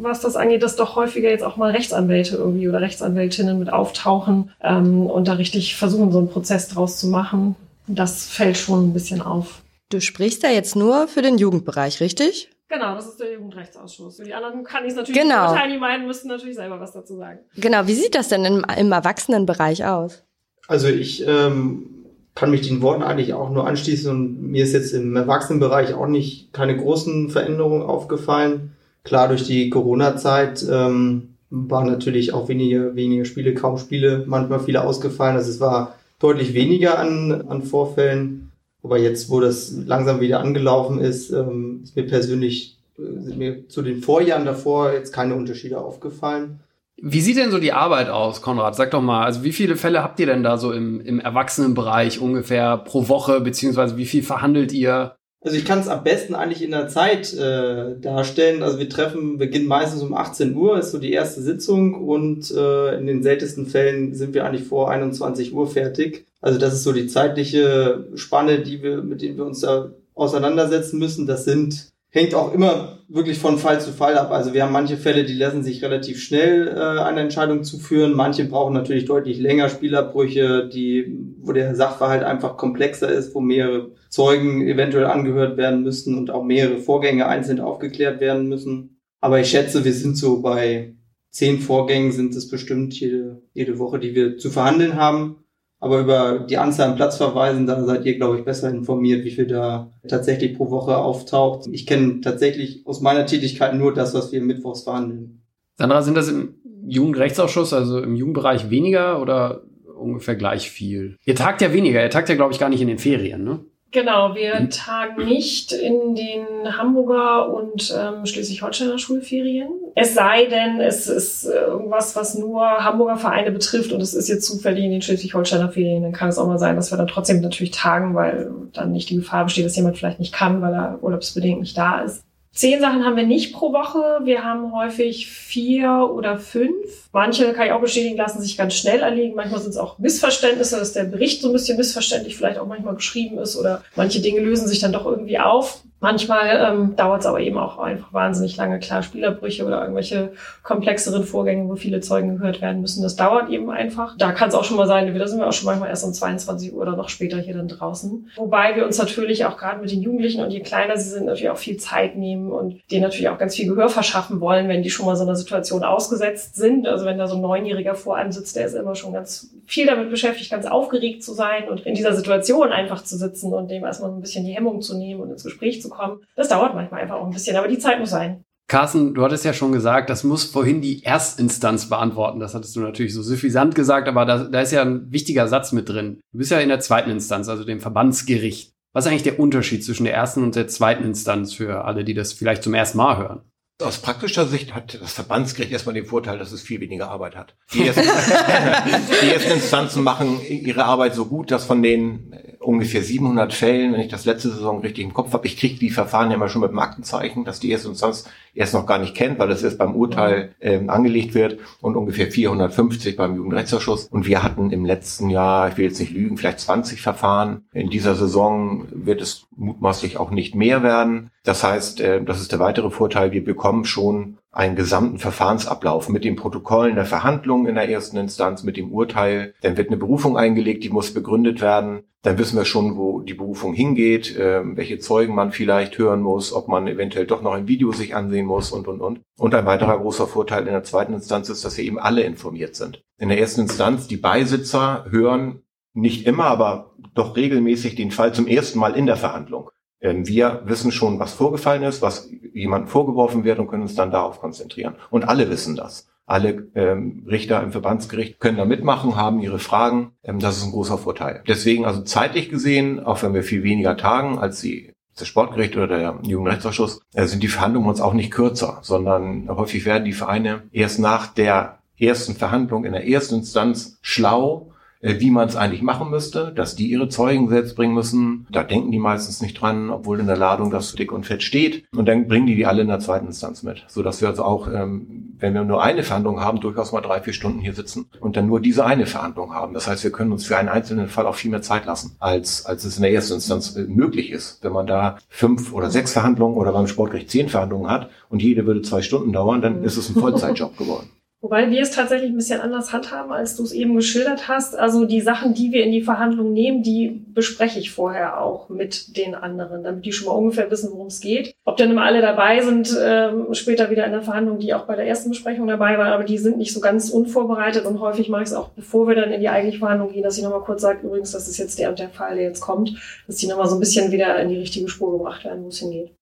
was 0.03 0.21
das 0.21 0.37
angeht, 0.37 0.63
dass 0.63 0.77
doch 0.77 0.97
häufiger 0.97 1.31
jetzt 1.31 1.45
auch 1.45 1.57
mal 1.57 1.71
Rechtsanwälte 1.71 2.37
irgendwie 2.37 2.69
oder 2.69 2.81
Rechtsanwältinnen 2.81 3.59
mit 3.59 3.73
auftauchen 3.73 4.51
ähm, 4.63 5.07
und 5.07 5.29
da 5.29 5.35
richtig 5.35 5.77
versuchen, 5.77 6.13
so 6.13 6.19
einen 6.19 6.29
Prozess 6.29 6.69
draus 6.69 6.99
zu 6.99 7.09
machen. 7.09 7.57
Das 7.87 8.27
fällt 8.27 8.57
schon 8.57 8.89
ein 8.89 8.93
bisschen 8.93 9.21
auf. 9.21 9.63
Du 9.91 10.01
sprichst 10.01 10.43
da 10.43 10.49
jetzt 10.49 10.77
nur 10.77 11.09
für 11.09 11.23
den 11.23 11.39
Jugendbereich, 11.39 12.01
richtig? 12.01 12.51
Genau, 12.69 12.95
das 12.95 13.07
ist 13.07 13.21
der 13.21 13.33
Jugendrechtsausschuss. 13.35 14.17
Für 14.17 14.25
die 14.25 14.35
anderen 14.35 14.65
kann 14.65 14.85
ich 14.85 14.91
es 14.91 14.97
natürlich 14.97 15.21
genau. 15.21 15.43
nicht 15.43 15.47
beurteilen, 15.49 15.73
die 15.73 15.79
meinen 15.79 16.07
müssten 16.07 16.29
natürlich 16.29 16.57
selber 16.57 16.81
was 16.81 16.93
dazu 16.93 17.17
sagen. 17.17 17.41
Genau, 17.57 17.87
wie 17.87 17.95
sieht 17.95 18.15
das 18.15 18.29
denn 18.29 18.45
im, 18.45 18.65
im 18.79 18.91
Erwachsenenbereich 18.91 19.85
aus? 19.85 20.25
Also 20.67 20.89
ich 20.89 21.27
ähm, 21.27 22.07
kann 22.35 22.51
mich 22.51 22.67
den 22.67 22.83
Worten 22.83 23.03
eigentlich 23.03 23.35
auch 23.35 23.51
nur 23.51 23.67
anschließen 23.67 24.11
und 24.11 24.51
mir 24.51 24.65
ist 24.65 24.73
jetzt 24.73 24.93
im 24.93 25.15
Erwachsenenbereich 25.15 25.95
auch 25.95 26.07
nicht 26.07 26.53
keine 26.53 26.77
großen 26.77 27.31
Veränderungen 27.31 27.83
aufgefallen. 27.83 28.73
Klar, 29.05 29.29
durch 29.29 29.45
die 29.45 29.69
Corona-Zeit 29.69 30.65
ähm, 30.71 31.37
waren 31.51 31.87
natürlich 31.87 32.33
auch 32.33 32.49
weniger, 32.49 32.97
weniger 32.97 33.25
Spiele, 33.25 33.55
kaum 33.55 33.79
Spiele, 33.79 34.25
manchmal 34.27 34.61
viele 34.61 34.83
ausgefallen. 34.83 35.37
Also 35.37 35.51
es 35.51 35.61
war 35.61 35.95
deutlich 36.19 36.55
weniger 36.55 36.99
an, 36.99 37.45
an 37.49 37.63
Vorfällen. 37.63 38.51
Aber 38.85 38.99
jetzt, 38.99 39.31
wo 39.31 39.41
das 39.41 39.73
langsam 39.87 40.21
wieder 40.21 40.41
angelaufen 40.41 41.01
ist, 41.01 41.31
ähm, 41.31 41.81
ist 41.83 41.97
mir 41.97 42.07
persönlich, 42.07 42.77
äh, 42.99 43.23
sind 43.23 43.39
mir 43.39 43.69
zu 43.69 43.81
den 43.81 44.03
Vorjahren 44.03 44.45
davor 44.45 44.93
jetzt 44.93 45.13
keine 45.13 45.35
Unterschiede 45.35 45.79
aufgefallen. 45.79 46.61
Wie 46.97 47.23
sieht 47.23 47.39
denn 47.39 47.51
so 47.51 47.59
die 47.59 47.73
Arbeit 47.73 48.09
aus, 48.09 48.43
Konrad? 48.43 48.77
Sag 48.77 48.93
doch 48.93 49.03
mal, 49.03 49.25
also 49.25 49.43
wie 49.43 49.53
viele 49.53 49.77
Fälle 49.77 50.03
habt 50.03 50.21
ihr 50.21 50.27
denn 50.27 50.43
da 50.43 50.59
so 50.59 50.71
im, 50.71 51.01
im 51.01 51.19
Erwachsenenbereich 51.19 52.21
ungefähr 52.21 52.77
pro 52.77 53.09
Woche, 53.09 53.41
beziehungsweise 53.41 53.97
wie 53.97 54.07
viel 54.07 54.23
verhandelt 54.23 54.73
ihr? 54.73 55.17
Also 55.45 55.59
ich 55.59 55.67
kann 55.67 55.79
es 55.79 55.89
am 55.89 56.03
besten 56.03 56.35
eigentlich 56.35 56.63
in 56.63 56.71
der 56.71 56.89
Zeit 56.89 57.35
äh, 57.35 58.01
darstellen. 58.01 58.63
Also 58.63 58.79
wir 58.79 58.89
treffen, 58.89 59.37
beginnen 59.37 59.67
meistens 59.67 60.03
um 60.03 60.15
18 60.15 60.57
Uhr, 60.57 60.79
ist 60.79 60.91
so 60.91 60.99
die 60.99 61.13
erste 61.13 61.43
Sitzung 61.43 61.95
und 61.95 62.51
äh, 62.51 62.97
in 62.97 63.07
den 63.07 63.23
seltensten 63.23 63.67
Fällen 63.67 64.15
sind 64.15 64.33
wir 64.33 64.47
eigentlich 64.47 64.67
vor 64.67 64.91
21 64.91 65.53
Uhr 65.53 65.67
fertig. 65.67 66.25
Also 66.41 66.59
das 66.59 66.73
ist 66.73 66.83
so 66.83 66.93
die 66.93 67.09
zeitliche 67.09 68.07
Spanne, 68.15 68.61
die 68.61 68.83
wir, 68.83 69.03
mit 69.03 69.21
denen 69.21 69.37
wir 69.37 69.45
uns 69.45 69.61
da 69.61 69.91
auseinandersetzen 70.15 70.99
müssen. 70.99 71.27
Das 71.27 71.45
sind, 71.45 71.93
hängt 72.15 72.35
auch 72.35 72.55
immer 72.55 73.01
wirklich 73.09 73.39
von 73.39 73.59
Fall 73.59 73.81
zu 73.81 73.93
Fall 73.93 74.17
ab. 74.17 74.31
Also 74.31 74.55
wir 74.55 74.63
haben 74.63 74.73
manche 74.73 74.97
Fälle, 74.97 75.25
die 75.25 75.35
lassen 75.35 75.65
sich 75.65 75.83
relativ 75.83 76.23
schnell 76.23 76.69
äh, 76.69 77.03
eine 77.03 77.21
Entscheidung 77.21 77.65
zuführen. 77.65 78.15
Manche 78.15 78.45
brauchen 78.45 78.73
natürlich 78.73 79.05
deutlich 79.05 79.39
länger 79.39 79.69
Spielabbrüche, 79.69 80.69
die, 80.73 81.13
wo 81.41 81.53
der 81.53 81.75
Sachverhalt 81.75 82.23
einfach 82.23 82.57
komplexer 82.57 83.11
ist, 83.11 83.35
wo 83.35 83.41
mehrere 83.41 83.91
Zeugen 84.09 84.67
eventuell 84.67 85.07
angehört 85.07 85.57
werden 85.57 85.83
müssen 85.83 86.17
und 86.17 86.31
auch 86.31 86.45
mehrere 86.45 86.79
Vorgänge 86.79 87.27
einzeln 87.27 87.61
aufgeklärt 87.61 88.21
werden 88.21 88.49
müssen. 88.49 89.01
Aber 89.21 89.41
ich 89.41 89.49
schätze, 89.49 89.85
wir 89.85 89.93
sind 89.93 90.17
so 90.17 90.41
bei 90.41 90.95
zehn 91.31 91.59
Vorgängen 91.59 92.13
sind 92.13 92.35
es 92.37 92.49
bestimmt 92.49 92.99
jede, 92.99 93.43
jede 93.55 93.81
Woche, 93.81 93.99
die 93.99 94.15
wir 94.15 94.39
zu 94.39 94.51
verhandeln 94.51 94.95
haben. 94.95 95.44
Aber 95.85 96.01
über 96.01 96.39
die 96.39 96.57
Anzahl 96.57 96.89
an 96.89 96.97
Platzverweisen, 96.97 97.67
da 97.67 97.85
seid 97.85 98.07
ihr, 98.07 98.17
glaube 98.17 98.39
ich, 98.39 98.45
besser 98.47 98.71
informiert, 98.71 99.23
wie 99.23 99.31
viel 99.31 99.47
da 99.47 99.93
tatsächlich 100.09 100.57
pro 100.57 100.71
Woche 100.71 100.97
auftaucht. 100.97 101.69
Ich 101.71 101.85
kenne 101.85 102.23
tatsächlich 102.23 102.87
aus 102.87 103.03
meiner 103.03 103.27
Tätigkeit 103.27 103.75
nur 103.75 103.93
das, 103.93 104.15
was 104.15 104.33
wir 104.33 104.41
mittwochs 104.41 104.85
verhandeln. 104.85 105.43
Sandra, 105.77 106.01
sind 106.01 106.17
das 106.17 106.29
im 106.29 106.55
Jugendrechtsausschuss, 106.87 107.75
also 107.75 108.01
im 108.01 108.15
Jugendbereich 108.15 108.71
weniger 108.71 109.21
oder 109.21 109.65
ungefähr 109.95 110.37
gleich 110.37 110.71
viel? 110.71 111.19
Ihr 111.27 111.35
tagt 111.35 111.61
ja 111.61 111.75
weniger, 111.75 112.03
ihr 112.03 112.09
tagt 112.09 112.31
ja, 112.31 112.35
glaube 112.35 112.55
ich, 112.55 112.59
gar 112.59 112.71
nicht 112.71 112.81
in 112.81 112.89
den 112.89 112.99
Ferien, 112.99 113.45
ne? 113.45 113.61
Genau, 113.95 114.35
wir 114.35 114.69
tagen 114.71 115.25
nicht 115.25 115.73
in 115.73 116.17
den 116.17 116.77
Hamburger 116.77 117.49
und 117.55 117.97
ähm, 117.97 118.27
Schleswig-Holsteiner 118.27 118.99
Schulferien. 118.99 119.69
Es 119.95 120.15
sei 120.15 120.47
denn, 120.47 120.81
es 120.81 121.07
ist 121.07 121.45
irgendwas, 121.45 122.17
was 122.17 122.37
nur 122.37 122.61
Hamburger 122.61 123.17
Vereine 123.19 123.53
betrifft 123.53 123.93
und 123.93 124.01
es 124.01 124.13
ist 124.13 124.29
jetzt 124.29 124.47
zufällig 124.47 124.85
in 124.85 124.91
den 124.91 125.01
Schleswig-Holsteiner 125.01 125.69
Ferien, 125.69 126.03
dann 126.03 126.11
kann 126.11 126.29
es 126.29 126.39
auch 126.39 126.49
mal 126.49 126.59
sein, 126.59 126.75
dass 126.75 126.91
wir 126.91 126.99
dann 126.99 127.07
trotzdem 127.07 127.41
natürlich 127.41 127.71
tagen, 127.71 128.17
weil 128.17 128.51
dann 128.73 128.91
nicht 128.91 129.11
die 129.11 129.17
Gefahr 129.17 129.45
besteht, 129.45 129.65
dass 129.65 129.77
jemand 129.77 129.97
vielleicht 129.97 130.19
nicht 130.19 130.35
kann, 130.35 130.61
weil 130.61 130.75
er 130.75 130.99
urlaubsbedingt 131.01 131.61
nicht 131.61 131.79
da 131.79 132.01
ist. 132.01 132.25
Zehn 132.51 132.81
Sachen 132.81 133.05
haben 133.05 133.15
wir 133.15 133.27
nicht 133.27 133.55
pro 133.55 133.73
Woche. 133.73 134.25
Wir 134.25 134.43
haben 134.43 134.73
häufig 134.73 135.29
vier 135.29 136.11
oder 136.13 136.37
fünf. 136.39 137.04
Manche, 137.15 137.53
kann 137.53 137.67
ich 137.67 137.73
auch 137.73 137.81
bestätigen, 137.81 138.17
lassen 138.17 138.43
sich 138.43 138.57
ganz 138.57 138.75
schnell 138.75 139.01
erlegen. 139.01 139.37
Manchmal 139.37 139.61
sind 139.61 139.71
es 139.71 139.77
auch 139.77 139.99
Missverständnisse, 139.99 140.79
dass 140.79 140.95
der 140.95 141.05
Bericht 141.05 141.41
so 141.41 141.49
ein 141.49 141.53
bisschen 141.53 141.79
missverständlich 141.79 142.37
vielleicht 142.37 142.59
auch 142.59 142.67
manchmal 142.67 142.97
geschrieben 142.97 143.39
ist 143.39 143.57
oder 143.57 143.83
manche 143.95 144.21
Dinge 144.21 144.41
lösen 144.41 144.67
sich 144.67 144.81
dann 144.81 144.93
doch 144.93 145.07
irgendwie 145.07 145.39
auf. 145.39 145.85
Manchmal 146.05 146.71
ähm, 146.71 146.97
dauert 146.97 147.23
es 147.23 147.27
aber 147.27 147.41
eben 147.41 147.57
auch 147.57 147.79
einfach 147.79 148.13
wahnsinnig 148.13 148.59
lange. 148.59 148.79
Klar, 148.79 149.03
Spielerbrüche 149.03 149.65
oder 149.65 149.81
irgendwelche 149.81 150.33
komplexeren 150.63 151.25
Vorgänge, 151.25 151.67
wo 151.67 151.77
viele 151.77 152.01
Zeugen 152.01 152.37
gehört 152.37 152.61
werden 152.61 152.83
müssen, 152.83 153.03
das 153.03 153.17
dauert 153.17 153.49
eben 153.49 153.71
einfach. 153.71 154.15
Da 154.19 154.33
kann 154.33 154.51
es 154.51 154.55
auch 154.55 154.65
schon 154.65 154.77
mal 154.77 154.87
sein, 154.87 155.19
da 155.19 155.27
sind 155.27 155.39
wir 155.39 155.49
auch 155.49 155.55
schon 155.55 155.65
manchmal 155.65 155.89
erst 155.89 156.05
um 156.05 156.13
22 156.13 156.75
Uhr 156.75 156.83
oder 156.83 156.95
noch 156.95 157.09
später 157.09 157.39
hier 157.39 157.55
dann 157.55 157.69
draußen. 157.69 158.29
Wobei 158.37 158.77
wir 158.77 158.85
uns 158.85 158.99
natürlich 158.99 159.47
auch 159.47 159.57
gerade 159.57 159.81
mit 159.81 159.93
den 159.93 160.03
Jugendlichen 160.03 160.43
und 160.43 160.51
je 160.51 160.61
kleiner 160.61 160.99
sie 160.99 161.09
sind, 161.09 161.25
natürlich 161.25 161.49
auch 161.49 161.57
viel 161.57 161.79
Zeit 161.79 162.17
nehmen 162.17 162.53
und 162.53 162.83
denen 162.91 163.03
natürlich 163.03 163.31
auch 163.31 163.39
ganz 163.39 163.55
viel 163.55 163.67
Gehör 163.67 163.89
verschaffen 163.89 164.43
wollen, 164.43 164.69
wenn 164.69 164.83
die 164.83 164.91
schon 164.91 165.07
mal 165.07 165.17
so 165.17 165.23
einer 165.23 165.37
Situation 165.37 165.85
ausgesetzt 165.85 166.57
sind. 166.57 166.87
Also 166.87 167.04
wenn 167.05 167.19
da 167.19 167.27
so 167.27 167.37
ein 167.37 167.41
Neunjähriger 167.41 167.95
vor 167.95 168.17
einem 168.17 168.33
sitzt, 168.33 168.57
der 168.57 168.67
ist 168.67 168.75
immer 168.75 168.95
schon 168.95 169.13
ganz 169.13 169.55
viel 169.67 169.87
damit 169.87 170.11
beschäftigt, 170.11 170.51
ganz 170.51 170.67
aufgeregt 170.67 171.23
zu 171.23 171.33
sein 171.33 171.69
und 171.69 171.81
in 171.87 171.95
dieser 171.95 172.15
Situation 172.15 172.73
einfach 172.73 173.05
zu 173.05 173.17
sitzen 173.17 173.53
und 173.53 173.71
dem 173.71 173.85
erstmal 173.85 174.11
ein 174.11 174.21
bisschen 174.21 174.45
die 174.45 174.53
Hemmung 174.53 174.81
zu 174.81 174.97
nehmen 174.97 175.21
und 175.21 175.31
ins 175.31 175.45
Gespräch 175.45 175.83
zu 175.83 175.89
kommen. 175.89 176.21
Das 176.37 176.49
dauert 176.49 176.75
manchmal 176.75 177.03
einfach 177.03 177.17
auch 177.17 177.27
ein 177.27 177.33
bisschen, 177.33 177.57
aber 177.57 177.69
die 177.69 177.79
Zeit 177.79 178.01
muss 178.01 178.11
sein. 178.11 178.45
Carsten, 178.67 179.13
du 179.15 179.23
hattest 179.23 179.45
ja 179.45 179.53
schon 179.53 179.73
gesagt, 179.73 180.09
das 180.09 180.25
muss 180.25 180.45
vorhin 180.45 180.81
die 180.81 181.05
Erstinstanz 181.05 181.89
beantworten. 181.89 182.41
Das 182.41 182.55
hattest 182.55 182.75
du 182.75 182.81
natürlich 182.81 183.13
so 183.13 183.23
suffisant 183.23 183.75
gesagt, 183.75 184.09
aber 184.09 184.25
da, 184.25 184.45
da 184.45 184.61
ist 184.63 184.73
ja 184.73 184.83
ein 184.83 185.13
wichtiger 185.13 185.49
Satz 185.49 185.73
mit 185.73 185.89
drin. 185.89 186.21
Du 186.33 186.39
bist 186.39 186.51
ja 186.51 186.59
in 186.61 186.71
der 186.71 186.81
zweiten 186.81 187.11
Instanz, 187.11 187.49
also 187.49 187.65
dem 187.65 187.81
Verbandsgericht. 187.81 188.73
Was 188.95 189.05
ist 189.05 189.11
eigentlich 189.11 189.25
der 189.25 189.39
Unterschied 189.39 189.85
zwischen 189.85 190.05
der 190.05 190.15
ersten 190.15 190.43
und 190.43 190.55
der 190.55 190.69
zweiten 190.69 191.05
Instanz 191.05 191.53
für 191.53 191.85
alle, 191.85 192.05
die 192.05 192.15
das 192.15 192.33
vielleicht 192.33 192.63
zum 192.63 192.75
ersten 192.75 192.99
Mal 192.99 193.19
hören? 193.19 193.43
Aus 193.83 193.99
praktischer 193.99 194.47
Sicht 194.47 194.73
hat 194.73 195.01
das 195.01 195.15
Verbandsgericht 195.15 195.73
erstmal 195.73 195.95
den 195.95 196.07
Vorteil, 196.07 196.39
dass 196.39 196.53
es 196.53 196.63
viel 196.63 196.81
weniger 196.81 197.11
Arbeit 197.11 197.35
hat. 197.35 197.57
Die 197.73 197.83
ersten, 197.87 198.03
die 198.03 199.31
ersten 199.31 199.51
Instanzen 199.51 200.05
machen 200.05 200.41
ihre 200.47 200.85
Arbeit 200.85 201.15
so 201.15 201.27
gut, 201.27 201.51
dass 201.51 201.65
von 201.65 201.83
den 201.83 202.54
ungefähr 202.65 203.03
700 203.03 203.53
Fällen, 203.53 203.93
wenn 203.93 204.01
ich 204.01 204.09
das 204.09 204.25
letzte 204.25 204.51
Saison 204.51 204.81
richtig 204.81 205.05
im 205.05 205.15
Kopf 205.15 205.33
habe, 205.33 205.47
ich 205.47 205.57
kriege 205.57 205.79
die 205.79 205.91
Verfahren 205.91 206.31
ja 206.31 206.37
immer 206.37 206.49
schon 206.49 206.63
mit 206.63 206.71
dem 206.71 206.79
Aktenzeichen, 206.79 207.45
dass 207.45 207.61
die 207.61 207.71
erste 207.71 207.89
Instanz 207.89 208.29
erst 208.55 208.75
noch 208.75 208.87
gar 208.87 208.99
nicht 208.99 209.15
kennt, 209.15 209.39
weil 209.39 209.49
das 209.49 209.63
erst 209.63 209.79
beim 209.79 209.95
Urteil 209.95 210.55
ähm, 210.61 210.91
angelegt 210.91 211.35
wird 211.35 211.59
und 211.81 211.97
ungefähr 211.97 212.31
450 212.31 213.17
beim 213.17 213.37
Jugendrechtsausschuss. 213.37 214.07
Und 214.07 214.27
wir 214.27 214.43
hatten 214.43 214.71
im 214.71 214.85
letzten 214.85 215.31
Jahr, 215.31 215.69
ich 215.69 215.77
will 215.77 215.87
jetzt 215.87 216.01
nicht 216.01 216.13
lügen, 216.13 216.37
vielleicht 216.37 216.61
20 216.61 217.01
Verfahren. 217.01 217.65
In 217.73 217.91
dieser 217.91 218.15
Saison 218.15 218.87
wird 218.91 219.21
es 219.21 219.47
mutmaßlich 219.57 220.17
auch 220.17 220.31
nicht 220.31 220.55
mehr 220.55 220.83
werden. 220.83 221.31
Das 221.43 221.63
heißt, 221.63 222.01
äh, 222.01 222.23
das 222.23 222.41
ist 222.41 222.53
der 222.53 222.61
weitere 222.61 222.91
Vorteil, 222.91 223.33
wir 223.33 223.45
bekommen 223.45 223.85
schon 223.85 224.39
einen 224.55 224.77
gesamten 224.77 225.19
Verfahrensablauf 225.19 226.09
mit 226.09 226.25
den 226.25 226.37
Protokollen 226.37 226.95
der 226.95 227.07
Verhandlungen 227.07 227.67
in 227.67 227.75
der 227.75 227.89
ersten 227.89 228.17
Instanz, 228.17 228.63
mit 228.63 228.77
dem 228.77 228.93
Urteil. 228.93 229.55
Dann 229.63 229.77
wird 229.77 229.89
eine 229.89 229.97
Berufung 229.97 230.37
eingelegt, 230.37 230.85
die 230.85 230.91
muss 230.91 231.13
begründet 231.13 231.61
werden. 231.61 232.05
Dann 232.25 232.39
wissen 232.39 232.57
wir 232.57 232.65
schon, 232.65 232.97
wo 232.97 233.21
die 233.21 233.35
Berufung 233.35 233.75
hingeht, 233.75 234.35
äh, 234.35 234.63
welche 234.65 234.99
Zeugen 234.99 235.35
man 235.35 235.53
vielleicht 235.53 235.99
hören 235.99 236.23
muss, 236.23 236.55
ob 236.55 236.69
man 236.69 236.89
eventuell 236.89 237.27
doch 237.27 237.43
noch 237.43 237.53
ein 237.53 237.69
Video 237.69 237.93
sich 237.93 238.17
ansehen 238.17 238.47
muss 238.47 238.73
und, 238.73 238.89
und, 238.89 239.03
und. 239.03 239.21
Und 239.39 239.55
ein 239.55 239.67
weiterer 239.67 239.99
großer 239.99 240.27
Vorteil 240.27 240.67
in 240.67 240.73
der 240.73 240.85
zweiten 240.85 241.13
Instanz 241.13 241.51
ist, 241.51 241.67
dass 241.67 241.77
wir 241.77 241.85
eben 241.85 241.99
alle 241.99 242.23
informiert 242.23 242.77
sind. 242.77 243.03
In 243.19 243.29
der 243.29 243.39
ersten 243.39 243.61
Instanz, 243.61 244.07
die 244.09 244.17
Beisitzer 244.17 245.05
hören 245.11 245.61
nicht 245.93 246.27
immer, 246.27 246.47
aber 246.47 246.95
doch 247.15 247.37
regelmäßig 247.37 247.95
den 247.95 248.11
Fall 248.11 248.33
zum 248.33 248.47
ersten 248.47 248.79
Mal 248.79 248.97
in 248.97 249.05
der 249.05 249.17
Verhandlung. 249.17 249.71
Ähm, 250.01 250.27
wir 250.27 250.63
wissen 250.65 250.93
schon, 250.93 251.19
was 251.19 251.35
vorgefallen 251.35 251.83
ist, 251.83 252.01
was 252.01 252.31
jemandem 252.55 252.89
vorgeworfen 252.89 253.45
wird 253.45 253.59
und 253.59 253.69
können 253.69 253.83
uns 253.83 253.97
dann 253.97 254.11
darauf 254.11 254.41
konzentrieren. 254.41 254.97
Und 255.11 255.25
alle 255.25 255.51
wissen 255.51 255.77
das. 255.77 256.09
Alle 256.27 256.69
ähm, 256.75 257.27
Richter 257.29 257.63
im 257.63 257.73
Verbandsgericht 257.73 258.41
können 258.41 258.57
da 258.57 258.65
mitmachen, 258.65 259.17
haben 259.17 259.41
ihre 259.41 259.59
Fragen. 259.59 260.13
Ähm, 260.23 260.39
das 260.39 260.57
ist 260.57 260.65
ein 260.65 260.73
großer 260.73 260.99
Vorteil. 260.99 261.43
Deswegen 261.47 261.85
also 261.85 262.03
zeitlich 262.03 262.49
gesehen, 262.49 263.01
auch 263.01 263.23
wenn 263.23 263.35
wir 263.35 263.43
viel 263.43 263.63
weniger 263.63 263.97
tagen 263.97 264.39
als 264.39 264.61
die 264.61 264.93
das 265.17 265.29
Sportgericht 265.29 265.77
oder 265.77 265.87
der 265.87 266.19
Jugendrechtsausschuss, 266.23 267.01
äh, 267.13 267.27
sind 267.27 267.43
die 267.43 267.49
Verhandlungen 267.49 267.89
uns 267.89 268.01
auch 268.01 268.15
nicht 268.15 268.33
kürzer, 268.33 268.79
sondern 268.83 269.49
häufig 269.49 269.85
werden 269.85 270.05
die 270.05 270.13
Vereine 270.13 270.63
erst 270.73 270.99
nach 270.99 271.29
der 271.29 271.79
ersten 271.99 272.35
Verhandlung 272.35 272.85
in 272.85 272.93
der 272.93 273.07
ersten 273.07 273.37
Instanz 273.37 273.99
schlau 274.03 274.73
wie 275.05 275.31
man 275.31 275.49
es 275.49 275.57
eigentlich 275.57 275.83
machen 275.83 276.11
müsste, 276.11 276.53
dass 276.55 276.77
die 276.77 276.91
ihre 276.91 277.09
Zeugen 277.09 277.49
selbst 277.49 277.77
bringen 277.77 277.95
müssen. 277.95 278.47
Da 278.51 278.63
denken 278.63 278.91
die 278.91 278.99
meistens 278.99 279.43
nicht 279.43 279.61
dran, 279.61 279.91
obwohl 279.91 280.19
in 280.19 280.27
der 280.27 280.37
Ladung 280.37 280.71
das 280.71 280.95
dick 280.95 281.13
und 281.13 281.27
fett 281.27 281.43
steht. 281.43 281.85
Und 281.95 282.07
dann 282.09 282.27
bringen 282.27 282.47
die 282.47 282.57
die 282.57 282.65
alle 282.65 282.83
in 282.83 282.89
der 282.89 283.01
zweiten 283.01 283.27
Instanz 283.27 283.63
mit, 283.63 283.85
so 283.89 284.03
dass 284.03 284.23
wir 284.23 284.29
also 284.29 284.45
auch, 284.45 284.67
ähm, 284.67 285.35
wenn 285.39 285.53
wir 285.53 285.65
nur 285.65 285.83
eine 285.83 286.03
Verhandlung 286.03 286.41
haben, 286.41 286.61
durchaus 286.61 286.93
mal 286.93 287.03
drei, 287.03 287.21
vier 287.21 287.35
Stunden 287.35 287.61
hier 287.61 287.75
sitzen 287.75 288.07
und 288.21 288.37
dann 288.37 288.47
nur 288.47 288.61
diese 288.61 288.87
eine 288.87 289.05
Verhandlung 289.05 289.53
haben. 289.53 289.75
Das 289.75 289.87
heißt, 289.87 290.05
wir 290.05 290.13
können 290.13 290.33
uns 290.33 290.47
für 290.47 290.57
einen 290.57 290.71
einzelnen 290.71 291.09
Fall 291.09 291.27
auch 291.27 291.35
viel 291.35 291.51
mehr 291.51 291.63
Zeit 291.63 291.85
lassen, 291.85 292.17
als, 292.19 292.65
als 292.65 292.85
es 292.85 292.97
in 292.97 293.03
der 293.03 293.13
ersten 293.13 293.35
Instanz 293.35 293.77
äh, 293.77 293.83
möglich 293.83 294.31
ist. 294.31 294.63
Wenn 294.63 294.73
man 294.73 294.87
da 294.87 295.19
fünf 295.29 295.73
oder 295.75 295.91
sechs 295.91 296.13
Verhandlungen 296.13 296.57
oder 296.57 296.73
beim 296.73 296.87
Sportgericht 296.87 297.31
zehn 297.31 297.49
Verhandlungen 297.51 297.91
hat 297.91 298.09
und 298.31 298.43
jede 298.43 298.67
würde 298.67 298.83
zwei 298.83 299.03
Stunden 299.03 299.33
dauern, 299.33 299.61
dann 299.61 299.85
ist 299.85 299.99
es 299.99 300.09
ein 300.09 300.21
Vollzeitjob 300.21 300.77
geworden. 300.79 301.11
Wobei 301.45 301.71
wir 301.71 301.83
es 301.83 301.91
tatsächlich 301.91 302.31
ein 302.31 302.37
bisschen 302.37 302.63
anders 302.63 302.95
handhaben, 302.95 303.31
als 303.31 303.55
du 303.55 303.65
es 303.65 303.73
eben 303.73 303.95
geschildert 303.95 304.49
hast. 304.49 304.79
Also 304.79 305.05
die 305.05 305.21
Sachen, 305.21 305.53
die 305.53 305.73
wir 305.73 305.85
in 305.85 305.93
die 305.93 306.01
Verhandlungen 306.01 306.55
nehmen, 306.55 306.83
die 306.83 307.23
bespreche 307.35 307.79
ich 307.79 307.91
vorher 307.91 308.41
auch 308.41 308.71
mit 308.71 309.19
den 309.19 309.35
anderen, 309.35 309.85
damit 309.85 310.07
die 310.07 310.13
schon 310.13 310.29
mal 310.29 310.33
ungefähr 310.33 310.71
wissen, 310.71 310.91
worum 310.91 311.09
es 311.09 311.21
geht. 311.21 311.55
Ob 311.67 311.77
dann 311.77 311.91
immer 311.91 312.07
alle 312.07 312.23
dabei 312.23 312.63
sind, 312.63 312.97
ähm, 312.99 313.53
später 313.53 313.91
wieder 313.91 314.07
in 314.07 314.13
der 314.13 314.23
Verhandlung, 314.23 314.59
die 314.59 314.73
auch 314.73 314.87
bei 314.87 314.97
der 314.97 315.07
ersten 315.07 315.29
Besprechung 315.29 315.67
dabei 315.67 315.99
waren, 315.99 316.15
aber 316.15 316.25
die 316.25 316.39
sind 316.39 316.57
nicht 316.57 316.73
so 316.73 316.81
ganz 316.81 317.11
unvorbereitet 317.11 317.85
und 317.85 318.01
häufig 318.01 318.31
mache 318.31 318.45
ich 318.45 318.49
es 318.49 318.55
auch, 318.55 318.71
bevor 318.71 319.07
wir 319.07 319.15
dann 319.15 319.31
in 319.31 319.43
die 319.43 319.51
eigentliche 319.51 319.81
Verhandlung 319.81 320.13
gehen, 320.13 320.23
dass 320.23 320.39
ich 320.39 320.45
nochmal 320.45 320.63
kurz 320.63 320.81
sage, 320.81 321.07
übrigens, 321.07 321.33
das 321.33 321.47
ist 321.47 321.59
jetzt 321.59 321.79
der 321.79 321.91
und 321.91 321.99
der 321.99 322.09
Fall, 322.09 322.37
der 322.37 322.45
jetzt 322.45 322.63
kommt, 322.63 322.95
dass 323.27 323.37
die 323.37 323.49
nochmal 323.49 323.69
so 323.69 323.77
ein 323.77 323.81
bisschen 323.81 324.11
wieder 324.13 324.41
in 324.41 324.49
die 324.49 324.57
richtige 324.57 324.89
Spur 324.89 325.19
gebracht 325.19 325.45
werden, 325.45 325.63
wo 325.63 325.69
es 325.69 325.79
hingeht. 325.79 326.15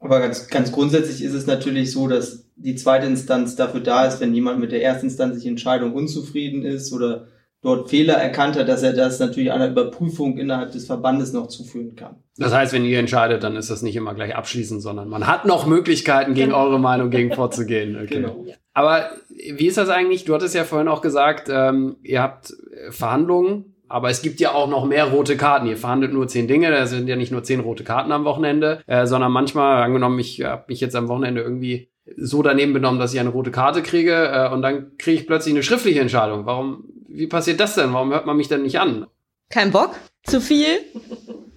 Aber 0.00 0.20
ganz, 0.20 0.48
ganz 0.48 0.72
grundsätzlich 0.72 1.22
ist 1.22 1.34
es 1.34 1.46
natürlich 1.46 1.92
so, 1.92 2.08
dass 2.08 2.46
die 2.62 2.74
zweite 2.74 3.06
Instanz 3.06 3.56
dafür 3.56 3.80
da 3.80 4.06
ist, 4.06 4.20
wenn 4.20 4.34
jemand 4.34 4.60
mit 4.60 4.72
der 4.72 4.82
ersten 4.82 5.06
instanzlichen 5.06 5.50
Entscheidung 5.50 5.94
unzufrieden 5.94 6.62
ist 6.62 6.92
oder 6.92 7.26
dort 7.62 7.90
Fehler 7.90 8.14
erkannt 8.14 8.56
hat, 8.56 8.68
dass 8.68 8.82
er 8.82 8.92
das 8.92 9.18
natürlich 9.18 9.52
einer 9.52 9.68
Überprüfung 9.68 10.38
innerhalb 10.38 10.72
des 10.72 10.86
Verbandes 10.86 11.32
noch 11.32 11.48
zuführen 11.48 11.94
kann. 11.94 12.16
Das 12.36 12.54
heißt, 12.54 12.72
wenn 12.72 12.84
ihr 12.84 12.98
entscheidet, 12.98 13.42
dann 13.42 13.56
ist 13.56 13.70
das 13.70 13.82
nicht 13.82 13.96
immer 13.96 14.14
gleich 14.14 14.34
abschließend, 14.34 14.80
sondern 14.80 15.08
man 15.08 15.26
hat 15.26 15.44
noch 15.44 15.66
Möglichkeiten, 15.66 16.34
gegen 16.34 16.50
genau. 16.50 16.64
eure 16.64 16.80
Meinung 16.80 17.10
gegen 17.10 17.32
vorzugehen. 17.32 17.96
Okay. 18.02 18.14
Genau. 18.14 18.46
Aber 18.72 19.10
wie 19.28 19.66
ist 19.66 19.76
das 19.76 19.88
eigentlich? 19.88 20.24
Du 20.24 20.34
hattest 20.34 20.54
ja 20.54 20.64
vorhin 20.64 20.88
auch 20.88 21.02
gesagt, 21.02 21.48
ähm, 21.50 21.96
ihr 22.02 22.22
habt 22.22 22.54
Verhandlungen 22.90 23.70
aber 23.90 24.08
es 24.08 24.22
gibt 24.22 24.38
ja 24.38 24.54
auch 24.54 24.68
noch 24.68 24.86
mehr 24.86 25.06
rote 25.06 25.36
Karten. 25.36 25.66
Ihr 25.66 25.76
verhandelt 25.76 26.12
nur 26.12 26.28
zehn 26.28 26.46
Dinge, 26.46 26.70
da 26.70 26.86
sind 26.86 27.08
ja 27.08 27.16
nicht 27.16 27.32
nur 27.32 27.42
zehn 27.42 27.58
rote 27.58 27.82
Karten 27.82 28.12
am 28.12 28.24
Wochenende, 28.24 28.82
äh, 28.86 29.04
sondern 29.04 29.32
manchmal, 29.32 29.82
angenommen, 29.82 30.20
ich 30.20 30.44
habe 30.44 30.66
mich 30.68 30.80
jetzt 30.80 30.94
am 30.94 31.08
Wochenende 31.08 31.42
irgendwie 31.42 31.90
so 32.16 32.42
daneben 32.42 32.72
benommen, 32.72 33.00
dass 33.00 33.14
ich 33.14 33.20
eine 33.20 33.30
rote 33.30 33.50
Karte 33.50 33.82
kriege 33.82 34.30
äh, 34.32 34.52
und 34.52 34.62
dann 34.62 34.96
kriege 34.98 35.20
ich 35.20 35.26
plötzlich 35.26 35.54
eine 35.54 35.62
schriftliche 35.62 36.00
Entscheidung. 36.00 36.46
Warum, 36.46 36.84
wie 37.08 37.26
passiert 37.26 37.60
das 37.60 37.74
denn? 37.74 37.92
Warum 37.92 38.10
hört 38.10 38.26
man 38.26 38.36
mich 38.36 38.48
denn 38.48 38.62
nicht 38.62 38.80
an? 38.80 39.06
Kein 39.48 39.70
Bock? 39.70 39.96
Zu 40.24 40.40
viel? 40.40 40.78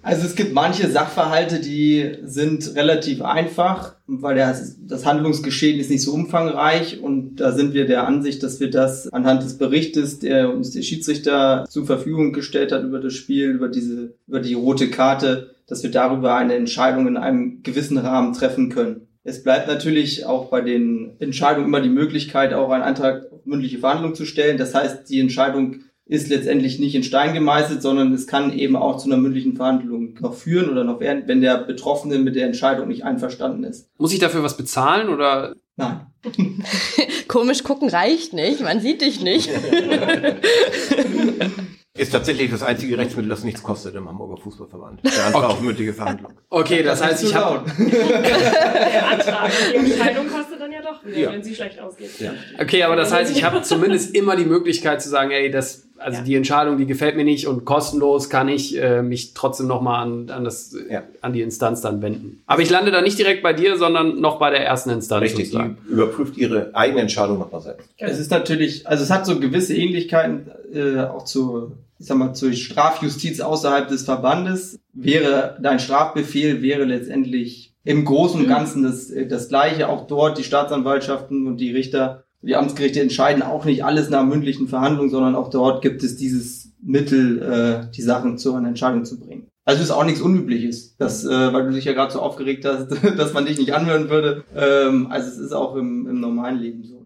Also 0.04 0.26
es 0.26 0.34
gibt 0.34 0.52
manche 0.52 0.90
Sachverhalte, 0.90 1.60
die 1.60 2.18
sind 2.24 2.74
relativ 2.76 3.22
einfach, 3.22 3.94
weil 4.06 4.36
das, 4.36 4.76
das 4.86 5.06
Handlungsgeschehen 5.06 5.80
ist 5.80 5.90
nicht 5.90 6.02
so 6.02 6.12
umfangreich 6.12 7.00
und 7.00 7.36
da 7.36 7.52
sind 7.52 7.72
wir 7.72 7.86
der 7.86 8.06
Ansicht, 8.06 8.42
dass 8.42 8.60
wir 8.60 8.68
das 8.68 9.10
anhand 9.14 9.42
des 9.42 9.56
Berichtes, 9.56 10.18
der 10.18 10.52
uns 10.52 10.72
der 10.72 10.82
Schiedsrichter 10.82 11.64
zur 11.70 11.86
Verfügung 11.86 12.34
gestellt 12.34 12.70
hat 12.70 12.84
über 12.84 13.00
das 13.00 13.14
Spiel, 13.14 13.50
über 13.50 13.68
diese, 13.68 14.14
über 14.26 14.40
die 14.40 14.52
rote 14.52 14.90
Karte, 14.90 15.54
dass 15.66 15.82
wir 15.82 15.90
darüber 15.90 16.34
eine 16.34 16.54
Entscheidung 16.54 17.08
in 17.08 17.16
einem 17.16 17.62
gewissen 17.62 17.96
Rahmen 17.96 18.34
treffen 18.34 18.68
können. 18.68 19.08
Es 19.26 19.42
bleibt 19.42 19.68
natürlich 19.68 20.26
auch 20.26 20.50
bei 20.50 20.60
den 20.60 21.16
Entscheidungen 21.18 21.66
immer 21.66 21.80
die 21.80 21.88
Möglichkeit, 21.88 22.52
auch 22.52 22.68
einen 22.70 22.82
Antrag 22.82 23.32
auf 23.32 23.46
mündliche 23.46 23.78
Verhandlung 23.78 24.14
zu 24.14 24.26
stellen. 24.26 24.58
Das 24.58 24.74
heißt, 24.74 25.08
die 25.08 25.18
Entscheidung 25.18 25.76
ist 26.06 26.28
letztendlich 26.28 26.78
nicht 26.78 26.94
in 26.94 27.02
Stein 27.02 27.32
gemeißelt, 27.32 27.80
sondern 27.80 28.12
es 28.12 28.26
kann 28.26 28.52
eben 28.52 28.76
auch 28.76 28.98
zu 28.98 29.06
einer 29.06 29.16
mündlichen 29.16 29.56
Verhandlung 29.56 30.18
noch 30.20 30.34
führen 30.34 30.68
oder 30.68 30.84
noch 30.84 31.00
werden, 31.00 31.22
wenn 31.26 31.40
der 31.40 31.56
Betroffene 31.56 32.18
mit 32.18 32.36
der 32.36 32.44
Entscheidung 32.44 32.88
nicht 32.88 33.04
einverstanden 33.04 33.64
ist. 33.64 33.88
Muss 33.96 34.12
ich 34.12 34.18
dafür 34.18 34.42
was 34.42 34.58
bezahlen 34.58 35.08
oder? 35.08 35.54
Nein. 35.76 36.06
Komisch 37.28 37.64
gucken 37.64 37.88
reicht 37.88 38.34
nicht, 38.34 38.60
man 38.60 38.80
sieht 38.80 39.00
dich 39.00 39.22
nicht. 39.22 39.48
Ist 41.96 42.10
tatsächlich 42.10 42.50
das 42.50 42.64
einzige 42.64 42.98
Rechtsmittel, 42.98 43.28
das 43.28 43.44
nichts 43.44 43.62
kostet 43.62 43.94
im 43.94 44.08
Hamburger 44.08 44.36
Fußballverband. 44.42 45.04
Der 45.04 45.26
Antrag 45.26 45.44
okay. 45.44 45.52
auf 45.52 45.60
mündliche 45.60 45.94
Verhandlung. 45.94 46.32
Okay, 46.50 46.82
das, 46.82 46.98
das 46.98 47.08
heißt, 47.08 47.22
ich 47.22 47.34
habe... 47.36 47.70
Der 47.78 49.08
Antrag, 49.10 49.52
die 49.70 49.92
Entscheidung 49.92 50.28
kostet 50.28 50.60
doch 50.94 51.06
wieder, 51.06 51.18
ja. 51.18 51.32
wenn 51.32 51.42
sie 51.42 51.54
schlecht 51.54 51.80
ausgeht. 51.80 52.18
Ja. 52.18 52.32
Okay, 52.60 52.82
aber 52.82 52.96
das 52.96 53.12
heißt, 53.12 53.34
ich 53.34 53.44
habe 53.44 53.62
zumindest 53.62 54.14
immer 54.14 54.36
die 54.36 54.44
Möglichkeit 54.44 55.02
zu 55.02 55.08
sagen, 55.08 55.30
ey, 55.30 55.50
das, 55.50 55.88
also 55.98 56.18
ja. 56.18 56.24
die 56.24 56.34
Entscheidung, 56.34 56.78
die 56.78 56.86
gefällt 56.86 57.16
mir 57.16 57.24
nicht 57.24 57.46
und 57.46 57.64
kostenlos 57.64 58.30
kann 58.30 58.48
ich 58.48 58.76
äh, 58.80 59.02
mich 59.02 59.34
trotzdem 59.34 59.66
nochmal 59.66 60.02
an, 60.02 60.30
an, 60.30 60.44
das, 60.44 60.76
ja. 60.90 61.02
an 61.20 61.32
die 61.32 61.42
Instanz 61.42 61.80
dann 61.80 62.02
wenden. 62.02 62.42
Aber 62.46 62.62
ich 62.62 62.70
lande 62.70 62.90
da 62.90 63.02
nicht 63.02 63.18
direkt 63.18 63.42
bei 63.42 63.52
dir, 63.52 63.76
sondern 63.76 64.20
noch 64.20 64.38
bei 64.38 64.50
der 64.50 64.64
ersten 64.64 64.90
Instanz. 64.90 65.22
Richtig, 65.22 65.50
die 65.50 65.76
überprüft 65.90 66.36
ihre 66.36 66.70
eigene 66.74 67.00
Entscheidung 67.00 67.38
nochmal 67.38 67.60
selbst. 67.60 67.88
Es 67.96 68.18
ist 68.18 68.30
natürlich, 68.30 68.86
also 68.86 69.02
es 69.02 69.10
hat 69.10 69.26
so 69.26 69.38
gewisse 69.38 69.74
Ähnlichkeiten 69.74 70.50
äh, 70.72 71.00
auch 71.00 71.24
zu 71.24 71.72
ich 71.98 72.06
sag 72.06 72.18
mal, 72.18 72.34
zur 72.34 72.52
Strafjustiz 72.52 73.40
außerhalb 73.40 73.88
des 73.88 74.02
Verbandes 74.02 74.78
wäre 74.92 75.56
dein 75.60 75.78
Strafbefehl 75.78 76.60
wäre 76.60 76.84
letztendlich 76.84 77.73
im 77.84 78.04
Großen 78.04 78.40
und 78.40 78.48
Ganzen 78.48 78.82
das, 78.82 79.12
das 79.28 79.48
Gleiche. 79.48 79.88
Auch 79.88 80.06
dort 80.06 80.38
die 80.38 80.44
Staatsanwaltschaften 80.44 81.46
und 81.46 81.58
die 81.58 81.70
Richter, 81.70 82.24
die 82.42 82.56
Amtsgerichte 82.56 83.00
entscheiden 83.00 83.42
auch 83.42 83.64
nicht 83.64 83.84
alles 83.84 84.10
nach 84.10 84.24
mündlichen 84.24 84.68
Verhandlungen, 84.68 85.10
sondern 85.10 85.34
auch 85.34 85.50
dort 85.50 85.82
gibt 85.82 86.02
es 86.02 86.16
dieses 86.16 86.72
Mittel, 86.82 87.42
äh, 87.42 87.90
die 87.94 88.02
Sachen 88.02 88.38
zu 88.38 88.54
einer 88.54 88.68
Entscheidung 88.68 89.04
zu 89.04 89.18
bringen. 89.20 89.48
Also 89.66 89.82
ist 89.82 89.90
auch 89.90 90.04
nichts 90.04 90.20
Unübliches, 90.20 90.96
dass, 90.98 91.24
äh, 91.24 91.52
weil 91.52 91.66
du 91.66 91.72
dich 91.72 91.86
ja 91.86 91.94
gerade 91.94 92.12
so 92.12 92.20
aufgeregt 92.20 92.66
hast, 92.66 92.88
dass 93.18 93.32
man 93.32 93.46
dich 93.46 93.58
nicht 93.58 93.72
anhören 93.72 94.10
würde. 94.10 94.44
Ähm, 94.54 95.06
also 95.10 95.28
es 95.28 95.38
ist 95.38 95.52
auch 95.52 95.76
im, 95.76 96.06
im 96.06 96.20
normalen 96.20 96.58
Leben 96.58 96.84
so. 96.84 97.03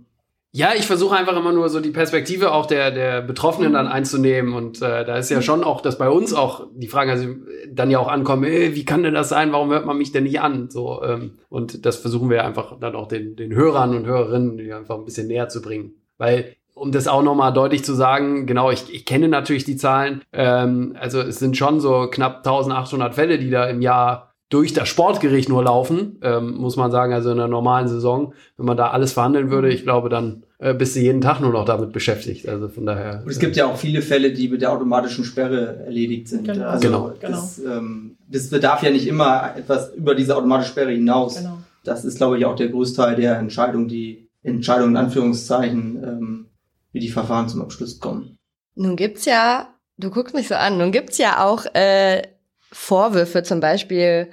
Ja, 0.53 0.71
ich 0.75 0.87
versuche 0.87 1.15
einfach 1.15 1.37
immer 1.37 1.53
nur 1.53 1.69
so 1.69 1.79
die 1.79 1.91
Perspektive 1.91 2.53
auch 2.53 2.65
der, 2.65 2.91
der 2.91 3.21
Betroffenen 3.21 3.75
dann 3.75 3.87
einzunehmen. 3.87 4.55
Und 4.55 4.81
äh, 4.81 5.05
da 5.05 5.17
ist 5.17 5.31
ja 5.31 5.43
schon 5.43 5.63
auch, 5.63 5.83
dass 5.83 5.99
bei 5.99 6.09
uns 6.09 6.33
auch 6.33 6.69
die 6.75 6.89
Fragen 6.89 7.11
also 7.11 7.29
dann 7.71 7.91
ja 7.91 7.99
auch 7.99 8.09
ankommen, 8.09 8.45
ey, 8.45 8.75
wie 8.75 8.87
kann 8.87 9.03
denn 9.03 9.13
das 9.13 9.29
sein? 9.29 9.53
Warum 9.53 9.71
hört 9.71 9.85
man 9.85 9.99
mich 9.99 10.11
denn 10.11 10.25
nicht 10.25 10.41
an? 10.41 10.71
So, 10.71 11.03
ähm, 11.03 11.39
und 11.51 11.85
das 11.85 11.97
versuchen 11.97 12.31
wir 12.31 12.45
einfach 12.47 12.79
dann 12.81 12.97
auch 12.97 13.09
den, 13.09 13.37
den 13.37 13.55
Hörern 13.55 13.95
und 13.95 14.07
Hörerinnen 14.07 14.73
einfach 14.73 14.97
ein 14.97 15.05
bisschen 15.05 15.27
näher 15.27 15.51
zu 15.51 15.61
bringen. 15.61 15.93
Weil 16.17 16.57
um 16.79 16.93
das 16.93 17.09
auch 17.09 17.23
nochmal 17.23 17.53
deutlich 17.53 17.85
zu 17.85 17.93
sagen, 17.95 18.47
genau, 18.47 18.71
ich, 18.71 18.93
ich 18.93 19.05
kenne 19.05 19.29
natürlich 19.29 19.65
die 19.65 19.77
Zahlen. 19.77 20.23
Ähm, 20.33 20.97
also 20.99 21.21
es 21.21 21.39
sind 21.39 21.57
schon 21.57 21.81
so 21.81 22.09
knapp 22.11 22.39
1800 22.39 23.15
Fälle, 23.15 23.39
die 23.39 23.51
da 23.51 23.67
im 23.67 23.83
Jahr 23.83 24.28
durch 24.49 24.73
das 24.73 24.89
Sportgericht 24.89 25.49
nur 25.49 25.63
laufen, 25.63 26.19
ähm, 26.23 26.55
muss 26.55 26.77
man 26.77 26.91
sagen, 26.91 27.13
also 27.13 27.31
in 27.31 27.39
einer 27.39 27.49
normalen 27.49 27.89
Saison. 27.89 28.33
Wenn 28.57 28.67
man 28.67 28.77
da 28.77 28.91
alles 28.91 29.13
verhandeln 29.13 29.51
würde, 29.51 29.69
ich 29.69 29.83
glaube, 29.83 30.09
dann 30.09 30.45
äh, 30.59 30.73
bist 30.73 30.97
du 30.97 31.01
jeden 31.01 31.21
Tag 31.21 31.41
nur 31.41 31.53
noch 31.53 31.67
damit 31.67 31.93
beschäftigt. 31.93 32.49
Also 32.49 32.69
von 32.69 32.87
daher. 32.87 33.23
Und 33.25 33.31
es 33.31 33.39
gibt 33.39 33.57
ja 33.57 33.67
auch 33.67 33.77
viele 33.77 34.01
Fälle, 34.01 34.33
die 34.33 34.49
mit 34.49 34.63
der 34.63 34.73
automatischen 34.73 35.25
Sperre 35.25 35.85
erledigt 35.85 36.29
sind. 36.29 36.47
Genau. 36.47 36.67
Also 36.67 36.89
genau. 36.89 37.13
Das, 37.21 37.59
ähm, 37.59 38.17
das 38.27 38.49
bedarf 38.49 38.83
ja 38.83 38.91
nicht 38.91 39.07
immer 39.07 39.55
etwas 39.57 39.93
über 39.95 40.15
diese 40.15 40.35
automatische 40.35 40.71
Sperre 40.71 40.93
hinaus. 40.93 41.37
Genau. 41.37 41.59
Das 41.85 42.05
ist, 42.05 42.17
glaube 42.17 42.39
ich, 42.39 42.47
auch 42.47 42.57
der 42.57 42.69
Großteil 42.69 43.17
der 43.17 43.39
Entscheidung, 43.39 43.87
die 43.87 44.29
Entscheidungen 44.43 44.93
in 44.93 44.97
Anführungszeichen, 44.97 46.03
ähm, 46.03 46.47
wie 46.93 47.01
die 47.01 47.11
Verfahren 47.11 47.49
zum 47.49 47.61
Abschluss 47.61 48.01
kommen. 48.01 48.39
Nun 48.75 48.97
gibt's 48.97 49.27
ja, 49.27 49.75
du 49.99 50.11
guckst 50.11 50.35
mich 50.35 50.49
so 50.49 50.55
an, 50.55 50.79
nun 50.79 50.93
gibt's 50.93 51.19
ja 51.19 51.45
auch 51.45 51.67
äh, 51.75 52.23
Vorwürfe, 52.73 53.43
zum 53.43 53.61
Beispiel 53.61 54.31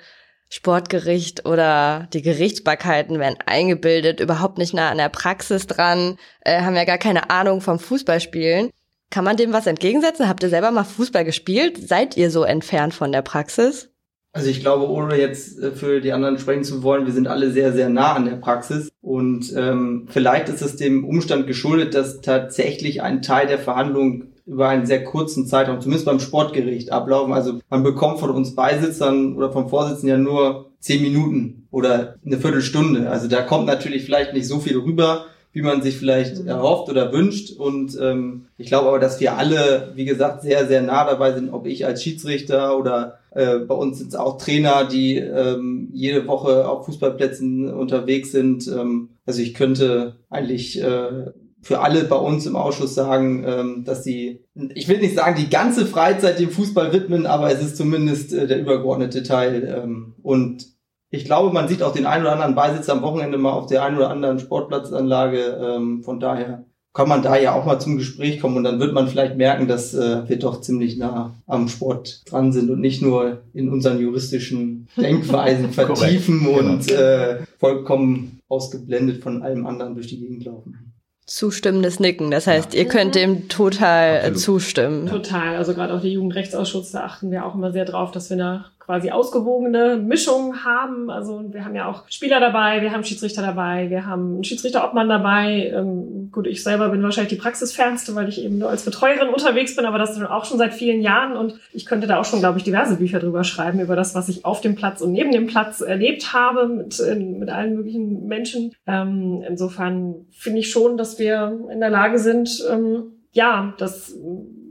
Sportgericht 0.49 1.45
oder 1.45 2.07
die 2.13 2.21
Gerichtsbarkeiten 2.21 3.19
werden 3.19 3.37
eingebildet, 3.45 4.19
überhaupt 4.19 4.57
nicht 4.57 4.73
nah 4.73 4.89
an 4.89 4.97
der 4.97 5.09
Praxis 5.09 5.67
dran, 5.67 6.17
äh, 6.41 6.61
haben 6.61 6.75
ja 6.75 6.85
gar 6.85 6.97
keine 6.97 7.29
Ahnung 7.29 7.61
vom 7.61 7.79
Fußballspielen. 7.79 8.69
Kann 9.09 9.23
man 9.23 9.37
dem 9.37 9.53
was 9.53 9.67
entgegensetzen? 9.67 10.27
Habt 10.27 10.43
ihr 10.43 10.49
selber 10.49 10.71
mal 10.71 10.83
Fußball 10.83 11.25
gespielt? 11.25 11.87
Seid 11.87 12.17
ihr 12.17 12.31
so 12.31 12.43
entfernt 12.43 12.93
von 12.93 13.11
der 13.11 13.21
Praxis? 13.21 13.89
Also 14.33 14.49
ich 14.49 14.59
glaube, 14.59 14.89
ohne 14.89 15.17
jetzt 15.17 15.59
äh, 15.59 15.71
für 15.71 16.01
die 16.01 16.11
anderen 16.11 16.37
sprechen 16.37 16.65
zu 16.65 16.83
wollen, 16.83 17.05
wir 17.05 17.13
sind 17.13 17.27
alle 17.27 17.51
sehr, 17.51 17.71
sehr 17.71 17.89
nah 17.89 18.13
an 18.13 18.25
der 18.25 18.35
Praxis. 18.35 18.89
Und 19.01 19.53
ähm, 19.55 20.07
vielleicht 20.09 20.49
ist 20.49 20.61
es 20.61 20.75
dem 20.75 21.05
Umstand 21.05 21.47
geschuldet, 21.47 21.95
dass 21.95 22.21
tatsächlich 22.21 23.01
ein 23.01 23.21
Teil 23.21 23.47
der 23.47 23.59
Verhandlungen 23.59 24.34
über 24.45 24.69
einen 24.69 24.85
sehr 24.85 25.03
kurzen 25.03 25.47
Zeitraum, 25.47 25.81
zumindest 25.81 26.05
beim 26.05 26.19
Sportgericht, 26.19 26.91
ablaufen. 26.91 27.33
Also 27.33 27.59
man 27.69 27.83
bekommt 27.83 28.19
von 28.19 28.29
uns 28.29 28.55
Beisitzern 28.55 29.35
oder 29.35 29.51
vom 29.51 29.69
Vorsitzenden 29.69 30.09
ja 30.09 30.17
nur 30.17 30.71
zehn 30.79 31.01
Minuten 31.01 31.67
oder 31.71 32.15
eine 32.25 32.37
Viertelstunde. 32.37 33.09
Also 33.09 33.27
da 33.27 33.41
kommt 33.41 33.65
natürlich 33.65 34.05
vielleicht 34.05 34.33
nicht 34.33 34.47
so 34.47 34.59
viel 34.59 34.77
rüber, 34.77 35.25
wie 35.51 35.61
man 35.61 35.81
sich 35.81 35.97
vielleicht 35.97 36.41
Mhm. 36.43 36.47
erhofft 36.47 36.89
oder 36.89 37.11
wünscht. 37.11 37.57
Und 37.57 37.97
ähm, 37.99 38.47
ich 38.57 38.67
glaube 38.67 38.89
aber, 38.89 38.99
dass 38.99 39.19
wir 39.19 39.37
alle, 39.37 39.93
wie 39.95 40.05
gesagt, 40.05 40.41
sehr, 40.41 40.67
sehr 40.67 40.81
nah 40.81 41.05
dabei 41.05 41.33
sind, 41.33 41.51
ob 41.51 41.65
ich 41.65 41.85
als 41.85 42.03
Schiedsrichter 42.03 42.77
oder 42.77 43.19
äh, 43.31 43.59
bei 43.59 43.73
uns 43.73 43.97
sind 43.97 44.09
es 44.09 44.15
auch 44.15 44.37
Trainer, 44.37 44.85
die 44.85 45.15
ähm, 45.17 45.89
jede 45.93 46.27
Woche 46.27 46.67
auf 46.67 46.85
Fußballplätzen 46.85 47.73
unterwegs 47.73 48.31
sind. 48.31 48.67
Ähm, 48.67 49.09
also 49.25 49.41
ich 49.41 49.53
könnte 49.53 50.17
eigentlich 50.29 50.81
äh, 50.83 51.31
für 51.65 51.79
alle 51.79 52.03
bei 52.03 52.15
uns 52.15 52.45
im 52.45 52.55
Ausschuss 52.55 52.93
sagen, 52.93 53.43
ähm, 53.43 53.83
dass 53.85 54.03
sie, 54.03 54.45
ich 54.75 54.87
will 54.87 54.99
nicht 54.99 55.15
sagen, 55.15 55.35
die 55.35 55.49
ganze 55.49 55.87
Freizeit 55.87 56.37
dem 56.37 56.51
Fußball 56.51 56.93
widmen, 56.93 57.25
aber 57.25 57.51
es 57.51 57.59
ist 57.59 57.75
zumindest 57.75 58.33
äh, 58.33 58.45
der 58.45 58.59
übergeordnete 58.59 59.23
Teil. 59.23 59.75
Ähm, 59.75 60.13
und 60.21 60.63
ich 61.09 61.25
glaube, 61.25 61.51
man 61.51 61.67
sieht 61.67 61.81
auch 61.81 61.91
den 61.91 62.05
einen 62.05 62.21
oder 62.21 62.33
anderen 62.33 62.53
Beisitzer 62.53 62.93
am 62.93 63.01
Wochenende 63.01 63.39
mal 63.39 63.53
auf 63.53 63.65
der 63.65 63.83
einen 63.83 63.97
oder 63.97 64.11
anderen 64.11 64.37
Sportplatzanlage. 64.37 65.39
Ähm, 65.59 66.03
von 66.03 66.19
daher 66.19 66.65
kann 66.93 67.09
man 67.09 67.23
da 67.23 67.35
ja 67.35 67.55
auch 67.55 67.65
mal 67.65 67.79
zum 67.79 67.97
Gespräch 67.97 68.39
kommen 68.39 68.57
und 68.57 68.63
dann 68.63 68.79
wird 68.79 68.93
man 68.93 69.07
vielleicht 69.07 69.35
merken, 69.35 69.67
dass 69.67 69.95
äh, 69.95 70.29
wir 70.29 70.37
doch 70.37 70.61
ziemlich 70.61 70.97
nah 70.97 71.33
am 71.47 71.67
Sport 71.67 72.21
dran 72.29 72.53
sind 72.53 72.69
und 72.69 72.79
nicht 72.79 73.01
nur 73.01 73.41
in 73.55 73.69
unseren 73.69 73.99
juristischen 73.99 74.87
Denkweisen 74.97 75.71
Korrekt, 75.71 75.97
vertiefen 75.97 76.45
genau. 76.45 76.59
und 76.59 76.91
äh, 76.91 77.39
vollkommen 77.57 78.39
ausgeblendet 78.49 79.23
von 79.23 79.41
allem 79.41 79.65
anderen 79.65 79.95
durch 79.95 80.05
die 80.05 80.19
Gegend 80.19 80.45
laufen. 80.45 80.94
Zustimmendes 81.25 81.99
Nicken. 81.99 82.29
Das 82.29 82.45
heißt, 82.45 82.75
ihr 82.75 82.87
könnt 82.87 83.15
dem 83.15 83.49
total 83.49 84.17
Absolut. 84.17 84.39
zustimmen. 84.39 85.07
Total. 85.07 85.55
Also 85.55 85.73
gerade 85.73 85.93
auch 85.93 86.01
der 86.01 86.11
Jugendrechtsausschuss, 86.11 86.91
da 86.91 87.01
achten 87.01 87.31
wir 87.31 87.45
auch 87.45 87.55
immer 87.55 87.71
sehr 87.71 87.85
drauf, 87.85 88.11
dass 88.11 88.29
wir 88.29 88.37
eine 88.37 88.65
quasi 88.85 89.09
ausgewogene 89.09 89.97
Mischung 89.97 90.63
haben. 90.63 91.09
Also 91.09 91.43
wir 91.51 91.65
haben 91.65 91.75
ja 91.75 91.89
auch 91.89 92.03
Spieler 92.07 92.39
dabei, 92.39 92.81
wir 92.81 92.91
haben 92.91 93.03
Schiedsrichter 93.03 93.41
dabei, 93.41 93.89
wir 93.89 94.05
haben 94.05 94.35
einen 94.35 94.43
Schiedsrichterobmann 94.43 95.09
dabei. 95.09 95.71
Ähm, 95.75 96.29
gut, 96.31 96.45
ich 96.45 96.63
selber 96.63 96.89
bin 96.89 97.01
wahrscheinlich 97.01 97.33
die 97.33 97.41
praxisfernste, 97.41 98.13
weil 98.13 98.29
ich 98.29 98.43
eben 98.43 98.59
nur 98.59 98.69
als 98.69 98.83
Betreuerin 98.83 99.29
unterwegs 99.29 99.75
bin, 99.75 99.85
aber 99.85 99.97
das 99.97 100.21
auch 100.21 100.45
schon 100.45 100.59
seit 100.59 100.73
vielen 100.73 101.01
Jahren 101.01 101.35
und 101.35 101.59
ich 101.73 101.85
könnte 101.85 102.07
da 102.07 102.19
auch 102.19 102.25
schon, 102.25 102.39
glaube 102.39 102.59
ich, 102.59 102.63
diverse 102.63 102.97
Bücher 102.97 103.19
drüber 103.19 103.43
schreiben, 103.43 103.79
über 103.79 103.95
das, 103.95 104.13
was 104.13 104.29
ich 104.29 104.45
auf 104.45 104.61
dem 104.61 104.75
Platz 104.75 105.01
und 105.01 105.11
neben 105.11 105.31
dem 105.31 105.47
Platz 105.47 105.81
erlebt 105.81 106.33
habe 106.33 106.67
mit, 106.67 107.01
mit 107.39 107.49
allen 107.49 107.75
möglichen 107.75 108.27
Menschen. 108.27 108.73
Ähm, 108.85 109.43
insofern 109.47 110.27
finde 110.31 110.59
ich 110.59 110.69
schon, 110.69 110.97
dass 110.97 111.17
wir 111.17 111.59
in 111.71 111.79
der 111.79 111.89
Lage 111.89 112.19
sind, 112.19 112.63
ähm, 112.71 113.13
ja, 113.31 113.73
das 113.77 114.15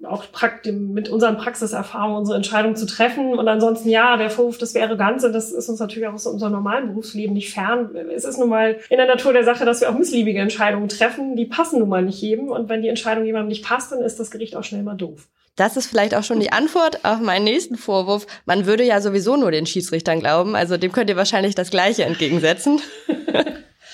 auch 0.06 0.24
mit 0.64 1.08
unseren 1.08 1.36
Praxiserfahrungen 1.36 2.18
unsere 2.18 2.36
Entscheidung 2.36 2.76
zu 2.76 2.86
treffen. 2.86 3.38
Und 3.38 3.48
ansonsten, 3.48 3.88
ja, 3.88 4.16
der 4.16 4.30
Vorwurf, 4.30 4.58
das 4.58 4.74
wäre 4.74 4.96
ganz, 4.96 5.24
und 5.24 5.32
das 5.32 5.52
ist 5.52 5.68
uns 5.68 5.80
natürlich 5.80 6.08
auch 6.08 6.14
aus 6.14 6.26
unserem 6.26 6.52
normalen 6.52 6.88
Berufsleben 6.88 7.34
nicht 7.34 7.52
fern. 7.52 7.90
Es 8.14 8.24
ist 8.24 8.38
nun 8.38 8.48
mal 8.48 8.78
in 8.90 8.96
der 8.96 9.06
Natur 9.06 9.32
der 9.32 9.44
Sache, 9.44 9.64
dass 9.64 9.80
wir 9.80 9.90
auch 9.90 9.98
missliebige 9.98 10.40
Entscheidungen 10.40 10.88
treffen. 10.88 11.36
Die 11.36 11.46
passen 11.46 11.78
nun 11.78 11.88
mal 11.88 12.02
nicht 12.02 12.20
jedem. 12.20 12.48
Und 12.48 12.68
wenn 12.68 12.82
die 12.82 12.88
Entscheidung 12.88 13.24
jemandem 13.24 13.48
nicht 13.48 13.64
passt, 13.64 13.92
dann 13.92 14.00
ist 14.00 14.20
das 14.20 14.30
Gericht 14.30 14.56
auch 14.56 14.64
schnell 14.64 14.82
mal 14.82 14.96
doof. 14.96 15.28
Das 15.56 15.76
ist 15.76 15.86
vielleicht 15.86 16.14
auch 16.16 16.24
schon 16.24 16.40
die 16.40 16.50
Antwort 16.50 17.04
auf 17.04 17.20
meinen 17.20 17.44
nächsten 17.44 17.76
Vorwurf. 17.76 18.26
Man 18.44 18.66
würde 18.66 18.82
ja 18.82 19.00
sowieso 19.00 19.36
nur 19.36 19.52
den 19.52 19.66
Schiedsrichtern 19.66 20.18
glauben. 20.18 20.56
Also 20.56 20.76
dem 20.76 20.90
könnt 20.90 21.10
ihr 21.10 21.16
wahrscheinlich 21.16 21.54
das 21.54 21.70
Gleiche 21.70 22.04
entgegensetzen. 22.04 22.80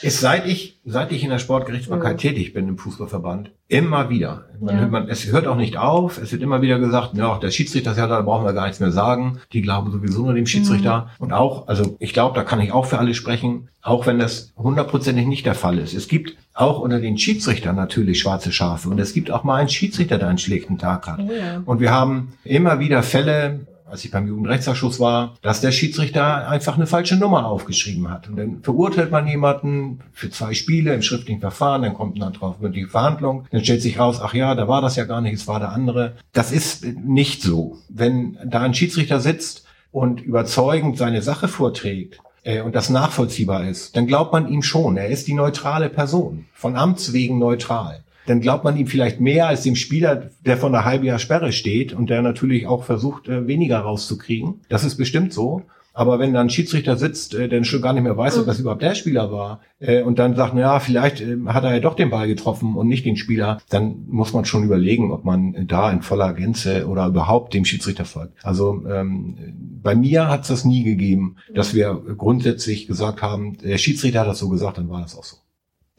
Ist 0.03 0.21
seit 0.21 0.47
ich, 0.47 0.81
seit 0.85 1.13
ich 1.13 1.23
in 1.25 1.31
der 1.31 1.39
Sportgerichtsbarkeit 1.39 2.15
Mhm. 2.15 2.19
tätig 2.19 2.53
bin 2.55 2.69
im 2.69 2.79
Fußballverband, 2.79 3.51
immer 3.69 4.09
wieder. 4.09 4.47
Man, 4.61 4.77
Ja. 4.79 4.87
man, 4.89 5.09
es 5.09 5.31
hört 5.31 5.47
auch 5.47 5.57
nicht 5.57 5.77
auf. 5.77 6.17
Es 6.19 6.33
wird 6.33 6.43
immer 6.43 6.63
wieder 6.63 6.79
gesagt, 6.79 7.15
ja, 7.15 7.39
der 7.39 7.51
Schiedsrichter 7.51 7.93
ist 7.93 7.99
ja 7.99 8.07
da, 8.07 8.21
brauchen 8.23 8.45
wir 8.47 8.53
gar 8.55 8.65
nichts 8.67 8.81
mehr 8.81 8.91
sagen. 8.93 9.39
Die 9.53 9.61
glauben 9.63 9.91
sowieso 9.93 10.25
nur 10.25 10.35
dem 10.35 10.47
Schiedsrichter. 10.47 11.11
Und 11.19 11.33
auch, 11.33 11.69
also 11.69 11.97
ich 11.99 12.13
glaube, 12.13 12.35
da 12.35 12.45
kann 12.45 12.61
ich 12.61 12.73
auch 12.73 12.87
für 12.87 12.99
alle 12.99 13.15
sprechen, 13.15 13.69
auch 13.83 14.07
wenn 14.07 14.19
das 14.19 14.53
hundertprozentig 14.57 15.27
nicht 15.27 15.45
der 15.47 15.55
Fall 15.55 15.79
ist. 15.79 15.95
Es 15.95 16.09
gibt 16.09 16.37
auch 16.55 16.81
unter 16.81 17.01
den 17.01 17.17
Schiedsrichtern 17.19 17.77
natürlich 17.77 18.21
schwarze 18.21 18.53
Schafe. 18.53 18.89
Und 18.89 18.99
es 19.01 19.13
gibt 19.13 19.31
auch 19.31 19.45
mal 19.45 19.57
einen 19.57 19.69
Schiedsrichter, 19.69 20.19
der 20.19 20.29
einen 20.29 20.39
schlechten 20.39 20.79
Tag 20.79 21.07
hat. 21.07 21.19
Oh 21.21 21.31
ja. 21.33 21.63
Und 21.65 21.81
wir 21.81 21.91
haben 21.91 22.33
immer 22.45 22.81
wieder 22.81 23.03
Fälle, 23.03 23.61
als 23.91 24.05
ich 24.05 24.11
beim 24.11 24.27
Jugendrechtsausschuss 24.27 25.01
war, 25.01 25.37
dass 25.43 25.61
der 25.61 25.73
Schiedsrichter 25.73 26.49
einfach 26.49 26.77
eine 26.77 26.87
falsche 26.87 27.17
Nummer 27.17 27.47
aufgeschrieben 27.47 28.11
hat. 28.11 28.29
Und 28.29 28.37
dann 28.37 28.63
verurteilt 28.63 29.11
man 29.11 29.27
jemanden 29.27 30.01
für 30.13 30.31
zwei 30.31 30.55
Spiele 30.55 30.95
im 30.95 31.03
schriftlichen 31.03 31.41
Verfahren, 31.41 31.83
dann 31.83 31.95
kommt 31.95 32.21
dann 32.21 32.33
drauf 32.33 32.61
mündliche 32.61 32.89
Verhandlung, 32.89 33.47
dann 33.51 33.65
stellt 33.65 33.83
sich 33.83 33.99
raus, 33.99 34.21
ach 34.23 34.35
ja, 34.35 34.55
da 34.55 34.69
war 34.69 34.83
das 34.83 34.97
ja 34.97 35.05
gar 35.05 35.21
nicht, 35.21 35.35
es 35.35 35.49
war 35.49 35.61
der 35.61 35.73
andere. 35.73 36.17
Das 36.33 36.53
ist 36.53 36.85
nicht 36.85 37.43
so. 37.43 37.79
Wenn 37.89 38.39
da 38.45 38.61
ein 38.61 38.75
Schiedsrichter 38.75 39.21
sitzt 39.21 39.65
und 39.93 40.21
überzeugend 40.21 40.97
seine 40.97 41.23
Sache 41.23 41.49
vorträgt, 41.49 42.21
äh, 42.43 42.63
und 42.63 42.75
das 42.75 42.91
nachvollziehbar 42.91 43.67
ist, 43.67 43.97
dann 43.97 44.07
glaubt 44.07 44.33
man 44.33 44.49
ihm 44.49 44.63
schon. 44.63 44.97
Er 44.97 45.09
ist 45.09 45.29
die 45.29 45.35
neutrale 45.35 45.89
Person, 45.89 46.47
von 46.55 46.77
Amts 46.77 47.13
wegen 47.13 47.39
neutral 47.39 48.03
dann 48.31 48.41
glaubt 48.41 48.63
man 48.63 48.77
ihm 48.77 48.87
vielleicht 48.87 49.21
mehr 49.21 49.49
als 49.49 49.63
dem 49.65 49.75
Spieler, 49.75 50.31
der 50.47 50.57
von 50.57 50.73
einer 50.73 50.85
halben 50.85 51.05
Jahr 51.05 51.19
Sperre 51.19 51.51
steht 51.51 51.93
und 51.93 52.11
der 52.11 52.23
natürlich 52.23 52.67
auch 52.67 52.85
versucht, 52.85 53.29
äh, 53.29 53.49
weniger 53.49 53.81
rauszukriegen. 53.81 54.61
Das 54.69 54.85
ist 54.85 54.97
bestimmt 54.97 55.33
so. 55.33 55.63
Aber 55.93 56.21
wenn 56.21 56.33
dann 56.33 56.47
ein 56.47 56.51
Schiedsrichter 56.51 56.97
sitzt, 56.97 57.35
äh, 57.35 57.49
der 57.49 57.65
schon 57.65 57.83
gar 57.83 57.93
nicht 57.93 58.05
mehr 58.05 58.17
weiß, 58.17 58.39
ob 58.39 58.47
das 58.47 58.61
überhaupt 58.61 58.83
der 58.83 58.95
Spieler 58.95 59.33
war, 59.33 59.63
äh, 59.81 60.03
und 60.03 60.21
dann 60.21 60.37
sagt, 60.37 60.55
na 60.55 60.61
ja, 60.61 60.79
vielleicht 60.79 61.21
äh, 61.21 61.39
hat 61.47 61.65
er 61.65 61.75
ja 61.75 61.81
doch 61.81 61.97
den 61.97 62.11
Ball 62.11 62.29
getroffen 62.29 62.77
und 62.77 62.87
nicht 62.87 63.05
den 63.05 63.17
Spieler, 63.17 63.61
dann 63.69 64.05
muss 64.07 64.33
man 64.33 64.45
schon 64.45 64.63
überlegen, 64.63 65.11
ob 65.11 65.25
man 65.25 65.67
da 65.67 65.91
in 65.91 66.03
voller 66.03 66.33
Gänze 66.33 66.87
oder 66.87 67.09
überhaupt 67.09 67.53
dem 67.53 67.65
Schiedsrichter 67.65 68.05
folgt. 68.05 68.35
Also 68.45 68.85
ähm, 68.89 69.37
bei 69.83 69.97
mir 69.97 70.29
hat 70.29 70.43
es 70.43 70.49
das 70.49 70.65
nie 70.65 70.85
gegeben, 70.85 71.35
dass 71.53 71.75
wir 71.75 72.01
grundsätzlich 72.17 72.87
gesagt 72.87 73.23
haben, 73.23 73.59
der 73.59 73.79
Schiedsrichter 73.79 74.21
hat 74.21 74.29
das 74.29 74.39
so 74.39 74.49
gesagt, 74.49 74.79
dann 74.79 74.89
war 74.89 75.03
das 75.03 75.19
auch 75.19 75.25
so. 75.25 75.39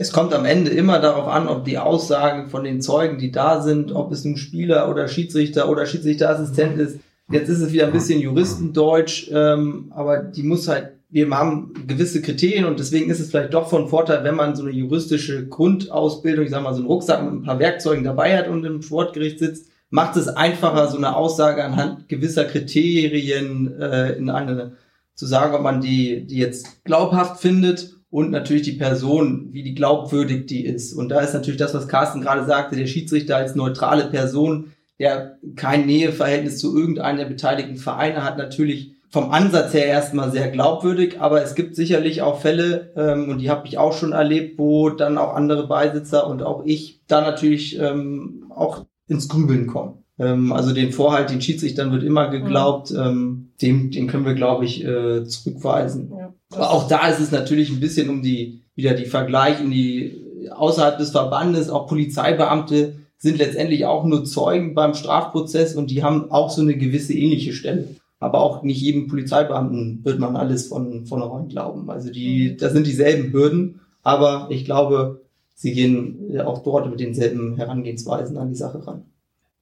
Es 0.02 0.12
kommt 0.12 0.34
am 0.34 0.46
Ende 0.46 0.72
immer 0.72 0.98
darauf 0.98 1.28
an, 1.28 1.48
ob 1.48 1.64
die 1.64 1.78
Aussagen 1.78 2.50
von 2.50 2.64
den 2.64 2.82
Zeugen, 2.82 3.20
die 3.20 3.32
da 3.32 3.62
sind, 3.62 3.92
ob 3.92 4.12
es 4.12 4.26
nun 4.26 4.36
Spieler 4.36 4.90
oder 4.90 5.08
Schiedsrichter 5.08 5.70
oder 5.70 5.86
Schiedsrichterassistent 5.86 6.80
ist. 6.80 7.00
Jetzt 7.30 7.50
ist 7.50 7.62
es 7.62 7.72
wieder 7.72 7.86
ein 7.86 7.94
bisschen 7.94 8.20
Juristendeutsch, 8.20 9.30
ähm, 9.32 9.92
aber 9.92 10.18
die 10.18 10.42
muss 10.42 10.68
halt, 10.68 10.94
wir 11.12 11.30
haben 11.30 11.74
gewisse 11.86 12.24
Kriterien 12.24 12.66
und 12.66 12.80
deswegen 12.80 13.12
ist 13.12 13.20
es 13.20 13.30
vielleicht 13.30 13.54
doch 13.54 13.70
von 13.70 13.90
Vorteil, 13.90 14.24
wenn 14.24 14.34
man 14.34 14.56
so 14.56 14.64
eine 14.64 14.72
juristische 14.72 15.48
Grundausbildung, 15.48 16.46
ich 16.46 16.52
sag 16.52 16.64
mal 16.64 16.74
so 16.74 16.80
einen 16.80 16.88
Rucksack 16.88 17.24
mit 17.24 17.34
ein 17.34 17.44
paar 17.44 17.60
Werkzeugen 17.60 18.04
dabei 18.04 18.36
hat 18.36 18.48
und 18.48 18.66
im 18.66 18.82
Sportgericht 18.82 19.38
sitzt, 19.38 19.68
macht 19.92 20.18
es 20.18 20.28
einfacher, 20.28 20.88
so 20.88 20.98
eine 20.98 21.16
Aussage 21.16 21.64
anhand 21.64 22.10
gewisser 22.10 22.46
Kriterien 22.46 23.80
äh, 23.80 24.14
in 24.14 24.32
eine 24.32 24.72
zu 25.14 25.28
sagen, 25.28 25.54
ob 25.54 25.62
man 25.62 25.80
die, 25.80 26.26
die 26.26 26.38
jetzt 26.38 26.84
glaubhaft 26.86 27.40
findet 27.40 28.01
und 28.12 28.30
natürlich 28.30 28.64
die 28.64 28.74
Person, 28.74 29.48
wie 29.52 29.64
die 29.64 29.74
glaubwürdig 29.74 30.46
die 30.46 30.66
ist. 30.66 30.94
Und 30.94 31.10
da 31.10 31.22
ist 31.22 31.34
natürlich 31.34 31.60
das, 31.60 31.74
was 31.74 31.88
Carsten 31.88 32.22
gerade 32.22 32.46
sagte, 32.46 32.76
der 32.76 32.86
Schiedsrichter 32.86 33.38
als 33.38 33.56
neutrale 33.56 34.06
Person, 34.06 34.74
der 35.00 35.38
kein 35.56 35.88
Näheverhältnis 35.88 36.60
zu 36.60 36.78
irgendeinem 36.78 37.18
der 37.18 37.26
beteiligten 37.26 37.78
Vereine 37.78 38.24
hat, 38.24 38.38
natürlich 38.38 38.92
vom 39.10 39.32
Ansatz 39.32 39.74
her 39.74 39.88
erstmal 39.88 40.32
sehr 40.32 40.50
glaubwürdig, 40.50 41.20
aber 41.20 41.42
es 41.42 41.56
gibt 41.56 41.76
sicherlich 41.76 42.22
auch 42.22 42.40
Fälle, 42.40 42.94
ähm, 42.96 43.30
und 43.30 43.40
die 43.40 43.50
habe 43.50 43.68
ich 43.68 43.78
auch 43.78 43.94
schon 43.94 44.14
erlebt, 44.14 44.58
wo 44.60 44.90
dann 44.90 45.18
auch 45.18 45.34
andere 45.34 45.68
Beisitzer 45.68 46.28
und 46.28 46.44
auch 46.44 46.64
ich 46.66 47.02
da 47.08 47.22
natürlich 47.22 47.80
ähm, 47.80 48.46
auch 48.50 48.86
ins 49.08 49.28
Grübeln 49.28 49.68
kommen. 49.68 50.04
Ähm, 50.18 50.54
also 50.54 50.74
den 50.74 50.94
Vorhalt, 50.94 51.30
den 51.30 51.42
Schiedsrichtern 51.42 51.92
wird 51.92 52.04
immer 52.04 52.30
geglaubt, 52.30 52.92
ähm, 52.92 53.52
dem, 53.62 53.92
den 53.92 54.08
können 54.08 54.26
wir, 54.26 54.34
glaube 54.34 54.66
ich, 54.66 54.86
äh, 54.86 55.26
zurückweisen. 55.26 56.14
Ja. 56.18 56.34
Aber 56.52 56.72
auch 56.72 56.88
da 56.88 57.08
ist 57.08 57.20
es 57.20 57.32
natürlich 57.32 57.70
ein 57.70 57.80
bisschen 57.80 58.10
um 58.10 58.22
die, 58.22 58.62
wieder 58.76 58.94
die 58.94 59.06
Vergleich 59.06 59.62
in 59.62 59.72
die, 59.72 60.50
außerhalb 60.52 60.98
des 60.98 61.12
Verbandes, 61.12 61.70
auch 61.70 61.88
Polizeibeamte 61.88 62.96
sind 63.18 63.38
letztendlich 63.38 63.86
auch 63.86 64.04
nur 64.04 64.26
Zeugen 64.26 64.74
beim 64.74 64.96
Strafprozess 64.96 65.76
und 65.76 65.92
die 65.92 66.04
haben 66.04 66.32
auch 66.32 66.50
so 66.50 66.62
eine 66.62 66.76
gewisse 66.76 67.14
ähnliche 67.14 67.54
Stelle. 67.54 67.96
Aber 68.20 68.42
auch 68.42 68.64
nicht 68.64 68.82
jedem 68.82 69.08
Polizeibeamten 69.08 70.04
wird 70.04 70.20
man 70.20 70.36
alles 70.36 70.68
von, 70.68 71.06
vornherein 71.06 71.48
glauben. 71.48 71.90
Also 71.90 72.12
die, 72.12 72.58
das 72.58 72.74
sind 72.74 72.88
dieselben 72.88 73.32
Hürden, 73.32 73.82
aber 74.04 74.48
ich 74.50 74.66
glaube, 74.66 75.22
sie 75.54 75.74
gehen 75.74 76.40
auch 76.44 76.64
dort 76.64 76.90
mit 76.90 77.00
denselben 77.00 77.58
Herangehensweisen 77.58 78.38
an 78.38 78.50
die 78.50 78.56
Sache 78.56 78.86
ran. 78.86 79.06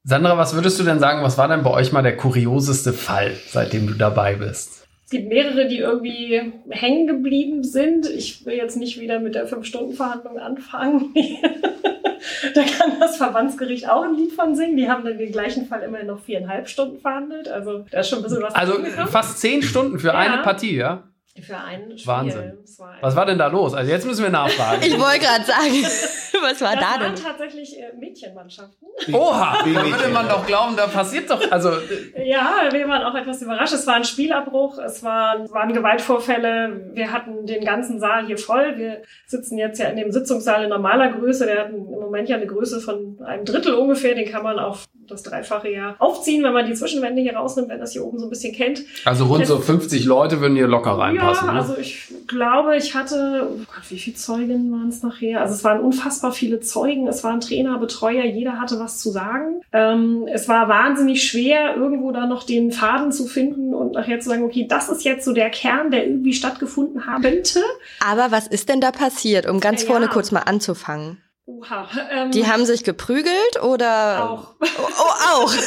Sandra, 0.04 0.38
was 0.38 0.54
würdest 0.54 0.80
du 0.80 0.82
denn 0.82 0.98
sagen, 0.98 1.22
was 1.22 1.36
war 1.36 1.48
denn 1.48 1.62
bei 1.62 1.70
euch 1.70 1.92
mal 1.92 2.02
der 2.02 2.16
kurioseste 2.16 2.94
Fall, 2.94 3.32
seitdem 3.50 3.86
du 3.86 3.92
dabei 3.92 4.36
bist? 4.36 4.86
Es 5.10 5.16
gibt 5.18 5.28
mehrere, 5.28 5.66
die 5.66 5.78
irgendwie 5.78 6.52
hängen 6.68 7.08
geblieben 7.08 7.64
sind. 7.64 8.08
Ich 8.08 8.46
will 8.46 8.54
jetzt 8.54 8.76
nicht 8.76 9.00
wieder 9.00 9.18
mit 9.18 9.34
der 9.34 9.48
Fünf-Stunden-Verhandlung 9.48 10.38
anfangen. 10.38 11.12
da 12.54 12.62
kann 12.62 13.00
das 13.00 13.16
Verbandsgericht 13.16 13.88
auch 13.88 14.04
ein 14.04 14.14
Lied 14.14 14.30
von 14.30 14.54
singen. 14.54 14.76
Die 14.76 14.88
haben 14.88 15.04
dann 15.04 15.18
den 15.18 15.32
gleichen 15.32 15.66
Fall 15.66 15.82
immerhin 15.82 16.06
noch 16.06 16.20
viereinhalb 16.20 16.68
Stunden 16.68 17.00
verhandelt. 17.00 17.48
Also 17.48 17.84
da 17.90 17.98
ist 17.98 18.08
schon 18.08 18.20
ein 18.20 18.22
bisschen 18.22 18.40
was 18.40 18.54
Also 18.54 18.74
fast 19.08 19.40
zehn 19.40 19.62
Stunden 19.64 19.98
für 19.98 20.10
Ja. 20.10 20.14
eine 20.14 20.42
Partie, 20.44 20.76
ja? 20.76 21.02
Für 21.42 21.56
ein 21.58 21.96
Spiel. 21.96 22.06
Wahnsinn. 22.06 22.58
Das 22.60 22.78
war 22.78 22.90
ein- 22.90 22.98
Was 23.02 23.16
war 23.16 23.24
denn 23.26 23.38
da 23.38 23.46
los? 23.46 23.72
Also 23.72 23.90
jetzt 23.90 24.06
müssen 24.06 24.22
wir 24.24 24.30
nachfragen. 24.30 24.82
Ich 24.86 24.98
wollte 24.98 25.20
gerade 25.20 25.44
sagen, 25.44 25.82
was 26.42 26.60
war 26.60 26.74
das 26.74 26.80
da 26.84 27.00
waren 27.00 27.14
denn? 27.14 27.24
tatsächlich 27.24 27.78
äh, 27.78 27.92
Mädchenmannschaften. 27.98 28.88
Oha, 29.12 29.58
da 29.58 29.64
B-Mädchen, 29.64 29.92
würde 29.92 30.08
man 30.08 30.28
doch 30.28 30.46
glauben, 30.46 30.76
da 30.76 30.86
passiert 30.88 31.30
doch, 31.30 31.40
also 31.50 31.70
Ja, 32.16 32.68
wir 32.70 32.88
waren 32.88 33.04
auch 33.04 33.14
etwas 33.14 33.40
überrascht. 33.42 33.72
Es 33.72 33.86
war 33.86 33.94
ein 33.94 34.04
Spielabbruch, 34.04 34.78
es 34.78 35.02
waren, 35.02 35.48
waren 35.50 35.72
Gewaltvorfälle. 35.72 36.90
Wir 36.94 37.12
hatten 37.12 37.46
den 37.46 37.64
ganzen 37.64 38.00
Saal 38.00 38.26
hier 38.26 38.36
voll. 38.38 38.76
Wir 38.76 39.02
sitzen 39.26 39.56
jetzt 39.58 39.78
ja 39.78 39.88
in 39.88 39.96
dem 39.96 40.10
Sitzungssaal 40.12 40.64
in 40.64 40.70
normaler 40.70 41.08
Größe. 41.12 41.46
Der 41.46 41.60
hat 41.60 41.70
im 41.70 41.84
Moment 41.84 42.28
ja 42.28 42.36
eine 42.36 42.46
Größe 42.46 42.80
von 42.80 43.18
einem 43.24 43.44
Drittel 43.44 43.74
ungefähr. 43.74 44.14
Den 44.14 44.30
kann 44.30 44.42
man 44.42 44.58
auf 44.58 44.84
das 45.10 45.22
Dreifache 45.22 45.70
ja 45.70 45.94
aufziehen, 45.98 46.42
wenn 46.42 46.52
man 46.52 46.66
die 46.66 46.74
Zwischenwände 46.74 47.22
hier 47.22 47.34
rausnimmt, 47.36 47.68
wenn 47.68 47.80
das 47.80 47.92
hier 47.92 48.04
oben 48.04 48.18
so 48.18 48.26
ein 48.26 48.30
bisschen 48.30 48.54
kennt. 48.54 48.82
Also 49.04 49.24
rund 49.26 49.46
so 49.46 49.58
50 49.58 50.04
Leute 50.04 50.40
würden 50.40 50.56
hier 50.56 50.68
locker 50.68 50.92
reinpassen. 50.92 51.46
Ja, 51.48 51.52
ne? 51.54 51.60
also 51.60 51.76
ich 51.78 52.08
glaube, 52.26 52.76
ich 52.76 52.94
hatte, 52.94 53.48
oh 53.50 53.56
Gott, 53.58 53.90
wie 53.90 53.98
viele 53.98 54.16
Zeugen 54.16 54.70
waren 54.72 54.88
es 54.88 55.02
nachher? 55.02 55.40
Also 55.40 55.54
es 55.54 55.64
waren 55.64 55.80
unfassbar 55.80 56.32
viele 56.32 56.60
Zeugen, 56.60 57.08
es 57.08 57.24
waren 57.24 57.40
Trainer, 57.40 57.78
Betreuer, 57.78 58.24
jeder 58.24 58.60
hatte 58.60 58.78
was 58.78 58.98
zu 58.98 59.10
sagen. 59.10 59.60
Ähm, 59.72 60.26
es 60.32 60.48
war 60.48 60.68
wahnsinnig 60.68 61.22
schwer, 61.28 61.76
irgendwo 61.76 62.12
da 62.12 62.26
noch 62.26 62.44
den 62.44 62.70
Faden 62.72 63.12
zu 63.12 63.26
finden 63.26 63.74
und 63.74 63.92
nachher 63.92 64.20
zu 64.20 64.28
sagen, 64.28 64.44
okay, 64.44 64.66
das 64.68 64.88
ist 64.88 65.04
jetzt 65.04 65.24
so 65.24 65.32
der 65.32 65.50
Kern, 65.50 65.90
der 65.90 66.06
irgendwie 66.06 66.32
stattgefunden 66.32 67.06
haben 67.06 67.22
könnte. 67.22 67.60
Aber 68.06 68.30
was 68.30 68.46
ist 68.46 68.68
denn 68.68 68.80
da 68.80 68.90
passiert, 68.92 69.46
um 69.48 69.60
ganz 69.60 69.82
Ja. 69.82 69.88
vorne 69.88 70.08
kurz 70.08 70.30
mal 70.30 70.40
anzufangen? 70.40 71.18
Oha. 71.46 71.88
Ähm, 72.10 72.30
Die 72.30 72.46
haben 72.46 72.64
sich 72.64 72.84
geprügelt 72.84 73.62
oder? 73.62 74.30
auch. 74.30 74.54
Oh, 74.60 74.88
oh 74.98 75.42
auch. 75.44 75.52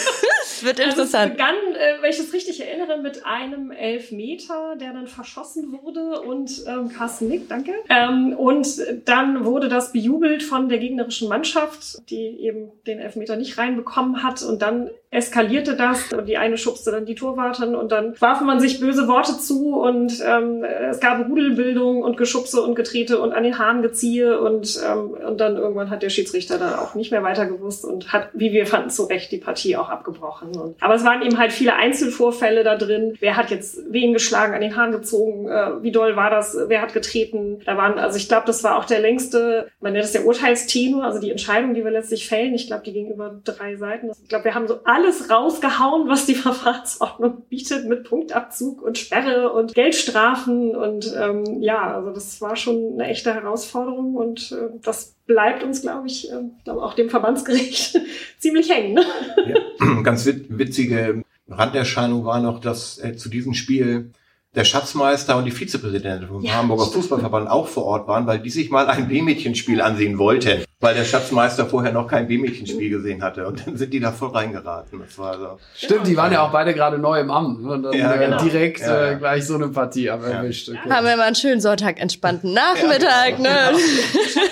Es 0.45 0.63
wird 0.63 0.79
Also 0.79 1.01
es 1.01 1.07
interessant. 1.09 1.33
begann, 1.33 1.55
äh, 1.83 2.01
wenn 2.01 2.09
ich 2.09 2.19
es 2.19 2.33
richtig 2.33 2.65
erinnere, 2.65 3.01
mit 3.01 3.25
einem 3.25 3.71
Elfmeter, 3.71 4.75
der 4.79 4.93
dann 4.93 5.07
verschossen 5.07 5.71
wurde 5.71 6.21
und 6.21 6.63
ähm, 6.67 6.89
Carsten 6.89 7.27
Nick, 7.27 7.49
danke. 7.49 7.73
Ähm, 7.89 8.33
und 8.37 8.67
dann 9.05 9.43
wurde 9.43 9.67
das 9.67 9.91
bejubelt 9.91 10.43
von 10.43 10.69
der 10.69 10.77
gegnerischen 10.77 11.27
Mannschaft, 11.27 12.09
die 12.09 12.39
eben 12.39 12.71
den 12.87 12.99
Elfmeter 12.99 13.35
nicht 13.35 13.57
reinbekommen 13.57 14.23
hat 14.23 14.43
und 14.43 14.61
dann 14.61 14.89
eskalierte 15.13 15.75
das 15.75 16.11
und 16.11 16.25
die 16.27 16.37
eine 16.37 16.57
schubste 16.57 16.91
dann 16.91 17.05
die 17.05 17.13
Torwartin 17.13 17.75
und 17.75 17.91
dann 17.91 18.19
warf 18.19 18.41
man 18.41 18.59
sich 18.59 18.79
böse 18.79 19.07
Worte 19.07 19.37
zu 19.37 19.75
und 19.75 20.23
ähm, 20.25 20.63
es 20.63 20.99
gab 20.99 21.29
Rudelbildung 21.29 22.01
und 22.01 22.17
Geschubse 22.17 22.61
und 22.61 22.73
Getrete 22.73 23.19
und 23.19 23.31
an 23.31 23.43
den 23.43 23.59
Haaren 23.59 23.83
geziehe 23.83 24.39
und, 24.41 24.81
ähm, 24.83 25.11
und 25.11 25.39
dann 25.39 25.57
irgendwann 25.57 25.91
hat 25.91 26.01
der 26.01 26.09
Schiedsrichter 26.09 26.57
da 26.57 26.79
auch 26.79 26.95
nicht 26.95 27.11
mehr 27.11 27.21
weiter 27.21 27.45
gewusst 27.45 27.85
und 27.85 28.11
hat, 28.11 28.29
wie 28.33 28.53
wir 28.53 28.65
fanden, 28.65 28.89
zu 28.89 29.03
Recht 29.03 29.31
die 29.31 29.37
Partie 29.37 29.77
auch 29.77 29.89
abgebrochen. 29.89 30.55
Und, 30.55 30.81
aber 30.81 30.95
es 30.95 31.03
waren 31.03 31.21
eben 31.21 31.37
halt 31.37 31.51
viele 31.51 31.72
Einzelvorfälle 31.75 32.63
da 32.63 32.75
drin. 32.75 33.15
Wer 33.19 33.37
hat 33.37 33.51
jetzt 33.51 33.79
wen 33.89 34.13
geschlagen, 34.13 34.53
an 34.53 34.61
den 34.61 34.75
Haaren 34.75 34.91
gezogen? 34.91 35.47
Äh, 35.47 35.83
wie 35.83 35.91
doll 35.91 36.15
war 36.15 36.29
das? 36.29 36.57
Wer 36.67 36.81
hat 36.81 36.93
getreten? 36.93 37.59
Da 37.65 37.77
waren, 37.77 37.99
also 37.99 38.17
ich 38.17 38.27
glaube, 38.27 38.47
das 38.47 38.63
war 38.63 38.77
auch 38.77 38.85
der 38.85 38.99
längste, 38.99 39.67
man 39.81 39.93
nennt 39.93 40.05
es 40.05 40.11
der 40.11 40.25
Urteilstenor, 40.25 41.03
also 41.03 41.19
die 41.19 41.31
Entscheidung, 41.31 41.73
die 41.73 41.83
wir 41.83 41.91
letztlich 41.91 42.27
fällen. 42.27 42.53
Ich 42.53 42.67
glaube, 42.67 42.83
die 42.83 42.93
ging 42.93 43.11
über 43.11 43.39
drei 43.43 43.75
Seiten. 43.75 44.11
Ich 44.21 44.29
glaube, 44.29 44.45
wir 44.45 44.55
haben 44.55 44.67
so 44.67 44.79
alles 44.83 45.29
rausgehauen, 45.29 46.07
was 46.07 46.25
die 46.25 46.35
Verfahrensordnung 46.43 47.43
bietet 47.49 47.85
mit 47.85 48.03
Punktabzug 48.03 48.81
und 48.81 48.97
Sperre 48.97 49.51
und 49.51 49.73
Geldstrafen 49.73 50.75
und 50.75 51.13
ähm, 51.17 51.61
ja, 51.61 51.95
also 51.95 52.11
das 52.11 52.41
war 52.41 52.55
schon 52.55 52.93
eine 52.93 53.07
echte 53.07 53.33
Herausforderung 53.33 54.15
und 54.15 54.51
äh, 54.51 54.69
das 54.83 55.15
bleibt 55.25 55.63
uns, 55.63 55.81
glaube 55.81 56.07
ich, 56.07 56.31
äh, 56.31 56.35
glaube 56.63 56.83
auch 56.83 56.93
dem 56.93 57.09
Verbandsgericht 57.09 57.99
ziemlich 58.39 58.69
hängen. 58.69 58.93
Ne? 58.93 59.03
Ja. 59.47 60.01
Ganz 60.03 60.25
wit 60.25 60.45
witzige 60.49 61.23
Randerscheinung 61.47 62.25
war 62.25 62.39
noch, 62.39 62.59
dass 62.59 62.97
äh, 62.99 63.15
zu 63.15 63.29
diesem 63.29 63.53
Spiel 63.53 64.11
der 64.55 64.65
Schatzmeister 64.65 65.37
und 65.37 65.45
die 65.45 65.51
Vizepräsidentin 65.51 66.27
vom 66.27 66.43
Ja, 66.43 66.55
Hamburger 66.55 66.83
stimmt. 66.83 67.03
Fußballverband 67.03 67.49
auch 67.49 67.67
vor 67.67 67.85
Ort 67.85 68.07
waren, 68.07 68.27
weil 68.27 68.39
die 68.39 68.49
sich 68.49 68.69
mal 68.69 68.87
ein 68.87 69.07
B-Mädchenspiel 69.07 69.81
ansehen 69.81 70.17
wollten, 70.17 70.63
weil 70.83 70.93
der 70.95 71.05
Schatzmeister 71.05 71.65
vorher 71.65 71.91
noch 71.93 72.07
kein 72.07 72.27
B-Mädchenspiel 72.27 72.89
gesehen 72.89 73.23
hatte. 73.23 73.47
Und 73.47 73.65
dann 73.65 73.77
sind 73.77 73.93
die 73.93 73.99
da 74.01 74.11
voll 74.11 74.29
reingeraten. 74.29 74.99
Das 74.99 75.17
war 75.17 75.37
so. 75.37 75.57
Stimmt, 75.75 76.05
die 76.07 76.17
waren 76.17 76.31
ja 76.33 76.41
auch 76.45 76.51
beide 76.51 76.73
gerade 76.73 76.97
neu 76.97 77.19
im 77.19 77.31
Amt. 77.31 77.63
ne? 77.63 77.71
Und 77.71 77.83
dann 77.83 77.93
Ja, 77.93 78.13
äh, 78.13 78.25
genau. 78.25 78.43
direkt 78.43 78.81
Ja, 78.81 79.05
ja. 79.05 79.11
Äh, 79.11 79.15
gleich 79.15 79.45
so 79.47 79.55
eine 79.55 79.69
Partie 79.69 80.09
am 80.09 80.21
Ja. 80.21 80.29
erwischt. 80.29 80.69
Okay. 80.69 80.77
Haben 80.89 81.05
wir 81.07 81.15
mal 81.17 81.23
einen 81.23 81.35
schönen 81.35 81.61
Sonntag 81.61 81.99
entspannten 82.01 82.53
Nachmittag, 82.53 83.37
genau. 83.37 83.49
ne? 83.49 83.71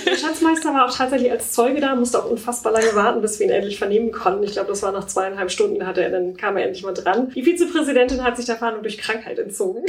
Der 0.05 0.15
Schatzmeister 0.15 0.73
war 0.73 0.85
auch 0.87 0.95
tatsächlich 0.95 1.31
als 1.31 1.51
Zeuge 1.51 1.81
da, 1.81 1.95
musste 1.95 2.19
auch 2.19 2.29
unfassbar 2.29 2.71
lange 2.73 2.95
warten, 2.95 3.21
bis 3.21 3.39
wir 3.39 3.47
ihn 3.47 3.51
endlich 3.51 3.77
vernehmen 3.77 4.11
konnten. 4.11 4.43
Ich 4.43 4.53
glaube, 4.53 4.69
das 4.69 4.81
war 4.83 4.91
nach 4.91 5.05
zweieinhalb 5.07 5.51
Stunden, 5.51 5.85
hatte 5.85 6.01
er, 6.01 6.09
dann 6.11 6.37
kam 6.37 6.55
er 6.57 6.63
endlich 6.63 6.83
mal 6.83 6.93
dran. 6.93 7.29
Die 7.35 7.43
Vizepräsidentin 7.43 8.23
hat 8.23 8.37
sich 8.37 8.45
der 8.45 8.55
Fahndung 8.55 8.83
durch 8.83 8.97
Krankheit 8.97 9.37
entzogen. 9.37 9.83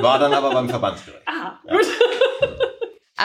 War 0.00 0.18
dann 0.18 0.32
aber 0.32 0.50
beim 0.52 0.68
Verbandsgericht. 0.68 1.22
Ah, 1.26 1.58
Ja. 1.66 1.76
gut. 1.76 1.86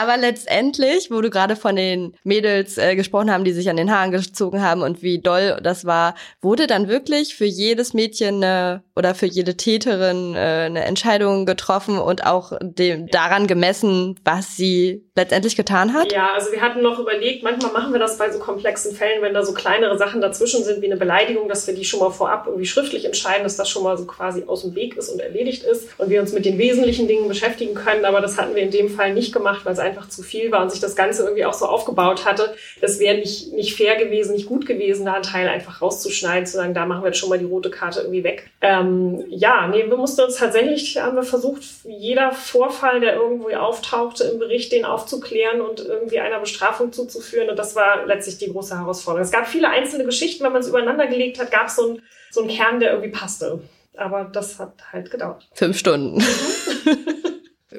Aber 0.00 0.16
letztendlich, 0.16 1.10
wo 1.10 1.20
du 1.20 1.28
gerade 1.28 1.56
von 1.56 1.76
den 1.76 2.16
Mädels 2.24 2.78
äh, 2.78 2.96
gesprochen 2.96 3.30
haben, 3.30 3.44
die 3.44 3.52
sich 3.52 3.68
an 3.68 3.76
den 3.76 3.94
Haaren 3.94 4.12
gezogen 4.12 4.62
haben 4.62 4.80
und 4.80 5.02
wie 5.02 5.18
doll 5.18 5.60
das 5.62 5.84
war, 5.84 6.14
wurde 6.40 6.66
dann 6.66 6.88
wirklich 6.88 7.34
für 7.34 7.44
jedes 7.44 7.92
Mädchen 7.92 8.42
äh, 8.42 8.78
oder 8.96 9.14
für 9.14 9.26
jede 9.26 9.58
Täterin 9.58 10.34
äh, 10.34 10.38
eine 10.38 10.86
Entscheidung 10.86 11.44
getroffen 11.44 11.98
und 11.98 12.24
auch 12.24 12.52
dem, 12.62 13.08
daran 13.08 13.46
gemessen, 13.46 14.18
was 14.24 14.56
sie 14.56 15.04
letztendlich 15.20 15.54
getan 15.54 15.92
hat? 15.92 16.12
Ja, 16.12 16.32
also 16.34 16.50
wir 16.50 16.62
hatten 16.62 16.80
noch 16.80 16.98
überlegt, 16.98 17.42
manchmal 17.42 17.72
machen 17.72 17.92
wir 17.92 18.00
das 18.00 18.16
bei 18.16 18.30
so 18.30 18.38
komplexen 18.38 18.94
Fällen, 18.94 19.20
wenn 19.22 19.34
da 19.34 19.44
so 19.44 19.52
kleinere 19.52 19.98
Sachen 19.98 20.20
dazwischen 20.20 20.64
sind, 20.64 20.80
wie 20.80 20.86
eine 20.86 20.96
Beleidigung, 20.96 21.48
dass 21.48 21.66
wir 21.66 21.74
die 21.74 21.84
schon 21.84 22.00
mal 22.00 22.10
vorab 22.10 22.46
irgendwie 22.46 22.66
schriftlich 22.66 23.04
entscheiden, 23.04 23.42
dass 23.42 23.56
das 23.56 23.68
schon 23.68 23.82
mal 23.82 23.98
so 23.98 24.06
quasi 24.06 24.44
aus 24.46 24.62
dem 24.62 24.74
Weg 24.74 24.96
ist 24.96 25.10
und 25.10 25.20
erledigt 25.20 25.62
ist 25.62 25.88
und 25.98 26.08
wir 26.08 26.20
uns 26.20 26.32
mit 26.32 26.46
den 26.46 26.56
wesentlichen 26.56 27.06
Dingen 27.06 27.28
beschäftigen 27.28 27.74
können. 27.74 28.04
Aber 28.06 28.20
das 28.20 28.38
hatten 28.38 28.54
wir 28.54 28.62
in 28.62 28.70
dem 28.70 28.88
Fall 28.88 29.12
nicht 29.12 29.32
gemacht, 29.32 29.64
weil 29.64 29.74
es 29.74 29.78
einfach 29.90 30.08
zu 30.08 30.22
viel 30.22 30.50
war 30.50 30.62
und 30.62 30.70
sich 30.70 30.80
das 30.80 30.96
Ganze 30.96 31.24
irgendwie 31.24 31.44
auch 31.44 31.52
so 31.52 31.66
aufgebaut 31.66 32.24
hatte. 32.24 32.54
Das 32.80 32.98
wäre 32.98 33.18
nicht, 33.18 33.52
nicht 33.52 33.76
fair 33.76 33.96
gewesen, 33.96 34.34
nicht 34.34 34.46
gut 34.46 34.66
gewesen, 34.66 35.04
da 35.04 35.14
einen 35.14 35.22
Teil 35.22 35.48
einfach 35.48 35.82
rauszuschneiden, 35.82 36.46
zu 36.46 36.56
sagen, 36.56 36.74
da 36.74 36.86
machen 36.86 37.02
wir 37.02 37.08
jetzt 37.08 37.18
schon 37.18 37.28
mal 37.28 37.38
die 37.38 37.44
rote 37.44 37.70
Karte 37.70 38.00
irgendwie 38.00 38.24
weg. 38.24 38.50
Ähm, 38.60 39.24
ja, 39.28 39.66
nee, 39.68 39.84
wir 39.86 39.96
mussten 39.96 40.22
uns 40.22 40.36
tatsächlich, 40.36 40.98
haben 41.00 41.16
wir 41.16 41.22
versucht, 41.22 41.62
jeder 41.84 42.32
Vorfall, 42.32 43.00
der 43.00 43.14
irgendwo 43.16 43.50
auftauchte 43.50 44.24
im 44.24 44.38
Bericht, 44.38 44.72
den 44.72 44.84
aufzuklären 44.84 45.60
und 45.60 45.80
irgendwie 45.80 46.20
einer 46.20 46.40
Bestrafung 46.40 46.92
zuzuführen. 46.92 47.50
Und 47.50 47.58
das 47.58 47.76
war 47.76 48.06
letztlich 48.06 48.38
die 48.38 48.50
große 48.50 48.78
Herausforderung. 48.78 49.24
Es 49.24 49.32
gab 49.32 49.46
viele 49.46 49.68
einzelne 49.68 50.04
Geschichten, 50.04 50.44
wenn 50.44 50.52
man 50.52 50.62
es 50.62 50.68
übereinander 50.68 51.06
gelegt 51.06 51.38
hat, 51.38 51.50
gab 51.50 51.66
es 51.66 51.76
so 51.76 51.88
einen 51.88 52.02
so 52.30 52.40
einen 52.40 52.50
Kern, 52.50 52.80
der 52.80 52.92
irgendwie 52.92 53.10
passte. 53.10 53.60
Aber 53.96 54.24
das 54.24 54.58
hat 54.58 54.72
halt 54.92 55.10
gedauert. 55.10 55.48
Fünf 55.52 55.76
Stunden. 55.76 56.22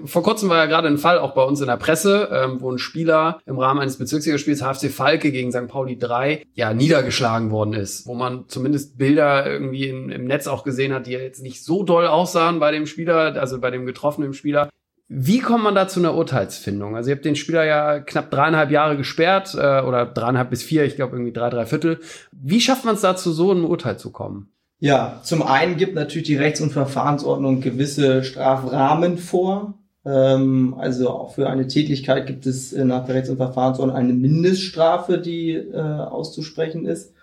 Vor 0.05 0.23
kurzem 0.23 0.49
war 0.49 0.57
ja 0.57 0.65
gerade 0.65 0.87
ein 0.87 0.97
Fall 0.97 1.19
auch 1.19 1.33
bei 1.33 1.43
uns 1.43 1.61
in 1.61 1.67
der 1.67 1.77
Presse, 1.77 2.29
ähm, 2.31 2.61
wo 2.61 2.71
ein 2.71 2.77
Spieler 2.77 3.39
im 3.45 3.57
Rahmen 3.57 3.79
eines 3.79 3.97
Bezirksligaspiels 3.97 4.61
HFC 4.61 4.89
Falke 4.89 5.31
gegen 5.31 5.51
St. 5.51 5.67
Pauli 5.67 5.97
3 5.97 6.45
ja 6.53 6.73
niedergeschlagen 6.73 7.51
worden 7.51 7.73
ist, 7.73 8.07
wo 8.07 8.13
man 8.13 8.45
zumindest 8.47 8.97
Bilder 8.97 9.45
irgendwie 9.45 9.87
in, 9.89 10.09
im 10.09 10.25
Netz 10.25 10.47
auch 10.47 10.63
gesehen 10.63 10.93
hat, 10.93 11.07
die 11.07 11.11
ja 11.11 11.19
jetzt 11.19 11.43
nicht 11.43 11.63
so 11.63 11.83
doll 11.83 12.07
aussahen 12.07 12.59
bei 12.59 12.71
dem 12.71 12.85
Spieler, 12.85 13.35
also 13.39 13.59
bei 13.59 13.71
dem 13.71 13.85
getroffenen 13.85 14.33
Spieler. 14.33 14.69
Wie 15.13 15.39
kommt 15.39 15.65
man 15.65 15.75
da 15.75 15.89
zu 15.89 15.99
einer 15.99 16.15
Urteilsfindung? 16.15 16.95
Also 16.95 17.09
ihr 17.09 17.17
habt 17.17 17.25
den 17.25 17.35
Spieler 17.35 17.65
ja 17.65 17.99
knapp 17.99 18.31
dreieinhalb 18.31 18.71
Jahre 18.71 18.95
gesperrt 18.95 19.53
äh, 19.55 19.81
oder 19.81 20.05
dreieinhalb 20.05 20.49
bis 20.49 20.63
vier, 20.63 20.85
ich 20.85 20.95
glaube 20.95 21.17
irgendwie 21.17 21.33
drei, 21.33 21.49
drei 21.49 21.65
Viertel. 21.65 21.99
Wie 22.31 22.61
schafft 22.61 22.85
man 22.85 22.95
es 22.95 23.01
da 23.01 23.17
zu 23.17 23.33
so 23.33 23.51
einem 23.51 23.65
Urteil 23.65 23.99
zu 23.99 24.11
kommen? 24.11 24.53
Ja, 24.79 25.19
zum 25.23 25.43
einen 25.43 25.75
gibt 25.75 25.95
natürlich 25.95 26.27
die 26.27 26.37
Rechts- 26.37 26.61
und 26.61 26.71
Verfahrensordnung 26.71 27.59
gewisse 27.59 28.23
Strafrahmen 28.23 29.17
vor. 29.17 29.80
Ähm, 30.03 30.75
also 30.77 31.09
auch 31.09 31.33
für 31.33 31.49
eine 31.49 31.67
Tätigkeit 31.67 32.25
gibt 32.25 32.45
es 32.45 32.73
äh, 32.73 32.85
nach 32.85 33.05
der 33.05 33.15
Rechts- 33.15 33.29
und 33.29 33.37
Verfahrensordnung 33.37 33.95
eine 33.95 34.13
Mindeststrafe, 34.13 35.19
die 35.19 35.53
äh, 35.53 35.77
auszusprechen 35.77 36.85
ist. 36.85 37.13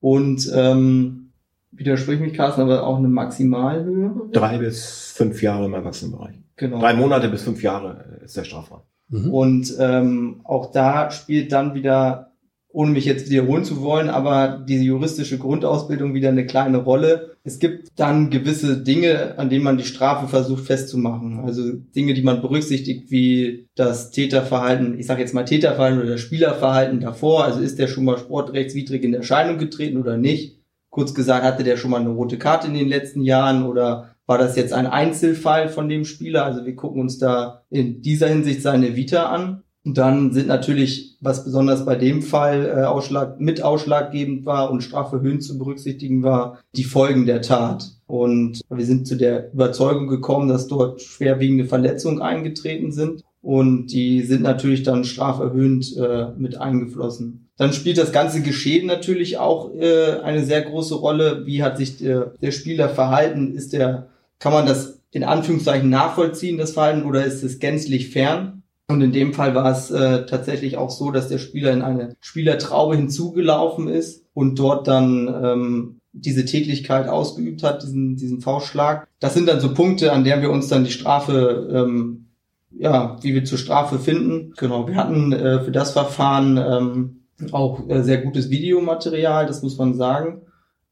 Und 0.00 0.50
ähm, 0.54 1.32
widersprich 1.72 2.20
mich, 2.20 2.34
Carsten, 2.34 2.62
aber 2.62 2.86
auch 2.86 2.98
eine 2.98 3.08
Maximalhöhe. 3.08 4.28
Drei 4.32 4.58
bis 4.58 5.12
fünf 5.14 5.42
Jahre 5.42 5.66
im 5.66 5.74
Erwachsenenbereich. 5.74 6.36
Genau. 6.56 6.78
Drei 6.78 6.94
Monate 6.94 7.28
bis 7.28 7.42
fünf 7.42 7.62
Jahre 7.62 8.18
äh, 8.20 8.24
ist 8.24 8.36
der 8.36 8.44
Strafraum. 8.44 8.82
Mhm. 9.08 9.30
Und 9.32 9.74
ähm, 9.78 10.40
auch 10.44 10.70
da 10.70 11.10
spielt 11.10 11.52
dann 11.52 11.74
wieder, 11.74 12.29
ohne 12.72 12.92
mich 12.92 13.04
jetzt 13.04 13.30
wiederholen 13.30 13.64
zu 13.64 13.80
wollen, 13.80 14.08
aber 14.08 14.64
diese 14.68 14.84
juristische 14.84 15.38
Grundausbildung 15.38 16.14
wieder 16.14 16.28
eine 16.28 16.46
kleine 16.46 16.78
Rolle. 16.78 17.36
Es 17.42 17.58
gibt 17.58 17.88
dann 17.96 18.30
gewisse 18.30 18.78
Dinge, 18.82 19.38
an 19.38 19.50
denen 19.50 19.64
man 19.64 19.78
die 19.78 19.84
Strafe 19.84 20.28
versucht 20.28 20.64
festzumachen. 20.64 21.40
Also 21.40 21.72
Dinge, 21.72 22.14
die 22.14 22.22
man 22.22 22.40
berücksichtigt, 22.40 23.10
wie 23.10 23.68
das 23.74 24.10
Täterverhalten, 24.10 24.98
ich 24.98 25.06
sage 25.06 25.20
jetzt 25.20 25.34
mal 25.34 25.44
Täterverhalten 25.44 26.02
oder 26.02 26.18
Spielerverhalten 26.18 27.00
davor. 27.00 27.44
Also 27.44 27.60
ist 27.60 27.78
der 27.78 27.88
schon 27.88 28.04
mal 28.04 28.18
sportrechtswidrig 28.18 29.02
in 29.02 29.14
Erscheinung 29.14 29.58
getreten 29.58 29.98
oder 29.98 30.16
nicht? 30.16 30.60
Kurz 30.90 31.14
gesagt, 31.14 31.44
hatte 31.44 31.64
der 31.64 31.76
schon 31.76 31.90
mal 31.90 32.00
eine 32.00 32.10
rote 32.10 32.38
Karte 32.38 32.68
in 32.68 32.74
den 32.74 32.88
letzten 32.88 33.22
Jahren 33.22 33.64
oder 33.64 34.14
war 34.26 34.38
das 34.38 34.54
jetzt 34.54 34.72
ein 34.72 34.86
Einzelfall 34.86 35.68
von 35.68 35.88
dem 35.88 36.04
Spieler? 36.04 36.44
Also 36.44 36.64
wir 36.64 36.76
gucken 36.76 37.00
uns 37.00 37.18
da 37.18 37.64
in 37.68 38.00
dieser 38.00 38.28
Hinsicht 38.28 38.62
seine 38.62 38.94
Vita 38.94 39.26
an. 39.26 39.64
Dann 39.84 40.32
sind 40.32 40.46
natürlich, 40.46 41.16
was 41.20 41.44
besonders 41.44 41.86
bei 41.86 41.96
dem 41.96 42.20
Fall 42.20 42.66
äh, 42.66 42.84
Ausschlag, 42.84 43.40
mit 43.40 43.62
ausschlaggebend 43.62 44.44
war 44.44 44.70
und 44.70 44.82
strafverhöhnt 44.82 45.42
zu 45.42 45.56
berücksichtigen 45.58 46.22
war, 46.22 46.58
die 46.76 46.84
Folgen 46.84 47.24
der 47.24 47.40
Tat. 47.40 47.92
Und 48.06 48.60
wir 48.68 48.84
sind 48.84 49.06
zu 49.06 49.16
der 49.16 49.52
Überzeugung 49.52 50.06
gekommen, 50.08 50.48
dass 50.48 50.66
dort 50.66 51.00
schwerwiegende 51.00 51.64
Verletzungen 51.64 52.20
eingetreten 52.20 52.92
sind. 52.92 53.22
Und 53.42 53.86
die 53.86 54.20
sind 54.22 54.42
natürlich 54.42 54.82
dann 54.82 55.04
straferhöhend 55.04 55.96
äh, 55.96 56.26
mit 56.36 56.60
eingeflossen. 56.60 57.48
Dann 57.56 57.72
spielt 57.72 57.96
das 57.96 58.12
ganze 58.12 58.42
Geschehen 58.42 58.86
natürlich 58.86 59.38
auch 59.38 59.74
äh, 59.74 60.20
eine 60.22 60.44
sehr 60.44 60.60
große 60.60 60.94
Rolle. 60.94 61.46
Wie 61.46 61.62
hat 61.62 61.78
sich 61.78 61.96
der, 61.96 62.34
der 62.42 62.50
Spieler 62.50 62.90
verhalten? 62.90 63.54
Ist 63.54 63.72
der, 63.72 64.08
kann 64.38 64.52
man 64.52 64.66
das 64.66 65.00
in 65.10 65.24
Anführungszeichen 65.24 65.88
nachvollziehen, 65.88 66.58
das 66.58 66.72
Verhalten, 66.72 67.06
oder 67.06 67.24
ist 67.24 67.42
es 67.42 67.58
gänzlich 67.58 68.10
fern? 68.10 68.59
Und 68.90 69.00
in 69.02 69.12
dem 69.12 69.32
Fall 69.32 69.54
war 69.54 69.70
es 69.70 69.90
äh, 69.90 70.26
tatsächlich 70.26 70.76
auch 70.76 70.90
so, 70.90 71.10
dass 71.10 71.28
der 71.28 71.38
Spieler 71.38 71.72
in 71.72 71.82
eine 71.82 72.16
Spielertraube 72.20 72.96
hinzugelaufen 72.96 73.88
ist 73.88 74.26
und 74.34 74.58
dort 74.58 74.88
dann 74.88 75.28
ähm, 75.42 76.00
diese 76.12 76.44
Täglichkeit 76.44 77.08
ausgeübt 77.08 77.62
hat, 77.62 77.82
diesen, 77.82 78.16
diesen 78.16 78.40
Faustschlag. 78.40 79.06
Das 79.20 79.34
sind 79.34 79.48
dann 79.48 79.60
so 79.60 79.74
Punkte, 79.74 80.12
an 80.12 80.24
denen 80.24 80.42
wir 80.42 80.50
uns 80.50 80.68
dann 80.68 80.84
die 80.84 80.90
Strafe, 80.90 81.68
ähm, 81.72 82.26
ja, 82.72 83.16
wie 83.22 83.34
wir 83.34 83.44
zur 83.44 83.58
Strafe 83.58 83.98
finden. 83.98 84.52
Genau, 84.56 84.88
wir 84.88 84.96
hatten 84.96 85.32
äh, 85.32 85.60
für 85.60 85.70
das 85.70 85.92
Verfahren 85.92 86.56
ähm, 86.56 87.52
auch 87.52 87.88
äh, 87.88 88.02
sehr 88.02 88.18
gutes 88.18 88.50
Videomaterial, 88.50 89.46
das 89.46 89.62
muss 89.62 89.78
man 89.78 89.94
sagen. 89.94 90.42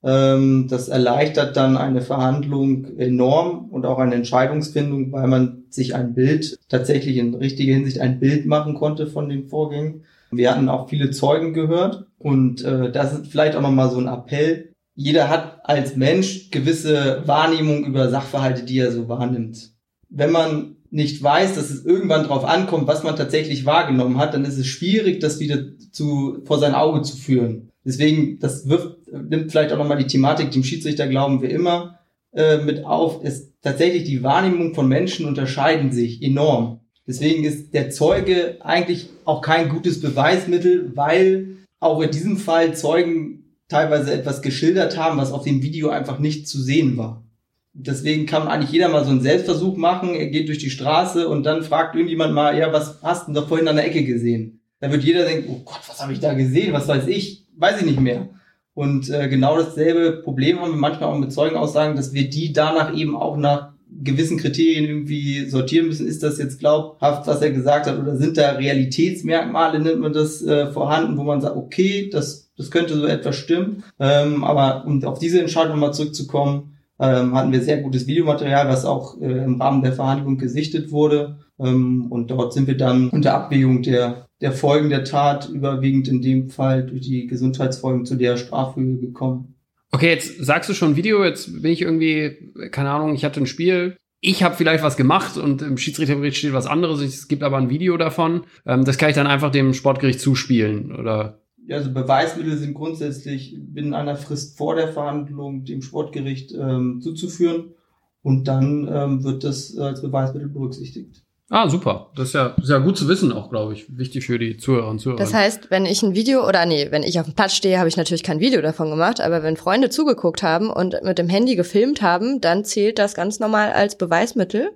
Ähm, 0.03 0.67
das 0.69 0.89
erleichtert 0.89 1.57
dann 1.57 1.77
eine 1.77 2.01
Verhandlung 2.01 2.99
enorm 2.99 3.69
und 3.71 3.85
auch 3.85 3.99
eine 3.99 4.15
Entscheidungsfindung, 4.15 5.13
weil 5.13 5.27
man 5.27 5.65
sich 5.71 5.95
ein 5.95 6.15
Bild, 6.15 6.59
tatsächlich 6.69 7.17
in 7.17 7.35
richtiger 7.35 7.75
Hinsicht 7.75 8.01
ein 8.01 8.21
Bild 8.21 8.47
machen 8.47 8.75
konnte 8.75 9.07
von 9.07 9.29
den 9.29 9.49
Vorgängen. 9.49 10.05
Wir 10.31 10.51
hatten 10.51 10.69
auch 10.69 10.89
viele 10.89 11.11
Zeugen 11.11 11.55
gehört 11.55 12.07
und 12.19 12.65
äh, 12.65 12.93
das 12.93 13.15
ist 13.15 13.27
vielleicht 13.29 13.57
auch 13.57 13.63
nochmal 13.63 13.91
so 13.91 13.99
ein 13.99 14.09
Appell. 14.09 14.73
Jeder 14.95 15.29
hat 15.29 15.61
als 15.65 15.97
Mensch 15.97 16.51
gewisse 16.51 17.23
Wahrnehmung 17.27 17.85
über 17.85 18.09
Sachverhalte, 18.11 18.65
die 18.65 18.79
er 18.79 18.93
so 18.93 19.09
wahrnimmt. 19.09 19.73
Wenn 20.09 20.33
man 20.33 20.77
nicht 20.91 21.23
weiß, 21.23 21.55
dass 21.55 21.71
es 21.71 21.85
irgendwann 21.85 22.25
drauf 22.25 22.45
ankommt, 22.45 22.87
was 22.87 23.05
man 23.05 23.17
tatsächlich 23.17 23.67
wahrgenommen 23.67 24.19
hat, 24.19 24.35
dann 24.35 24.45
ist 24.45 24.59
es 24.59 24.67
schwierig, 24.67 25.21
das 25.21 25.39
wieder 25.39 25.59
zu, 25.93 26.39
vor 26.45 26.59
sein 26.59 26.75
Auge 26.75 27.03
zu 27.03 27.17
führen. 27.17 27.71
Deswegen, 27.89 28.39
das 28.39 28.69
wirft, 28.69 29.11
nimmt 29.11 29.51
vielleicht 29.51 29.73
auch 29.73 29.79
nochmal 29.79 29.97
die 29.97 30.07
Thematik, 30.07 30.51
dem 30.51 30.63
Schiedsrichter 30.63 31.09
glauben 31.09 31.41
wir 31.41 31.49
immer 31.49 32.01
äh, 32.35 32.59
mit 32.59 32.85
auf, 32.85 33.25
ist 33.25 33.55
tatsächlich 33.63 34.05
die 34.05 34.23
Wahrnehmung 34.23 34.75
von 34.75 34.87
Menschen 34.87 35.25
unterscheiden 35.25 35.91
sich 35.91 36.23
enorm. 36.23 36.81
Deswegen 37.07 37.45
ist 37.45 37.73
der 37.73 37.89
Zeuge 37.89 38.59
eigentlich 38.61 39.09
auch 39.25 39.41
kein 39.41 39.71
gutes 39.71 40.03
Beweismittel, 40.03 40.93
weil 40.97 41.57
auch 41.81 42.03
in 42.03 42.11
diesem 42.11 42.37
Fall 42.37 42.77
Zeugen 42.77 43.57
teilweise 43.69 44.13
etwas 44.13 44.43
geschildert 44.43 44.99
haben, 44.99 45.17
was 45.17 45.33
auf 45.33 45.45
dem 45.45 45.63
Video 45.63 45.89
einfach 45.89 46.19
nicht 46.19 46.47
zu 46.47 46.61
sehen 46.61 46.99
war. 46.99 47.25
Deswegen 47.73 48.27
kann 48.27 48.49
eigentlich 48.49 48.73
jeder 48.73 48.91
mal 48.91 49.07
so 49.07 49.13
einen 49.13 49.23
Selbstversuch 49.23 49.79
machen. 49.79 50.15
Er 50.15 50.27
geht 50.27 50.49
durch 50.49 50.59
die 50.59 50.69
Straße 50.69 51.27
und 51.27 51.45
dann 51.45 51.63
fragt 51.63 51.95
irgendjemand 51.95 52.35
mal, 52.35 52.59
ja, 52.59 52.71
was 52.71 53.01
hast 53.03 53.29
du 53.29 53.33
da 53.33 53.47
vorhin 53.47 53.69
an 53.69 53.77
der 53.77 53.87
Ecke 53.87 54.05
gesehen? 54.05 54.61
Da 54.79 54.93
wird 54.93 55.05
jeder 55.05 55.25
denken, 55.25 55.51
oh 55.51 55.63
Gott, 55.65 55.81
was 55.89 56.03
habe 56.03 56.13
ich 56.13 56.21
da 56.21 56.35
gesehen? 56.35 56.75
Was 56.75 56.87
weiß 56.87 57.07
ich? 57.07 57.48
Weiß 57.59 57.81
ich 57.81 57.87
nicht 57.87 58.01
mehr. 58.01 58.29
Und 58.75 59.11
äh, 59.11 59.29
genau 59.29 59.57
dasselbe 59.57 60.23
Problem 60.23 60.61
haben 60.61 60.71
wir 60.71 60.79
manchmal 60.79 61.11
auch 61.11 61.19
mit 61.19 61.33
Zeugenaussagen, 61.33 61.97
dass 61.97 62.13
wir 62.13 62.31
die 62.31 62.53
danach 62.53 62.95
eben 62.95 63.17
auch 63.17 63.37
nach 63.37 63.73
gewissen 63.91 64.39
Kriterien 64.39 64.85
irgendwie 64.85 65.47
sortieren 65.47 65.89
müssen. 65.89 66.07
Ist 66.07 66.23
das 66.23 66.39
jetzt 66.39 66.61
glaubhaft, 66.61 67.27
was 67.27 67.43
er 67.43 67.51
gesagt 67.51 67.87
hat, 67.87 67.99
oder 67.99 68.17
sind 68.17 68.37
da 68.37 68.53
Realitätsmerkmale, 68.53 69.81
nennt 69.81 69.99
man 69.99 70.13
das, 70.13 70.43
äh, 70.43 70.71
vorhanden, 70.71 71.17
wo 71.19 71.25
man 71.25 71.41
sagt, 71.41 71.57
okay, 71.57 72.09
das, 72.13 72.53
das 72.57 72.71
könnte 72.71 72.95
so 72.95 73.07
etwas 73.07 73.35
stimmen. 73.35 73.83
Ähm, 73.99 74.45
aber 74.45 74.85
um 74.87 75.03
auf 75.05 75.19
diese 75.19 75.41
Entscheidung 75.41 75.81
mal 75.81 75.93
zurückzukommen, 75.93 76.78
ähm, 77.01 77.35
hatten 77.35 77.53
wir 77.53 77.61
sehr 77.61 77.81
gutes 77.81 78.07
Videomaterial, 78.07 78.69
was 78.69 78.85
auch 78.85 79.21
äh, 79.21 79.45
im 79.45 79.61
Rahmen 79.61 79.83
der 79.83 79.93
Verhandlung 79.93 80.39
gesichtet 80.39 80.91
wurde. 80.91 81.39
Ähm, 81.59 82.07
und 82.11 82.31
dort 82.31 82.53
sind 82.53 82.67
wir 82.67 82.77
dann 82.77 83.11
unter 83.11 83.35
Abwägung 83.35 83.83
der, 83.83 84.27
der 84.41 84.53
Folgen 84.53 84.91
der 84.91 85.05
Tat 85.05 85.49
überwiegend 85.49 86.09
in 86.09 86.23
dem 86.23 86.49
Fall 86.51 86.87
durch 86.87 87.03
die 87.03 87.27
Gesundheitsfolgen 87.27 88.05
zu 88.05 88.17
der 88.17 88.37
Strafhöhe 88.37 88.97
gekommen. 88.97 89.55
Okay, 89.91 90.11
jetzt 90.11 90.45
sagst 90.45 90.69
du 90.69 90.75
schon 90.75 90.97
Video, 90.97 91.25
jetzt 91.25 91.63
bin 91.63 91.73
ich 91.73 91.83
irgendwie, 91.83 92.53
keine 92.71 92.91
Ahnung, 92.91 93.15
ich 93.15 93.25
hatte 93.25 93.41
ein 93.41 93.47
Spiel, 93.47 93.97
ich 94.21 94.43
habe 94.43 94.57
vielleicht 94.57 94.83
was 94.83 94.97
gemacht 94.97 95.39
und 95.39 95.63
im 95.63 95.79
Schiedsrichterbericht 95.79 96.37
steht 96.37 96.53
was 96.53 96.67
anderes, 96.67 97.01
es 97.01 97.29
gibt 97.29 97.43
aber 97.43 97.57
ein 97.57 97.71
Video 97.71 97.97
davon. 97.97 98.45
Ähm, 98.67 98.85
das 98.85 98.99
kann 98.99 99.11
ich 99.11 99.15
dann 99.15 99.27
einfach 99.27 99.51
dem 99.51 99.73
Sportgericht 99.73 100.21
zuspielen, 100.21 100.95
oder? 100.95 101.41
Ja, 101.69 101.77
also 101.77 101.93
Beweismittel 101.93 102.57
sind 102.57 102.73
grundsätzlich 102.73 103.55
binnen 103.59 103.93
einer 103.93 104.17
Frist 104.17 104.57
vor 104.57 104.75
der 104.75 104.89
Verhandlung 104.89 105.65
dem 105.65 105.83
Sportgericht 105.83 106.53
ähm, 106.53 107.03
zuzuführen 107.03 107.75
und 108.23 108.49
dann 108.49 108.89
ähm, 108.91 109.23
wird 109.23 109.45
das 109.45 109.77
als 109.77 110.01
Beweismittel 110.01 110.49
berücksichtigt. 110.49 111.23
Ah, 111.51 111.69
super. 111.69 112.11
Das 112.17 112.29
ist 112.29 112.35
ja, 112.35 112.55
ist 112.61 112.71
ja 112.71 112.79
gut 112.79 112.97
zu 112.97 113.07
wissen 113.07 113.33
auch, 113.33 113.51
glaube 113.51 113.75
ich. 113.75 113.85
Wichtig 113.99 114.25
für 114.25 114.39
die 114.39 114.57
Zuhörer 114.57 114.89
und 114.89 114.99
Zuhörer. 114.99 115.19
Das 115.19 115.35
heißt, 115.35 115.71
wenn 115.71 115.85
ich 115.85 116.03
ein 116.03 116.15
Video 116.15 116.49
oder 116.49 116.65
nee, 116.65 116.89
wenn 116.91 117.03
ich 117.03 117.21
auf 117.21 117.27
dem 117.27 117.35
Platz 117.35 117.55
stehe, 117.55 117.79
habe 117.79 117.89
ich 117.89 117.99
natürlich 117.99 118.23
kein 118.23 118.41
Video 118.41 118.63
davon 118.63 118.89
gemacht, 118.89 119.21
aber 119.21 119.43
wenn 119.43 119.59
Freunde 119.59 119.91
zugeguckt 119.91 120.43
haben 120.43 120.71
und 120.71 120.97
mit 121.05 121.19
dem 121.19 121.29
Handy 121.29 121.55
gefilmt 121.55 122.01
haben, 122.01 122.41
dann 122.41 122.65
zählt 122.65 122.99
das 122.99 123.15
ganz 123.15 123.41
normal 123.41 123.73
als 123.73 123.99
Beweismittel. 123.99 124.71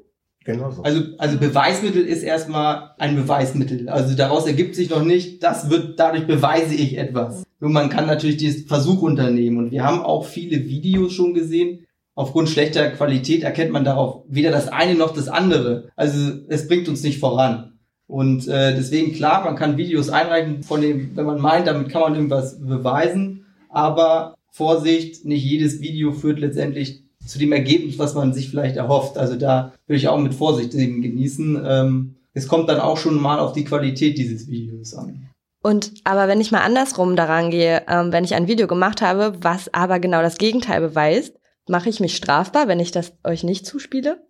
Genau 0.45 0.71
so. 0.71 0.83
Also, 0.83 1.03
also 1.19 1.39
Beweismittel 1.39 2.03
ist 2.05 2.23
erstmal 2.23 2.91
ein 2.99 3.17
Beweismittel. 3.17 3.89
Also 3.89 4.17
daraus 4.17 4.47
ergibt 4.47 4.75
sich 4.75 4.91
noch 4.91 5.05
nicht, 5.05 5.43
das 5.43 5.71
wird, 5.71 5.99
dadurch 5.99 6.27
beweise 6.27 6.75
ich 6.75 6.99
etwas. 6.99 7.45
Nur 7.61 7.71
man 7.71 7.89
kann 7.89 8.07
natürlich 8.07 8.39
diesen 8.39 8.67
Versuch 8.67 9.03
unternehmen. 9.03 9.59
Und 9.59 9.71
wir 9.71 9.85
haben 9.85 10.01
auch 10.01 10.25
viele 10.25 10.65
Videos 10.67 11.13
schon 11.13 11.35
gesehen. 11.35 11.87
Aufgrund 12.15 12.49
schlechter 12.49 12.91
Qualität 12.91 13.43
erkennt 13.43 13.71
man 13.71 13.85
darauf 13.85 14.25
weder 14.29 14.51
das 14.51 14.69
eine 14.69 14.95
noch 14.95 15.15
das 15.15 15.29
andere. 15.29 15.91
Also 15.97 16.33
es 16.49 16.69
bringt 16.69 16.89
uns 16.89 17.03
nicht 17.03 17.21
voran. 17.21 17.79
Und 18.07 18.47
äh, 18.49 18.75
deswegen 18.75 19.15
klar, 19.15 19.45
man 19.45 19.57
kann 19.57 19.79
Videos 19.79 20.11
einreichen, 20.11 20.63
von 20.63 20.83
dem, 20.83 21.17
wenn 21.17 21.25
man 21.25 21.41
meint, 21.41 21.67
damit 21.67 21.89
kann 21.89 22.03
man 22.03 22.15
irgendwas 22.15 22.61
beweisen. 22.61 23.47
Aber 23.71 24.35
Vorsicht, 24.51 25.25
nicht 25.25 25.45
jedes 25.45 25.81
Video 25.81 26.13
führt 26.13 26.39
letztendlich 26.39 27.05
zu 27.27 27.39
dem 27.39 27.53
Ergebnis, 27.53 27.99
was 27.99 28.15
man 28.15 28.33
sich 28.33 28.51
vielleicht 28.51 28.77
erhofft. 28.77 29.17
Also 29.17 29.37
da 29.37 29.73
würde 29.87 29.99
ich 29.99 30.09
auch 30.09 30.19
mit 30.19 30.35
Vorsicht 30.35 30.73
genießen. 30.73 31.63
Ähm, 31.65 32.17
es 32.35 32.49
kommt 32.49 32.69
dann 32.69 32.81
auch 32.81 32.97
schon 32.97 33.21
mal 33.21 33.39
auf 33.39 33.53
die 33.53 33.65
Qualität 33.65 34.19
dieses 34.19 34.49
Videos 34.49 34.95
an. 34.95 35.29
Und 35.63 35.93
aber 36.05 36.27
wenn 36.27 36.41
ich 36.41 36.51
mal 36.51 36.63
andersrum 36.63 37.15
daran 37.15 37.51
gehe, 37.51 37.85
ähm, 37.89 38.13
wenn 38.13 38.25
ich 38.25 38.35
ein 38.35 38.49
Video 38.49 38.67
gemacht 38.67 39.01
habe, 39.01 39.35
was 39.41 39.73
aber 39.73 40.01
genau 40.01 40.21
das 40.21 40.39
Gegenteil 40.39 40.81
beweist, 40.81 41.37
mache 41.69 41.89
ich 41.89 42.01
mich 42.01 42.17
strafbar, 42.17 42.67
wenn 42.67 42.81
ich 42.81 42.91
das 42.91 43.13
euch 43.23 43.45
nicht 43.45 43.65
zuspiele? 43.65 44.27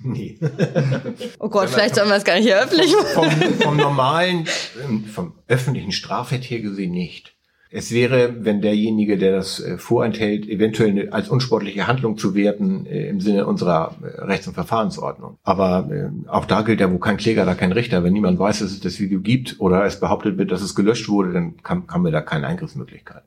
Nee. 0.00 0.38
oh 1.40 1.48
Gott, 1.48 1.70
vielleicht 1.70 1.96
sollen 1.96 2.08
wir 2.08 2.16
es 2.16 2.24
gar 2.24 2.36
nicht 2.36 2.44
hier 2.44 2.62
öffentlich 2.62 2.92
machen. 2.92 3.30
Vom, 3.30 3.54
vom 3.54 3.76
normalen, 3.76 4.46
ähm, 4.84 5.04
vom 5.04 5.34
öffentlichen 5.48 5.90
Strafrecht 5.90 6.48
her 6.48 6.60
gesehen 6.60 6.92
nicht. 6.92 7.36
Es 7.70 7.92
wäre, 7.92 8.44
wenn 8.44 8.62
derjenige, 8.62 9.18
der 9.18 9.36
das 9.36 9.60
äh, 9.60 9.76
vorenthält, 9.76 10.48
eventuell 10.48 11.10
als 11.10 11.28
unsportliche 11.28 11.86
Handlung 11.86 12.16
zu 12.16 12.34
werten 12.34 12.86
äh, 12.86 13.08
im 13.08 13.20
Sinne 13.20 13.46
unserer 13.46 13.94
äh, 14.02 14.22
Rechts- 14.22 14.48
und 14.48 14.54
Verfahrensordnung. 14.54 15.36
Aber 15.44 15.88
auch 16.28 16.46
da 16.46 16.62
gilt 16.62 16.80
ja, 16.80 16.90
wo 16.90 16.98
kein 16.98 17.18
Kläger, 17.18 17.44
da 17.44 17.54
kein 17.54 17.72
Richter. 17.72 18.04
Wenn 18.04 18.14
niemand 18.14 18.38
weiß, 18.38 18.60
dass 18.60 18.70
es 18.70 18.80
das 18.80 19.00
Video 19.00 19.20
gibt 19.20 19.56
oder 19.58 19.84
es 19.84 20.00
behauptet 20.00 20.38
wird, 20.38 20.50
dass 20.50 20.62
es 20.62 20.74
gelöscht 20.74 21.08
wurde, 21.08 21.32
dann 21.32 21.54
haben 21.64 22.04
wir 22.04 22.10
da 22.10 22.22
keine 22.22 22.46
Eingriffsmöglichkeit. 22.46 23.22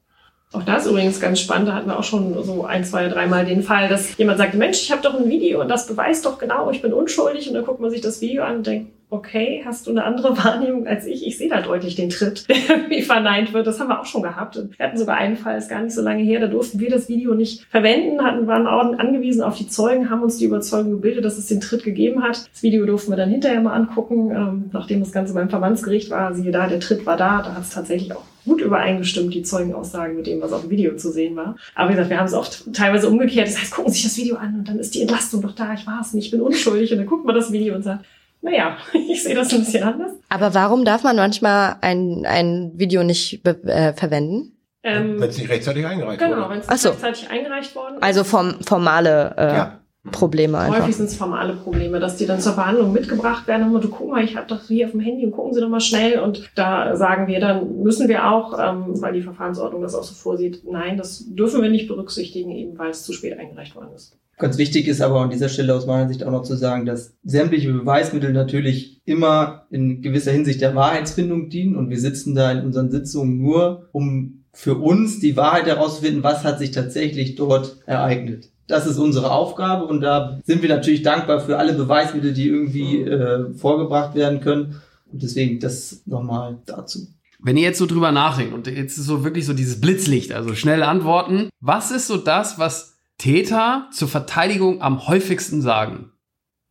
Auch 0.53 0.63
das 0.63 0.85
ist 0.85 0.91
übrigens 0.91 1.19
ganz 1.19 1.39
spannend. 1.39 1.69
Da 1.69 1.75
hatten 1.75 1.87
wir 1.87 1.97
auch 1.97 2.03
schon 2.03 2.43
so 2.43 2.65
ein, 2.65 2.83
zwei, 2.83 3.07
dreimal 3.07 3.45
den 3.45 3.63
Fall, 3.63 3.87
dass 3.87 4.17
jemand 4.17 4.37
sagte, 4.37 4.57
Mensch, 4.57 4.81
ich 4.81 4.91
habe 4.91 5.01
doch 5.01 5.17
ein 5.17 5.29
Video 5.29 5.61
und 5.61 5.69
das 5.69 5.87
beweist 5.87 6.25
doch 6.25 6.39
genau, 6.39 6.69
ich 6.71 6.81
bin 6.81 6.93
unschuldig. 6.93 7.47
Und 7.47 7.53
dann 7.53 7.65
guckt 7.65 7.79
man 7.79 7.91
sich 7.91 8.01
das 8.01 8.21
Video 8.21 8.43
an 8.43 8.57
und 8.57 8.67
denkt, 8.67 8.91
okay, 9.11 9.61
hast 9.65 9.85
du 9.85 9.91
eine 9.91 10.05
andere 10.05 10.35
Wahrnehmung 10.43 10.87
als 10.87 11.05
ich? 11.05 11.27
Ich 11.27 11.37
sehe 11.37 11.49
da 11.49 11.61
deutlich 11.61 11.95
den 11.95 12.09
Tritt, 12.09 12.45
der 12.49 12.55
irgendwie 12.69 13.01
verneint 13.03 13.53
wird. 13.53 13.67
Das 13.67 13.79
haben 13.79 13.89
wir 13.89 13.99
auch 13.99 14.05
schon 14.05 14.23
gehabt. 14.23 14.55
Wir 14.55 14.85
hatten 14.85 14.97
sogar 14.97 15.17
einen 15.17 15.35
Fall, 15.35 15.57
ist 15.57 15.69
gar 15.69 15.81
nicht 15.81 15.93
so 15.93 16.01
lange 16.01 16.23
her, 16.23 16.39
da 16.39 16.47
durften 16.47 16.79
wir 16.79 16.89
das 16.89 17.09
Video 17.09 17.35
nicht 17.35 17.65
verwenden, 17.69 18.23
hatten, 18.23 18.47
waren 18.47 18.65
angewiesen 18.67 19.43
auf 19.43 19.57
die 19.57 19.67
Zeugen, 19.67 20.09
haben 20.09 20.23
uns 20.23 20.37
die 20.37 20.45
Überzeugung 20.45 20.91
gebildet, 20.91 21.25
dass 21.25 21.37
es 21.37 21.47
den 21.47 21.61
Tritt 21.61 21.83
gegeben 21.83 22.23
hat. 22.23 22.49
Das 22.51 22.63
Video 22.63 22.85
durften 22.85 23.11
wir 23.11 23.17
dann 23.17 23.29
hinterher 23.29 23.61
mal 23.61 23.73
angucken, 23.73 24.31
ähm, 24.31 24.69
nachdem 24.71 25.01
das 25.01 25.11
Ganze 25.11 25.33
beim 25.33 25.49
Verbandsgericht 25.49 26.09
war. 26.09 26.33
Siehe 26.33 26.51
da, 26.51 26.67
der 26.67 26.79
Tritt 26.79 27.05
war 27.05 27.17
da, 27.17 27.41
da 27.41 27.55
hat 27.55 27.63
es 27.63 27.69
tatsächlich 27.69 28.13
auch 28.15 28.23
gut 28.45 28.61
übereingestimmt, 28.61 29.33
die 29.33 29.43
Zeugenaussagen 29.43 30.15
mit 30.15 30.25
dem, 30.25 30.41
was 30.41 30.53
auf 30.53 30.61
dem 30.61 30.69
Video 30.69 30.95
zu 30.95 31.11
sehen 31.11 31.35
war. 31.35 31.55
Aber 31.75 31.89
wie 31.89 31.93
gesagt, 31.93 32.09
wir 32.09 32.17
haben 32.17 32.25
es 32.25 32.33
auch 32.33 32.47
teilweise 32.73 33.07
umgekehrt. 33.07 33.47
Das 33.47 33.59
heißt, 33.59 33.71
gucken 33.71 33.91
Sie 33.91 33.99
sich 33.99 34.09
das 34.09 34.17
Video 34.17 34.37
an 34.37 34.55
und 34.55 34.67
dann 34.67 34.79
ist 34.79 34.95
die 34.95 35.01
Entlastung 35.01 35.41
doch 35.41 35.53
da, 35.53 35.73
ich 35.73 35.85
war 35.85 36.01
es 36.01 36.13
nicht, 36.13 36.25
ich 36.25 36.31
bin 36.31 36.41
unschuldig. 36.41 36.91
Und 36.91 36.99
dann 36.99 37.07
guckt 37.07 37.25
man 37.25 37.35
das 37.35 37.51
Video 37.51 37.75
und 37.75 37.83
sagt, 37.83 38.05
naja, 38.41 38.77
ich 38.93 39.23
sehe 39.23 39.35
das 39.35 39.53
ein 39.53 39.59
bisschen 39.59 39.83
anders. 39.83 40.11
Aber 40.29 40.53
warum 40.53 40.85
darf 40.85 41.03
man 41.03 41.15
manchmal 41.15 41.77
ein, 41.81 42.25
ein 42.25 42.71
Video 42.75 43.03
nicht 43.03 43.45
äh, 43.45 43.93
verwenden? 43.93 44.57
Ähm, 44.83 45.21
wenn 45.21 45.29
es 45.29 45.37
nicht 45.37 45.49
rechtzeitig 45.49 45.85
eingereicht 45.85 46.19
genau, 46.19 46.31
wurde. 46.31 46.41
Genau, 46.41 46.49
wenn 46.49 46.59
es 46.59 46.67
nicht 46.67 46.79
so. 46.79 46.89
rechtzeitig 46.89 47.29
eingereicht 47.29 47.75
worden 47.75 47.95
ist. 47.97 48.03
Also 48.03 48.23
vom 48.23 48.61
formale. 48.61 49.35
Äh, 49.37 49.55
ja. 49.55 49.77
Probleme 50.09 50.57
einfach. 50.57 50.81
Häufig 50.81 50.95
sind 50.95 51.05
es 51.05 51.15
formale 51.15 51.53
Probleme, 51.53 51.99
dass 51.99 52.17
die 52.17 52.25
dann 52.25 52.39
zur 52.39 52.53
Behandlung 52.53 52.91
mitgebracht 52.91 53.47
werden 53.47 53.71
und 53.71 53.83
du 53.83 53.89
guck 53.89 54.09
mal, 54.09 54.23
ich 54.23 54.35
habe 54.35 54.47
doch 54.47 54.63
hier 54.63 54.87
auf 54.87 54.93
dem 54.93 54.99
Handy 54.99 55.25
und 55.25 55.31
gucken 55.31 55.53
Sie 55.53 55.61
doch 55.61 55.69
mal 55.69 55.79
schnell. 55.79 56.19
Und 56.19 56.49
da 56.55 56.95
sagen 56.95 57.27
wir, 57.27 57.39
dann 57.39 57.83
müssen 57.83 58.09
wir 58.09 58.27
auch, 58.27 58.57
ähm, 58.57 58.99
weil 58.99 59.13
die 59.13 59.21
Verfahrensordnung 59.21 59.83
das 59.83 59.93
auch 59.93 60.01
so 60.01 60.15
vorsieht, 60.15 60.63
nein, 60.65 60.97
das 60.97 61.23
dürfen 61.27 61.61
wir 61.61 61.69
nicht 61.69 61.87
berücksichtigen, 61.87 62.49
eben 62.49 62.79
weil 62.79 62.89
es 62.89 63.03
zu 63.03 63.13
spät 63.13 63.37
eingereicht 63.37 63.75
worden 63.75 63.93
ist. 63.95 64.17
Ganz 64.41 64.57
wichtig 64.57 64.87
ist 64.87 65.01
aber 65.01 65.21
an 65.21 65.29
dieser 65.29 65.49
Stelle 65.49 65.75
aus 65.75 65.85
meiner 65.85 66.07
Sicht 66.07 66.23
auch 66.23 66.31
noch 66.31 66.41
zu 66.41 66.55
sagen, 66.55 66.87
dass 66.87 67.13
sämtliche 67.23 67.71
Beweismittel 67.71 68.33
natürlich 68.33 68.99
immer 69.05 69.67
in 69.69 70.01
gewisser 70.01 70.31
Hinsicht 70.31 70.61
der 70.61 70.73
Wahrheitsfindung 70.73 71.49
dienen 71.49 71.75
und 71.75 71.91
wir 71.91 71.99
sitzen 71.99 72.33
da 72.33 72.51
in 72.51 72.65
unseren 72.65 72.89
Sitzungen 72.89 73.39
nur, 73.39 73.87
um 73.91 74.41
für 74.51 74.79
uns 74.79 75.19
die 75.19 75.37
Wahrheit 75.37 75.67
herauszufinden, 75.67 76.23
was 76.23 76.43
hat 76.43 76.57
sich 76.57 76.71
tatsächlich 76.71 77.35
dort 77.35 77.77
ereignet. 77.85 78.49
Das 78.65 78.87
ist 78.87 78.97
unsere 78.97 79.29
Aufgabe 79.29 79.85
und 79.85 80.01
da 80.01 80.39
sind 80.43 80.63
wir 80.63 80.69
natürlich 80.69 81.03
dankbar 81.03 81.41
für 81.41 81.59
alle 81.59 81.73
Beweismittel, 81.73 82.33
die 82.33 82.47
irgendwie 82.47 83.01
äh, 83.01 83.53
vorgebracht 83.53 84.15
werden 84.15 84.41
können. 84.41 84.81
Und 85.13 85.21
deswegen 85.21 85.59
das 85.59 86.01
nochmal 86.07 86.57
dazu. 86.65 87.05
Wenn 87.37 87.57
ihr 87.57 87.63
jetzt 87.63 87.77
so 87.77 87.85
drüber 87.85 88.11
nachdenkt 88.11 88.55
und 88.55 88.65
jetzt 88.65 88.97
ist 88.97 89.05
so 89.05 89.23
wirklich 89.23 89.45
so 89.45 89.53
dieses 89.53 89.79
Blitzlicht, 89.79 90.31
also 90.31 90.55
schnell 90.55 90.81
antworten, 90.81 91.49
was 91.59 91.91
ist 91.91 92.07
so 92.07 92.17
das, 92.17 92.57
was 92.57 92.90
Täter 93.21 93.87
zur 93.91 94.07
Verteidigung 94.07 94.81
am 94.81 95.07
häufigsten 95.07 95.61
sagen? 95.61 96.11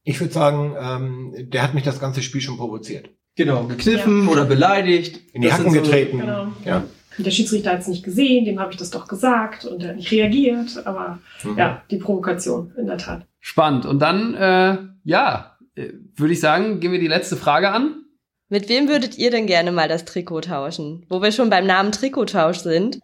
Ich 0.03 0.18
würde 0.20 0.32
sagen, 0.32 0.74
ähm, 0.80 1.51
der 1.51 1.62
hat 1.62 1.74
mich 1.74 1.84
das 1.84 2.01
ganze 2.01 2.22
Spiel 2.22 2.40
schon 2.40 2.57
provoziert. 2.57 3.11
Genau, 3.36 3.64
gekniffen 3.64 4.26
oder 4.26 4.44
beleidigt. 4.44 5.20
In 5.32 5.42
die 5.42 5.48
Das 5.48 5.59
Hacken 5.59 5.72
so- 5.72 5.80
getreten. 5.80 6.18
Genau. 6.18 6.48
Ja. 6.64 6.82
Der 7.18 7.30
Schiedsrichter 7.30 7.70
hat 7.72 7.80
es 7.80 7.86
nicht 7.88 8.03
gesehen, 8.03 8.44
dem 8.46 8.59
habe 8.59 8.72
ich 8.72 8.78
das 8.78 8.90
doch 8.90 9.07
gesagt 9.07 9.64
und 9.64 9.82
er 9.82 9.90
hat 9.90 9.96
nicht 9.96 10.11
reagiert. 10.11 10.84
Aber 10.86 11.18
Mhm. 11.44 11.57
ja, 11.59 11.82
die 11.90 11.98
Provokation, 11.98 12.72
in 12.76 12.86
der 12.86 12.98
Tat. 12.98 13.26
Spannend. 13.38 13.86
Und 13.86 14.01
dann, 14.01 14.34
äh, 14.34 14.78
ja, 15.05 15.57
äh, 15.76 15.90
würde 16.16 16.32
ich 16.32 16.40
sagen, 16.40 16.80
gehen 16.80 16.92
wir 16.92 16.98
die 16.98 17.07
letzte 17.09 17.36
Frage 17.36 17.70
an. 17.70 18.05
Mit 18.48 18.68
wem 18.68 18.88
würdet 18.88 19.16
ihr 19.18 19.30
denn 19.30 19.46
gerne 19.46 19.70
mal 19.70 19.86
das 19.88 20.05
Trikot 20.05 20.40
tauschen? 20.42 21.07
Wo 21.09 21.22
wir 21.22 21.30
schon 21.30 21.51
beim 21.51 21.66
Namen 21.66 21.92
Trikottausch 21.92 22.59
sind. 22.59 22.98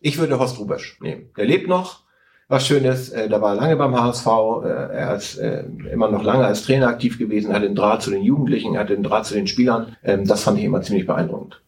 Ich 0.00 0.18
würde 0.18 0.38
Horst 0.40 0.58
Rubesch 0.58 0.98
nehmen. 1.00 1.30
Der 1.36 1.44
lebt 1.44 1.68
noch. 1.68 2.05
Was 2.48 2.64
schön 2.64 2.84
ist, 2.84 3.10
äh, 3.10 3.28
da 3.28 3.40
war 3.40 3.54
er 3.54 3.60
lange 3.60 3.76
beim 3.76 4.00
HSV. 4.00 4.26
Äh, 4.64 4.68
er 4.68 5.16
ist 5.16 5.36
äh, 5.36 5.64
immer 5.92 6.08
noch 6.08 6.22
lange 6.22 6.46
als 6.46 6.62
Trainer 6.62 6.86
aktiv 6.86 7.18
gewesen, 7.18 7.52
hat 7.52 7.64
den 7.64 7.74
Draht 7.74 8.02
zu 8.02 8.10
den 8.10 8.22
Jugendlichen, 8.22 8.78
hat 8.78 8.88
den 8.88 9.02
Draht 9.02 9.26
zu 9.26 9.34
den 9.34 9.48
Spielern. 9.48 9.96
Ähm, 10.04 10.24
das 10.26 10.44
fand 10.44 10.58
ich 10.58 10.64
immer 10.64 10.80
ziemlich 10.80 11.06
beeindruckend. 11.06 11.60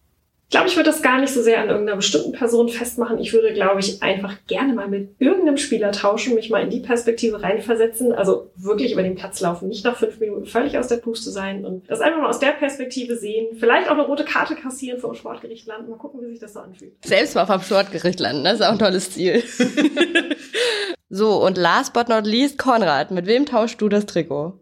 Ich 0.48 0.52
glaube, 0.52 0.66
ich 0.66 0.76
würde 0.76 0.88
das 0.88 1.02
gar 1.02 1.20
nicht 1.20 1.34
so 1.34 1.42
sehr 1.42 1.60
an 1.60 1.68
irgendeiner 1.68 1.96
bestimmten 1.96 2.32
Person 2.32 2.70
festmachen. 2.70 3.18
Ich 3.18 3.34
würde, 3.34 3.52
glaube 3.52 3.80
ich, 3.80 4.02
einfach 4.02 4.34
gerne 4.46 4.72
mal 4.72 4.88
mit 4.88 5.10
irgendeinem 5.18 5.58
Spieler 5.58 5.92
tauschen, 5.92 6.34
mich 6.34 6.48
mal 6.48 6.62
in 6.62 6.70
die 6.70 6.80
Perspektive 6.80 7.42
reinversetzen. 7.42 8.14
Also 8.14 8.50
wirklich 8.56 8.92
über 8.92 9.02
den 9.02 9.14
Platz 9.14 9.42
laufen, 9.42 9.68
nicht 9.68 9.84
nach 9.84 9.98
fünf 9.98 10.18
Minuten 10.20 10.46
völlig 10.46 10.78
aus 10.78 10.88
der 10.88 10.96
Puste 10.96 11.30
sein 11.30 11.66
und 11.66 11.90
das 11.90 12.00
einfach 12.00 12.22
mal 12.22 12.30
aus 12.30 12.38
der 12.38 12.52
Perspektive 12.52 13.18
sehen. 13.18 13.58
Vielleicht 13.60 13.88
auch 13.88 13.92
eine 13.92 14.06
rote 14.06 14.24
Karte 14.24 14.54
kassieren 14.54 14.98
vor 14.98 15.12
dem 15.12 15.16
Sportgericht 15.16 15.66
landen. 15.66 15.90
Mal 15.90 15.98
gucken, 15.98 16.22
wie 16.22 16.30
sich 16.30 16.40
das 16.40 16.54
so 16.54 16.60
anfühlt. 16.60 16.94
Selbst 17.04 17.34
mal 17.34 17.44
vom 17.44 17.60
Sportgericht 17.60 18.18
landen, 18.18 18.44
das 18.44 18.54
ist 18.54 18.62
auch 18.62 18.72
ein 18.72 18.78
tolles 18.78 19.10
Ziel. 19.10 19.42
so, 21.10 21.44
und 21.44 21.58
last 21.58 21.92
but 21.92 22.08
not 22.08 22.26
least, 22.26 22.56
Konrad, 22.56 23.10
mit 23.10 23.26
wem 23.26 23.44
tauschst 23.44 23.82
du 23.82 23.90
das 23.90 24.06
Trikot? 24.06 24.58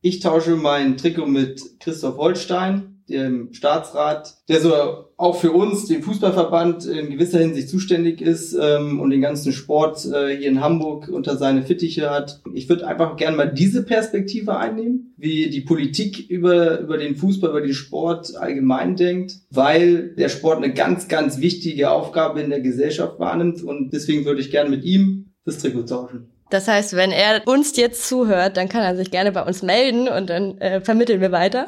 Ich 0.00 0.18
tausche 0.18 0.56
mein 0.56 0.96
Trikot 0.96 1.26
mit 1.26 1.78
Christoph 1.78 2.16
Holstein, 2.16 2.99
dem 3.10 3.52
Staatsrat, 3.52 4.36
der 4.48 4.60
so 4.60 4.72
auch 5.16 5.36
für 5.36 5.52
uns, 5.52 5.86
den 5.86 6.02
Fußballverband, 6.02 6.86
in 6.86 7.10
gewisser 7.10 7.40
Hinsicht 7.40 7.68
zuständig 7.68 8.22
ist 8.22 8.56
ähm, 8.58 9.00
und 9.00 9.10
den 9.10 9.20
ganzen 9.20 9.52
Sport 9.52 10.06
äh, 10.06 10.34
hier 10.36 10.48
in 10.48 10.62
Hamburg 10.62 11.08
unter 11.08 11.36
seine 11.36 11.62
Fittiche 11.62 12.10
hat. 12.10 12.40
Ich 12.54 12.68
würde 12.68 12.86
einfach 12.86 13.16
gerne 13.16 13.36
mal 13.36 13.52
diese 13.52 13.82
Perspektive 13.82 14.56
einnehmen, 14.56 15.12
wie 15.18 15.50
die 15.50 15.60
Politik 15.60 16.30
über, 16.30 16.80
über 16.80 16.96
den 16.96 17.16
Fußball, 17.16 17.50
über 17.50 17.60
den 17.60 17.74
Sport 17.74 18.34
allgemein 18.36 18.96
denkt, 18.96 19.40
weil 19.50 20.14
der 20.14 20.30
Sport 20.30 20.58
eine 20.64 20.72
ganz, 20.72 21.08
ganz 21.08 21.40
wichtige 21.40 21.90
Aufgabe 21.90 22.40
in 22.40 22.48
der 22.48 22.60
Gesellschaft 22.60 23.18
wahrnimmt 23.18 23.62
und 23.62 23.92
deswegen 23.92 24.24
würde 24.24 24.40
ich 24.40 24.50
gerne 24.50 24.70
mit 24.70 24.84
ihm 24.84 25.32
das 25.44 25.58
Trikot 25.58 25.82
tauschen. 25.82 26.30
Das 26.50 26.68
heißt, 26.68 26.96
wenn 26.96 27.12
er 27.12 27.42
uns 27.46 27.76
jetzt 27.76 28.08
zuhört, 28.08 28.56
dann 28.56 28.68
kann 28.68 28.82
er 28.82 28.96
sich 28.96 29.10
gerne 29.10 29.32
bei 29.32 29.42
uns 29.42 29.62
melden 29.62 30.08
und 30.08 30.28
dann 30.28 30.58
äh, 30.58 30.80
vermitteln 30.80 31.20
wir 31.20 31.32
weiter. 31.32 31.66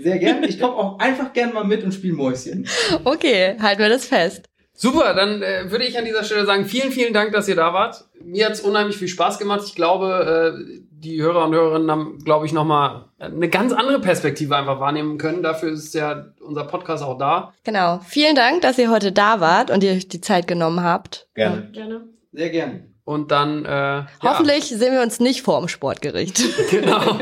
Sehr 0.00 0.18
gerne. 0.18 0.46
Ich 0.46 0.58
komme 0.60 0.74
auch 0.74 0.98
einfach 0.98 1.32
gerne 1.32 1.52
mal 1.52 1.64
mit 1.64 1.84
und 1.84 1.92
spiele 1.92 2.14
Mäuschen. 2.14 2.66
Okay, 3.04 3.56
halten 3.60 3.80
wir 3.80 3.88
das 3.88 4.06
fest. 4.06 4.48
Super, 4.74 5.14
dann 5.14 5.42
äh, 5.42 5.70
würde 5.70 5.84
ich 5.84 5.98
an 5.98 6.04
dieser 6.04 6.24
Stelle 6.24 6.46
sagen, 6.46 6.64
vielen, 6.64 6.90
vielen 6.90 7.12
Dank, 7.12 7.32
dass 7.32 7.46
ihr 7.46 7.54
da 7.54 7.72
wart. 7.72 8.04
Mir 8.24 8.46
hat's 8.46 8.60
unheimlich 8.60 8.96
viel 8.96 9.08
Spaß 9.08 9.38
gemacht. 9.38 9.62
Ich 9.66 9.74
glaube, 9.74 10.56
äh, 10.58 10.82
die 10.90 11.20
Hörer 11.20 11.44
und 11.44 11.54
Hörerinnen 11.54 11.90
haben, 11.90 12.18
glaube 12.24 12.46
ich, 12.46 12.52
nochmal 12.52 13.04
eine 13.18 13.48
ganz 13.48 13.72
andere 13.72 14.00
Perspektive 14.00 14.56
einfach 14.56 14.80
wahrnehmen 14.80 15.18
können. 15.18 15.42
Dafür 15.42 15.72
ist 15.72 15.94
ja 15.94 16.32
unser 16.40 16.64
Podcast 16.64 17.04
auch 17.04 17.18
da. 17.18 17.52
Genau. 17.64 18.00
Vielen 18.06 18.34
Dank, 18.34 18.62
dass 18.62 18.78
ihr 18.78 18.90
heute 18.90 19.12
da 19.12 19.40
wart 19.40 19.70
und 19.70 19.84
ihr 19.84 19.92
euch 19.92 20.08
die 20.08 20.20
Zeit 20.20 20.46
genommen 20.46 20.82
habt. 20.82 21.28
Gerne. 21.34 21.68
Gerne. 21.72 22.08
Sehr 22.32 22.50
gerne. 22.50 22.91
Und 23.12 23.30
dann, 23.30 23.64
äh, 23.64 23.68
ja, 23.68 24.06
Hoffentlich 24.22 24.64
sehen 24.64 24.92
wir 24.92 25.02
uns 25.02 25.20
nicht 25.20 25.42
vorm 25.42 25.68
Sportgericht. 25.68 26.42
genau. 26.70 27.18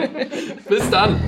Bis 0.69 0.89
dann. 0.91 1.21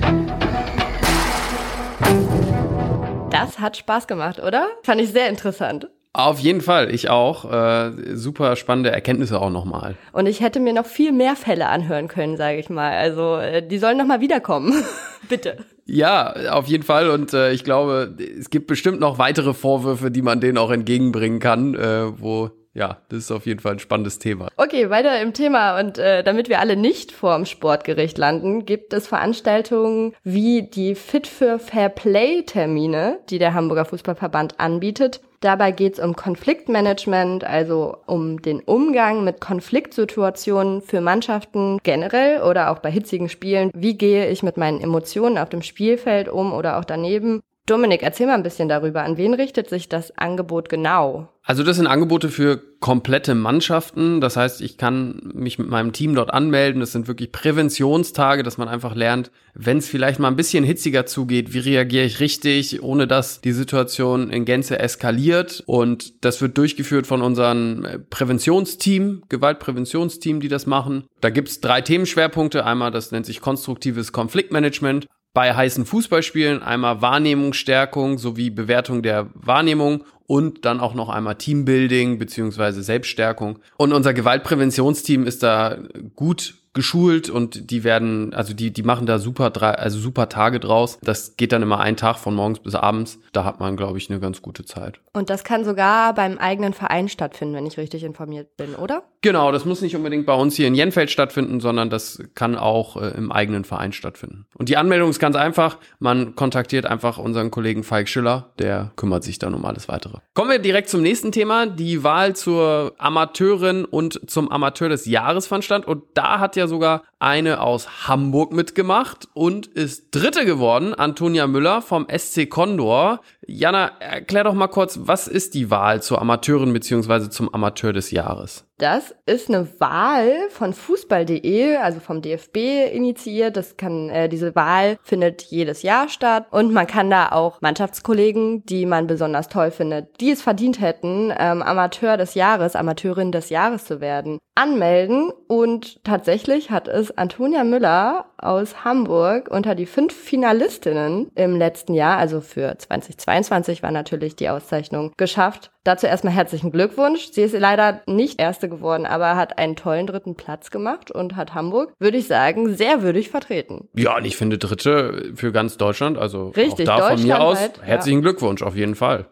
Das 3.29 3.59
hat 3.59 3.77
Spaß 3.77 4.07
gemacht, 4.07 4.39
oder? 4.41 4.67
Fand 4.83 5.01
ich 5.01 5.11
sehr 5.11 5.27
interessant. 5.27 5.89
Auf 6.15 6.39
jeden 6.39 6.61
Fall, 6.61 6.93
ich 6.93 7.09
auch. 7.09 7.51
Äh, 7.51 7.91
super 8.15 8.55
spannende 8.55 8.91
Erkenntnisse 8.91 9.41
auch 9.41 9.49
nochmal. 9.49 9.95
Und 10.11 10.27
ich 10.27 10.41
hätte 10.41 10.59
mir 10.59 10.71
noch 10.71 10.85
viel 10.85 11.11
mehr 11.11 11.35
Fälle 11.35 11.67
anhören 11.67 12.07
können, 12.07 12.37
sage 12.37 12.59
ich 12.59 12.69
mal. 12.69 12.93
Also 12.93 13.37
äh, 13.37 13.67
die 13.67 13.79
sollen 13.79 13.97
noch 13.97 14.05
mal 14.05 14.21
wiederkommen. 14.21 14.83
Bitte. 15.29 15.57
Ja, 15.85 16.33
auf 16.51 16.67
jeden 16.67 16.83
Fall. 16.83 17.09
Und 17.09 17.33
äh, 17.33 17.51
ich 17.51 17.63
glaube, 17.63 18.15
es 18.39 18.51
gibt 18.51 18.67
bestimmt 18.67 18.99
noch 18.99 19.17
weitere 19.17 19.53
Vorwürfe, 19.55 20.11
die 20.11 20.21
man 20.21 20.39
denen 20.39 20.59
auch 20.59 20.71
entgegenbringen 20.71 21.39
kann, 21.39 21.73
äh, 21.73 22.21
wo, 22.21 22.51
ja, 22.73 22.97
das 23.09 23.19
ist 23.19 23.31
auf 23.31 23.45
jeden 23.45 23.59
Fall 23.59 23.73
ein 23.73 23.79
spannendes 23.79 24.19
Thema. 24.19 24.47
Okay, 24.57 24.89
weiter 24.89 25.21
im 25.21 25.33
Thema. 25.33 25.79
Und 25.79 25.97
äh, 25.99 26.23
damit 26.23 26.49
wir 26.49 26.59
alle 26.59 26.75
nicht 26.75 27.11
vorm 27.11 27.45
Sportgericht 27.45 28.17
landen, 28.17 28.65
gibt 28.65 28.93
es 28.93 29.07
Veranstaltungen 29.07 30.13
wie 30.23 30.63
die 30.63 30.95
Fit 30.95 31.27
für 31.27 31.59
Fair 31.59 31.89
Play 31.89 32.43
Termine, 32.43 33.19
die 33.29 33.37
der 33.37 33.53
Hamburger 33.53 33.85
Fußballverband 33.85 34.59
anbietet. 34.59 35.21
Dabei 35.43 35.71
geht 35.71 35.95
es 35.95 35.99
um 35.99 36.15
Konfliktmanagement, 36.15 37.43
also 37.43 37.97
um 38.07 38.41
den 38.41 38.61
Umgang 38.61 39.25
mit 39.25 39.41
Konfliktsituationen 39.41 40.81
für 40.81 41.01
Mannschaften 41.01 41.79
generell 41.83 42.41
oder 42.43 42.71
auch 42.71 42.79
bei 42.79 42.89
hitzigen 42.89 43.27
Spielen. 43.27 43.69
Wie 43.75 43.97
gehe 43.97 44.29
ich 44.29 44.41
mit 44.41 44.55
meinen 44.55 44.79
Emotionen 44.79 45.37
auf 45.37 45.49
dem 45.49 45.61
Spielfeld 45.61 46.29
um 46.29 46.53
oder 46.53 46.79
auch 46.79 46.85
daneben? 46.85 47.41
Dominik, 47.65 48.03
erzähl 48.03 48.27
mal 48.27 48.33
ein 48.33 48.43
bisschen 48.43 48.67
darüber. 48.67 49.03
An 49.03 49.15
wen 49.15 49.33
richtet 49.33 49.69
sich 49.69 49.87
das 49.87 50.17
Angebot 50.17 50.67
genau? 50.67 51.29
Also 51.43 51.63
das 51.63 51.77
sind 51.77 51.87
Angebote 51.87 52.27
für 52.27 52.61
komplette 52.81 53.35
Mannschaften. 53.35 54.19
Das 54.19 54.35
heißt, 54.35 54.61
ich 54.61 54.77
kann 54.77 55.31
mich 55.33 55.59
mit 55.59 55.69
meinem 55.69 55.93
Team 55.93 56.13
dort 56.13 56.33
anmelden. 56.33 56.81
Das 56.81 56.91
sind 56.91 57.07
wirklich 57.07 57.31
Präventionstage, 57.31 58.43
dass 58.43 58.57
man 58.57 58.67
einfach 58.67 58.95
lernt, 58.95 59.31
wenn 59.53 59.77
es 59.77 59.87
vielleicht 59.87 60.19
mal 60.19 60.27
ein 60.27 60.35
bisschen 60.35 60.65
hitziger 60.65 61.05
zugeht, 61.05 61.53
wie 61.53 61.59
reagiere 61.59 62.03
ich 62.03 62.19
richtig, 62.19 62.83
ohne 62.83 63.07
dass 63.07 63.39
die 63.39 63.53
Situation 63.53 64.29
in 64.29 64.43
Gänze 64.43 64.79
eskaliert. 64.79 65.63
Und 65.65 66.25
das 66.25 66.41
wird 66.41 66.57
durchgeführt 66.57 67.07
von 67.07 67.21
unserem 67.21 67.85
äh, 67.85 67.97
Präventionsteam, 67.97 69.23
Gewaltpräventionsteam, 69.29 70.41
die 70.41 70.49
das 70.49 70.65
machen. 70.65 71.05
Da 71.21 71.29
gibt's 71.29 71.61
drei 71.61 71.79
Themenschwerpunkte. 71.79 72.65
Einmal, 72.65 72.91
das 72.91 73.11
nennt 73.11 73.25
sich 73.25 73.39
konstruktives 73.39 74.11
Konfliktmanagement 74.11 75.07
bei 75.33 75.53
heißen 75.53 75.85
Fußballspielen 75.85 76.61
einmal 76.61 77.01
Wahrnehmungsstärkung 77.01 78.17
sowie 78.17 78.49
Bewertung 78.49 79.01
der 79.01 79.29
Wahrnehmung 79.33 80.03
und 80.27 80.65
dann 80.65 80.79
auch 80.79 80.93
noch 80.93 81.09
einmal 81.09 81.35
Teambuilding 81.35 82.17
beziehungsweise 82.19 82.83
Selbststärkung. 82.83 83.59
Und 83.77 83.93
unser 83.93 84.13
Gewaltpräventionsteam 84.13 85.25
ist 85.25 85.43
da 85.43 85.77
gut 86.15 86.55
geschult 86.73 87.29
und 87.29 87.69
die 87.69 87.83
werden, 87.83 88.33
also 88.33 88.53
die, 88.53 88.71
die 88.71 88.83
machen 88.83 89.05
da 89.05 89.19
super 89.19 89.51
drei, 89.51 89.71
also 89.71 89.99
super 89.99 90.29
Tage 90.29 90.59
draus. 90.59 90.97
Das 91.01 91.37
geht 91.37 91.51
dann 91.51 91.61
immer 91.61 91.79
einen 91.79 91.97
Tag 91.97 92.17
von 92.17 92.33
morgens 92.33 92.59
bis 92.59 92.75
abends. 92.75 93.19
Da 93.31 93.43
hat 93.43 93.59
man, 93.59 93.77
glaube 93.77 93.97
ich, 93.97 94.09
eine 94.09 94.19
ganz 94.19 94.41
gute 94.41 94.65
Zeit. 94.65 94.99
Und 95.13 95.29
das 95.29 95.43
kann 95.43 95.65
sogar 95.65 96.13
beim 96.15 96.37
eigenen 96.39 96.73
Verein 96.73 97.09
stattfinden, 97.09 97.53
wenn 97.53 97.67
ich 97.67 97.77
richtig 97.77 98.03
informiert 98.03 98.57
bin, 98.57 98.75
oder? 98.75 99.03
Genau, 99.23 99.53
das 99.53 99.63
muss 99.63 99.81
nicht 99.81 99.95
unbedingt 99.95 100.25
bei 100.25 100.33
uns 100.33 100.57
hier 100.57 100.67
in 100.67 100.75
Jenfeld 100.75 101.09
stattfinden, 101.09 101.61
sondern 101.61 101.89
das 101.89 102.21
kann 102.35 102.57
auch 102.57 103.01
äh, 103.01 103.07
im 103.15 103.31
eigenen 103.31 103.63
Verein 103.63 103.93
stattfinden. 103.93 104.45
Und 104.57 104.67
die 104.67 104.75
Anmeldung 104.75 105.09
ist 105.09 105.19
ganz 105.19 105.37
einfach. 105.37 105.77
Man 105.97 106.35
kontaktiert 106.35 106.85
einfach 106.85 107.17
unseren 107.17 107.49
Kollegen 107.49 107.83
Falk 107.83 108.09
Schiller, 108.09 108.51
der 108.59 108.91
kümmert 108.97 109.23
sich 109.23 109.39
dann 109.39 109.53
um 109.53 109.63
alles 109.63 109.87
weitere. 109.87 110.17
Kommen 110.33 110.51
wir 110.51 110.59
direkt 110.59 110.89
zum 110.89 111.01
nächsten 111.01 111.31
Thema, 111.31 111.67
die 111.67 112.03
Wahl 112.03 112.35
zur 112.35 112.95
Amateurin 112.97 113.85
und 113.85 114.29
zum 114.29 114.51
Amateur 114.51 114.89
des 114.89 115.05
Jahres 115.05 115.47
fand 115.47 115.63
statt. 115.63 115.87
Und 115.87 116.03
da 116.15 116.39
hat 116.39 116.57
ja 116.57 116.67
sogar 116.67 117.03
eine 117.23 117.61
aus 117.61 118.07
Hamburg 118.07 118.51
mitgemacht 118.51 119.29
und 119.33 119.65
ist 119.65 120.07
Dritte 120.11 120.45
geworden, 120.45 120.93
Antonia 120.93 121.47
Müller 121.47 121.81
vom 121.81 122.05
SC 122.15 122.49
Condor. 122.49 123.21
Jana, 123.47 123.91
erklär 123.99 124.43
doch 124.43 124.53
mal 124.53 124.67
kurz, 124.67 124.99
was 125.03 125.27
ist 125.27 125.53
die 125.53 125.71
Wahl 125.71 126.01
zur 126.01 126.21
Amateurin 126.21 126.73
bzw. 126.73 127.29
zum 127.29 127.53
Amateur 127.53 127.93
des 127.93 128.11
Jahres? 128.11 128.65
Das 128.77 129.15
ist 129.25 129.49
eine 129.49 129.79
Wahl 129.79 130.49
von 130.49 130.73
Fußball.de, 130.73 131.77
also 131.77 131.99
vom 131.99 132.21
DFB 132.21 132.91
initiiert. 132.91 133.55
Das 133.55 133.77
kann, 133.77 134.09
äh, 134.09 134.27
diese 134.27 134.55
Wahl 134.55 134.97
findet 135.03 135.43
jedes 135.43 135.83
Jahr 135.83 136.09
statt 136.09 136.47
und 136.51 136.73
man 136.73 136.87
kann 136.87 137.09
da 137.09 137.31
auch 137.31 137.61
Mannschaftskollegen, 137.61 138.65
die 138.65 138.85
man 138.85 139.07
besonders 139.07 139.47
toll 139.47 139.71
findet, 139.71 140.19
die 140.19 140.31
es 140.31 140.41
verdient 140.41 140.81
hätten, 140.81 141.31
ähm, 141.37 141.61
Amateur 141.61 142.17
des 142.17 142.33
Jahres, 142.33 142.75
Amateurin 142.75 143.31
des 143.31 143.49
Jahres 143.49 143.85
zu 143.85 144.01
werden, 144.01 144.39
anmelden. 144.55 145.31
Und 145.47 146.03
tatsächlich 146.03 146.71
hat 146.71 146.87
es 146.87 147.12
Antonia 147.15 147.63
Müller 147.63 148.25
aus 148.37 148.83
Hamburg 148.83 149.49
unter 149.49 149.75
die 149.75 149.85
fünf 149.85 150.13
Finalistinnen 150.13 151.31
im 151.35 151.57
letzten 151.57 151.93
Jahr, 151.93 152.17
also 152.17 152.41
für 152.41 152.77
2022 152.77 153.83
war 153.83 153.91
natürlich 153.91 154.35
die 154.35 154.49
Auszeichnung 154.49 155.13
geschafft. 155.17 155.71
Dazu 155.83 156.07
erstmal 156.07 156.33
herzlichen 156.33 156.71
Glückwunsch. 156.71 157.31
Sie 157.31 157.41
ist 157.41 157.57
leider 157.57 158.01
nicht 158.07 158.39
erste 158.39 158.69
geworden, 158.69 159.05
aber 159.05 159.35
hat 159.35 159.57
einen 159.57 159.75
tollen 159.75 160.07
dritten 160.07 160.35
Platz 160.35 160.71
gemacht 160.71 161.11
und 161.11 161.35
hat 161.35 161.53
Hamburg, 161.53 161.93
würde 161.99 162.17
ich 162.17 162.27
sagen, 162.27 162.73
sehr 162.75 163.01
würdig 163.01 163.29
vertreten. 163.29 163.89
Ja, 163.93 164.17
und 164.17 164.25
ich 164.25 164.37
finde 164.37 164.57
Dritte 164.57 165.33
für 165.35 165.51
ganz 165.51 165.77
Deutschland, 165.77 166.17
also 166.17 166.49
Richtig, 166.49 166.89
auch 166.89 166.99
da 166.99 167.09
von 167.09 167.23
mir 167.23 167.41
aus 167.41 167.59
deutschlandweit, 167.59 167.77
ja. 167.81 167.83
herzlichen 167.83 168.21
Glückwunsch 168.21 168.61
auf 168.61 168.75
jeden 168.75 168.95
Fall. 168.95 169.25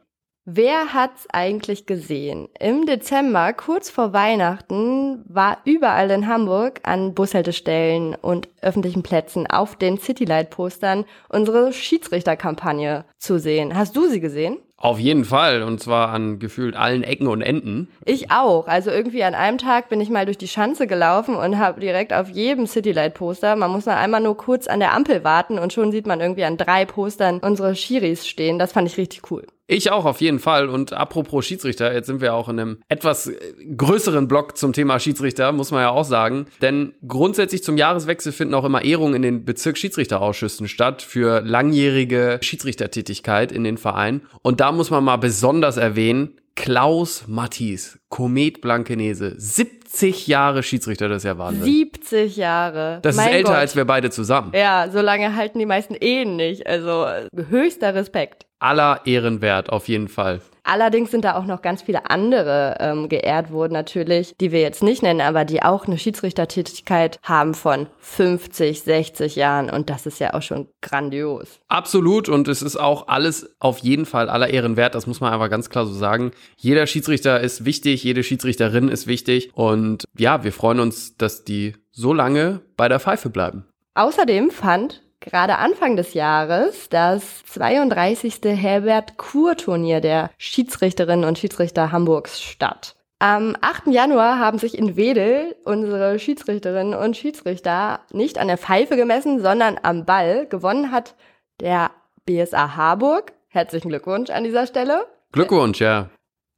Wer 0.46 0.96
hat's 0.96 1.28
eigentlich 1.32 1.86
gesehen? 1.86 2.50
Im 2.60 2.88
Dezember, 2.88 3.54
kurz 3.54 3.92
vor 3.92 4.12
Weihnachten, 4.12 5.24
war 5.28 5.60
überall 5.66 6.10
in 6.10 6.28
Hamburg 6.28 6.80
an 6.82 7.14
Bushaltestellen 7.14 8.16
und 8.16 8.50
öffentlichen 8.60 9.04
Plätzen 9.04 9.46
auf 9.46 9.76
den 9.76 10.00
Citylight-Postern 10.00 11.06
unsere 11.30 11.72
Schiedsrichterkampagne 11.72 13.06
zu 13.20 13.38
sehen. 13.38 13.78
Hast 13.78 13.96
du 13.96 14.08
sie 14.08 14.20
gesehen? 14.20 14.58
Auf 14.78 14.98
jeden 14.98 15.26
Fall 15.26 15.62
und 15.62 15.80
zwar 15.80 16.10
an 16.10 16.40
gefühlt 16.40 16.76
allen 16.76 17.04
Ecken 17.04 17.28
und 17.28 17.44
Enden. 17.44 17.90
Ich 18.04 18.32
auch. 18.32 18.68
Also 18.68 18.90
irgendwie 18.90 19.24
an 19.24 19.36
einem 19.36 19.60
Tag 19.60 19.90
bin 19.90 20.02
ich 20.02 20.10
mal 20.10 20.26
durch 20.26 20.40
die 20.40 20.48
Schanze 20.48 20.88
gelaufen 20.88 21.36
und 21.36 21.60
habe 21.60 21.80
direkt 21.80 22.14
auf 22.14 22.30
jedem 22.30 22.66
Citylight-Poster, 22.66 23.56
man 23.56 23.70
muss 23.70 23.86
noch 23.86 23.94
einmal 23.94 24.22
nur 24.22 24.38
kurz 24.38 24.66
an 24.66 24.80
der 24.80 24.96
Ampel 24.96 25.24
warten 25.24 25.60
und 25.60 25.72
schon 25.72 25.92
sieht 25.92 26.08
man 26.08 26.20
irgendwie 26.20 26.46
an 26.46 26.58
drei 26.58 26.86
Postern 26.86 27.42
unsere 27.44 27.76
Schiris 27.76 28.28
stehen. 28.28 28.58
Das 28.58 28.72
fand 28.72 28.88
ich 28.88 28.98
richtig 28.98 29.30
cool. 29.30 29.46
Ich 29.72 29.90
auch 29.90 30.04
auf 30.04 30.20
jeden 30.20 30.40
Fall. 30.40 30.68
Und 30.68 30.92
apropos 30.92 31.46
Schiedsrichter, 31.46 31.94
jetzt 31.94 32.08
sind 32.08 32.20
wir 32.20 32.34
auch 32.34 32.50
in 32.50 32.60
einem 32.60 32.78
etwas 32.90 33.28
äh, 33.28 33.38
größeren 33.78 34.28
Block 34.28 34.58
zum 34.58 34.74
Thema 34.74 35.00
Schiedsrichter, 35.00 35.54
muss 35.54 35.72
man 35.72 35.80
ja 35.80 35.92
auch 35.92 36.04
sagen. 36.04 36.48
Denn 36.62 36.94
grundsätzlich 37.08 37.64
zum 37.64 37.78
Jahreswechsel 37.78 38.34
finden 38.34 38.54
auch 38.54 38.66
immer 38.66 38.84
Ehrungen 38.84 39.14
in 39.14 39.22
den 39.22 39.46
Bezirksschiedsrichterausschüssen 39.46 40.68
statt 40.68 41.02
für 41.02 41.40
langjährige 41.40 42.40
Schiedsrichtertätigkeit 42.42 43.54
in 43.54 43.64
den 43.64 43.78
Vereinen. 43.78 44.24
Und 44.42 44.60
da 44.60 44.74
muss 44.74 44.90
man 44.90 45.06
mal 45.06 45.16
besonders 45.16 45.78
erwähnen, 45.78 46.36
Klaus 46.58 47.30
Mattis, 47.30 47.98
Komet 48.10 48.60
Blankenese, 48.60 49.36
70 49.38 50.28
Jahre 50.28 50.64
Schiedsrichter, 50.64 51.08
das 51.08 51.20
ist 51.20 51.24
ja 51.24 51.38
Wahnsinn. 51.38 51.64
70 51.64 52.36
Jahre. 52.36 53.00
das 53.04 53.16
ist 53.16 53.22
Mein 53.22 53.32
älter 53.32 53.52
Gott. 53.52 53.58
als 53.58 53.76
wir 53.78 53.86
beide 53.86 54.10
zusammen. 54.10 54.52
Ja, 54.54 54.90
so 54.92 55.00
lange 55.00 55.34
halten 55.38 55.60
die 55.60 55.66
meisten 55.66 55.96
Ehen 55.96 56.36
nicht. 56.36 56.68
Also 56.68 57.08
höchster 57.50 57.96
Respekt. 57.96 58.48
Aller 58.62 59.02
Ehrenwert, 59.06 59.70
auf 59.70 59.88
jeden 59.88 60.08
Fall. 60.08 60.42
Allerdings 60.64 61.10
sind 61.10 61.26
da 61.26 61.36
auch 61.36 61.46
noch 61.46 61.62
ganz 61.64 61.82
viele 61.82 62.10
andere 62.10 62.78
ähm, 62.80 63.10
geehrt 63.10 63.52
worden, 63.52 63.74
natürlich, 63.74 64.36
die 64.40 64.52
wir 64.52 64.62
jetzt 64.62 64.84
nicht 64.84 65.02
nennen, 65.02 65.22
aber 65.22 65.44
die 65.44 65.64
auch 65.64 65.88
eine 65.88 65.98
Schiedsrichtertätigkeit 65.98 67.20
haben 67.24 67.56
von 67.56 67.88
50, 68.00 68.82
60 68.82 69.36
Jahren. 69.36 69.72
Und 69.72 69.90
das 69.90 70.06
ist 70.06 70.20
ja 70.20 70.36
auch 70.36 70.44
schon 70.44 70.68
grandios. 70.82 71.60
Absolut 71.68 72.30
und 72.30 72.48
es 72.48 72.62
ist 72.62 72.78
auch 72.78 73.08
alles 73.08 73.56
auf 73.60 73.80
jeden 73.80 74.06
Fall 74.06 74.30
aller 74.30 74.50
Ehren 74.50 74.78
wert, 74.78 74.94
das 74.94 75.08
muss 75.08 75.20
man 75.20 75.34
einfach 75.34 75.50
ganz 75.50 75.70
klar 75.70 75.86
so 75.86 75.94
sagen. 75.94 76.32
Jeder 76.58 76.86
Schiedsrichter 76.86 77.40
ist 77.40 77.66
wichtig, 77.66 78.04
jede 78.04 78.24
Schiedsrichterin 78.24 78.88
ist 78.90 79.08
wichtig 79.08 79.50
und 79.56 80.06
ja, 80.18 80.44
wir 80.44 80.54
freuen 80.54 80.80
uns, 80.80 81.18
dass 81.18 81.44
die 81.44 81.74
so 81.92 82.14
lange 82.14 82.62
bei 82.78 82.88
der 82.88 83.00
Pfeife 83.00 83.30
bleiben. 83.30 83.66
Außerdem 83.96 84.52
fand 84.52 85.02
gerade 85.22 85.58
Anfang 85.58 85.96
des 85.96 86.14
Jahres 86.14 86.90
das 86.90 87.44
32. 87.46 88.40
Herbert-Kur-Turnier 88.44 90.02
der 90.02 90.32
Schiedsrichterinnen 90.38 91.24
und 91.24 91.40
Schiedsrichter 91.40 91.92
Hamburgs 91.92 92.42
statt. 92.42 92.96
Am 93.20 93.56
8. 93.62 93.88
Januar 93.88 94.40
haben 94.40 94.58
sich 94.58 94.76
in 94.76 94.96
Wedel 94.96 95.56
unsere 95.64 96.18
Schiedsrichterinnen 96.18 96.96
und 96.96 97.16
Schiedsrichter 97.16 98.00
nicht 98.12 98.40
an 98.40 98.48
der 98.48 98.58
Pfeife 98.58 98.96
gemessen, 98.96 99.40
sondern 99.40 99.80
am 99.84 100.06
Ball. 100.06 100.48
Gewonnen 100.48 100.92
hat 100.92 101.16
der 101.60 101.92
BSA 102.26 102.76
Harburg. 102.76 103.34
Herzlichen 103.48 103.90
Glückwunsch 103.90 104.32
an 104.32 104.44
dieser 104.44 104.66
Stelle. 104.66 105.06
Glückwunsch, 105.32 105.82
ja. 105.82 106.10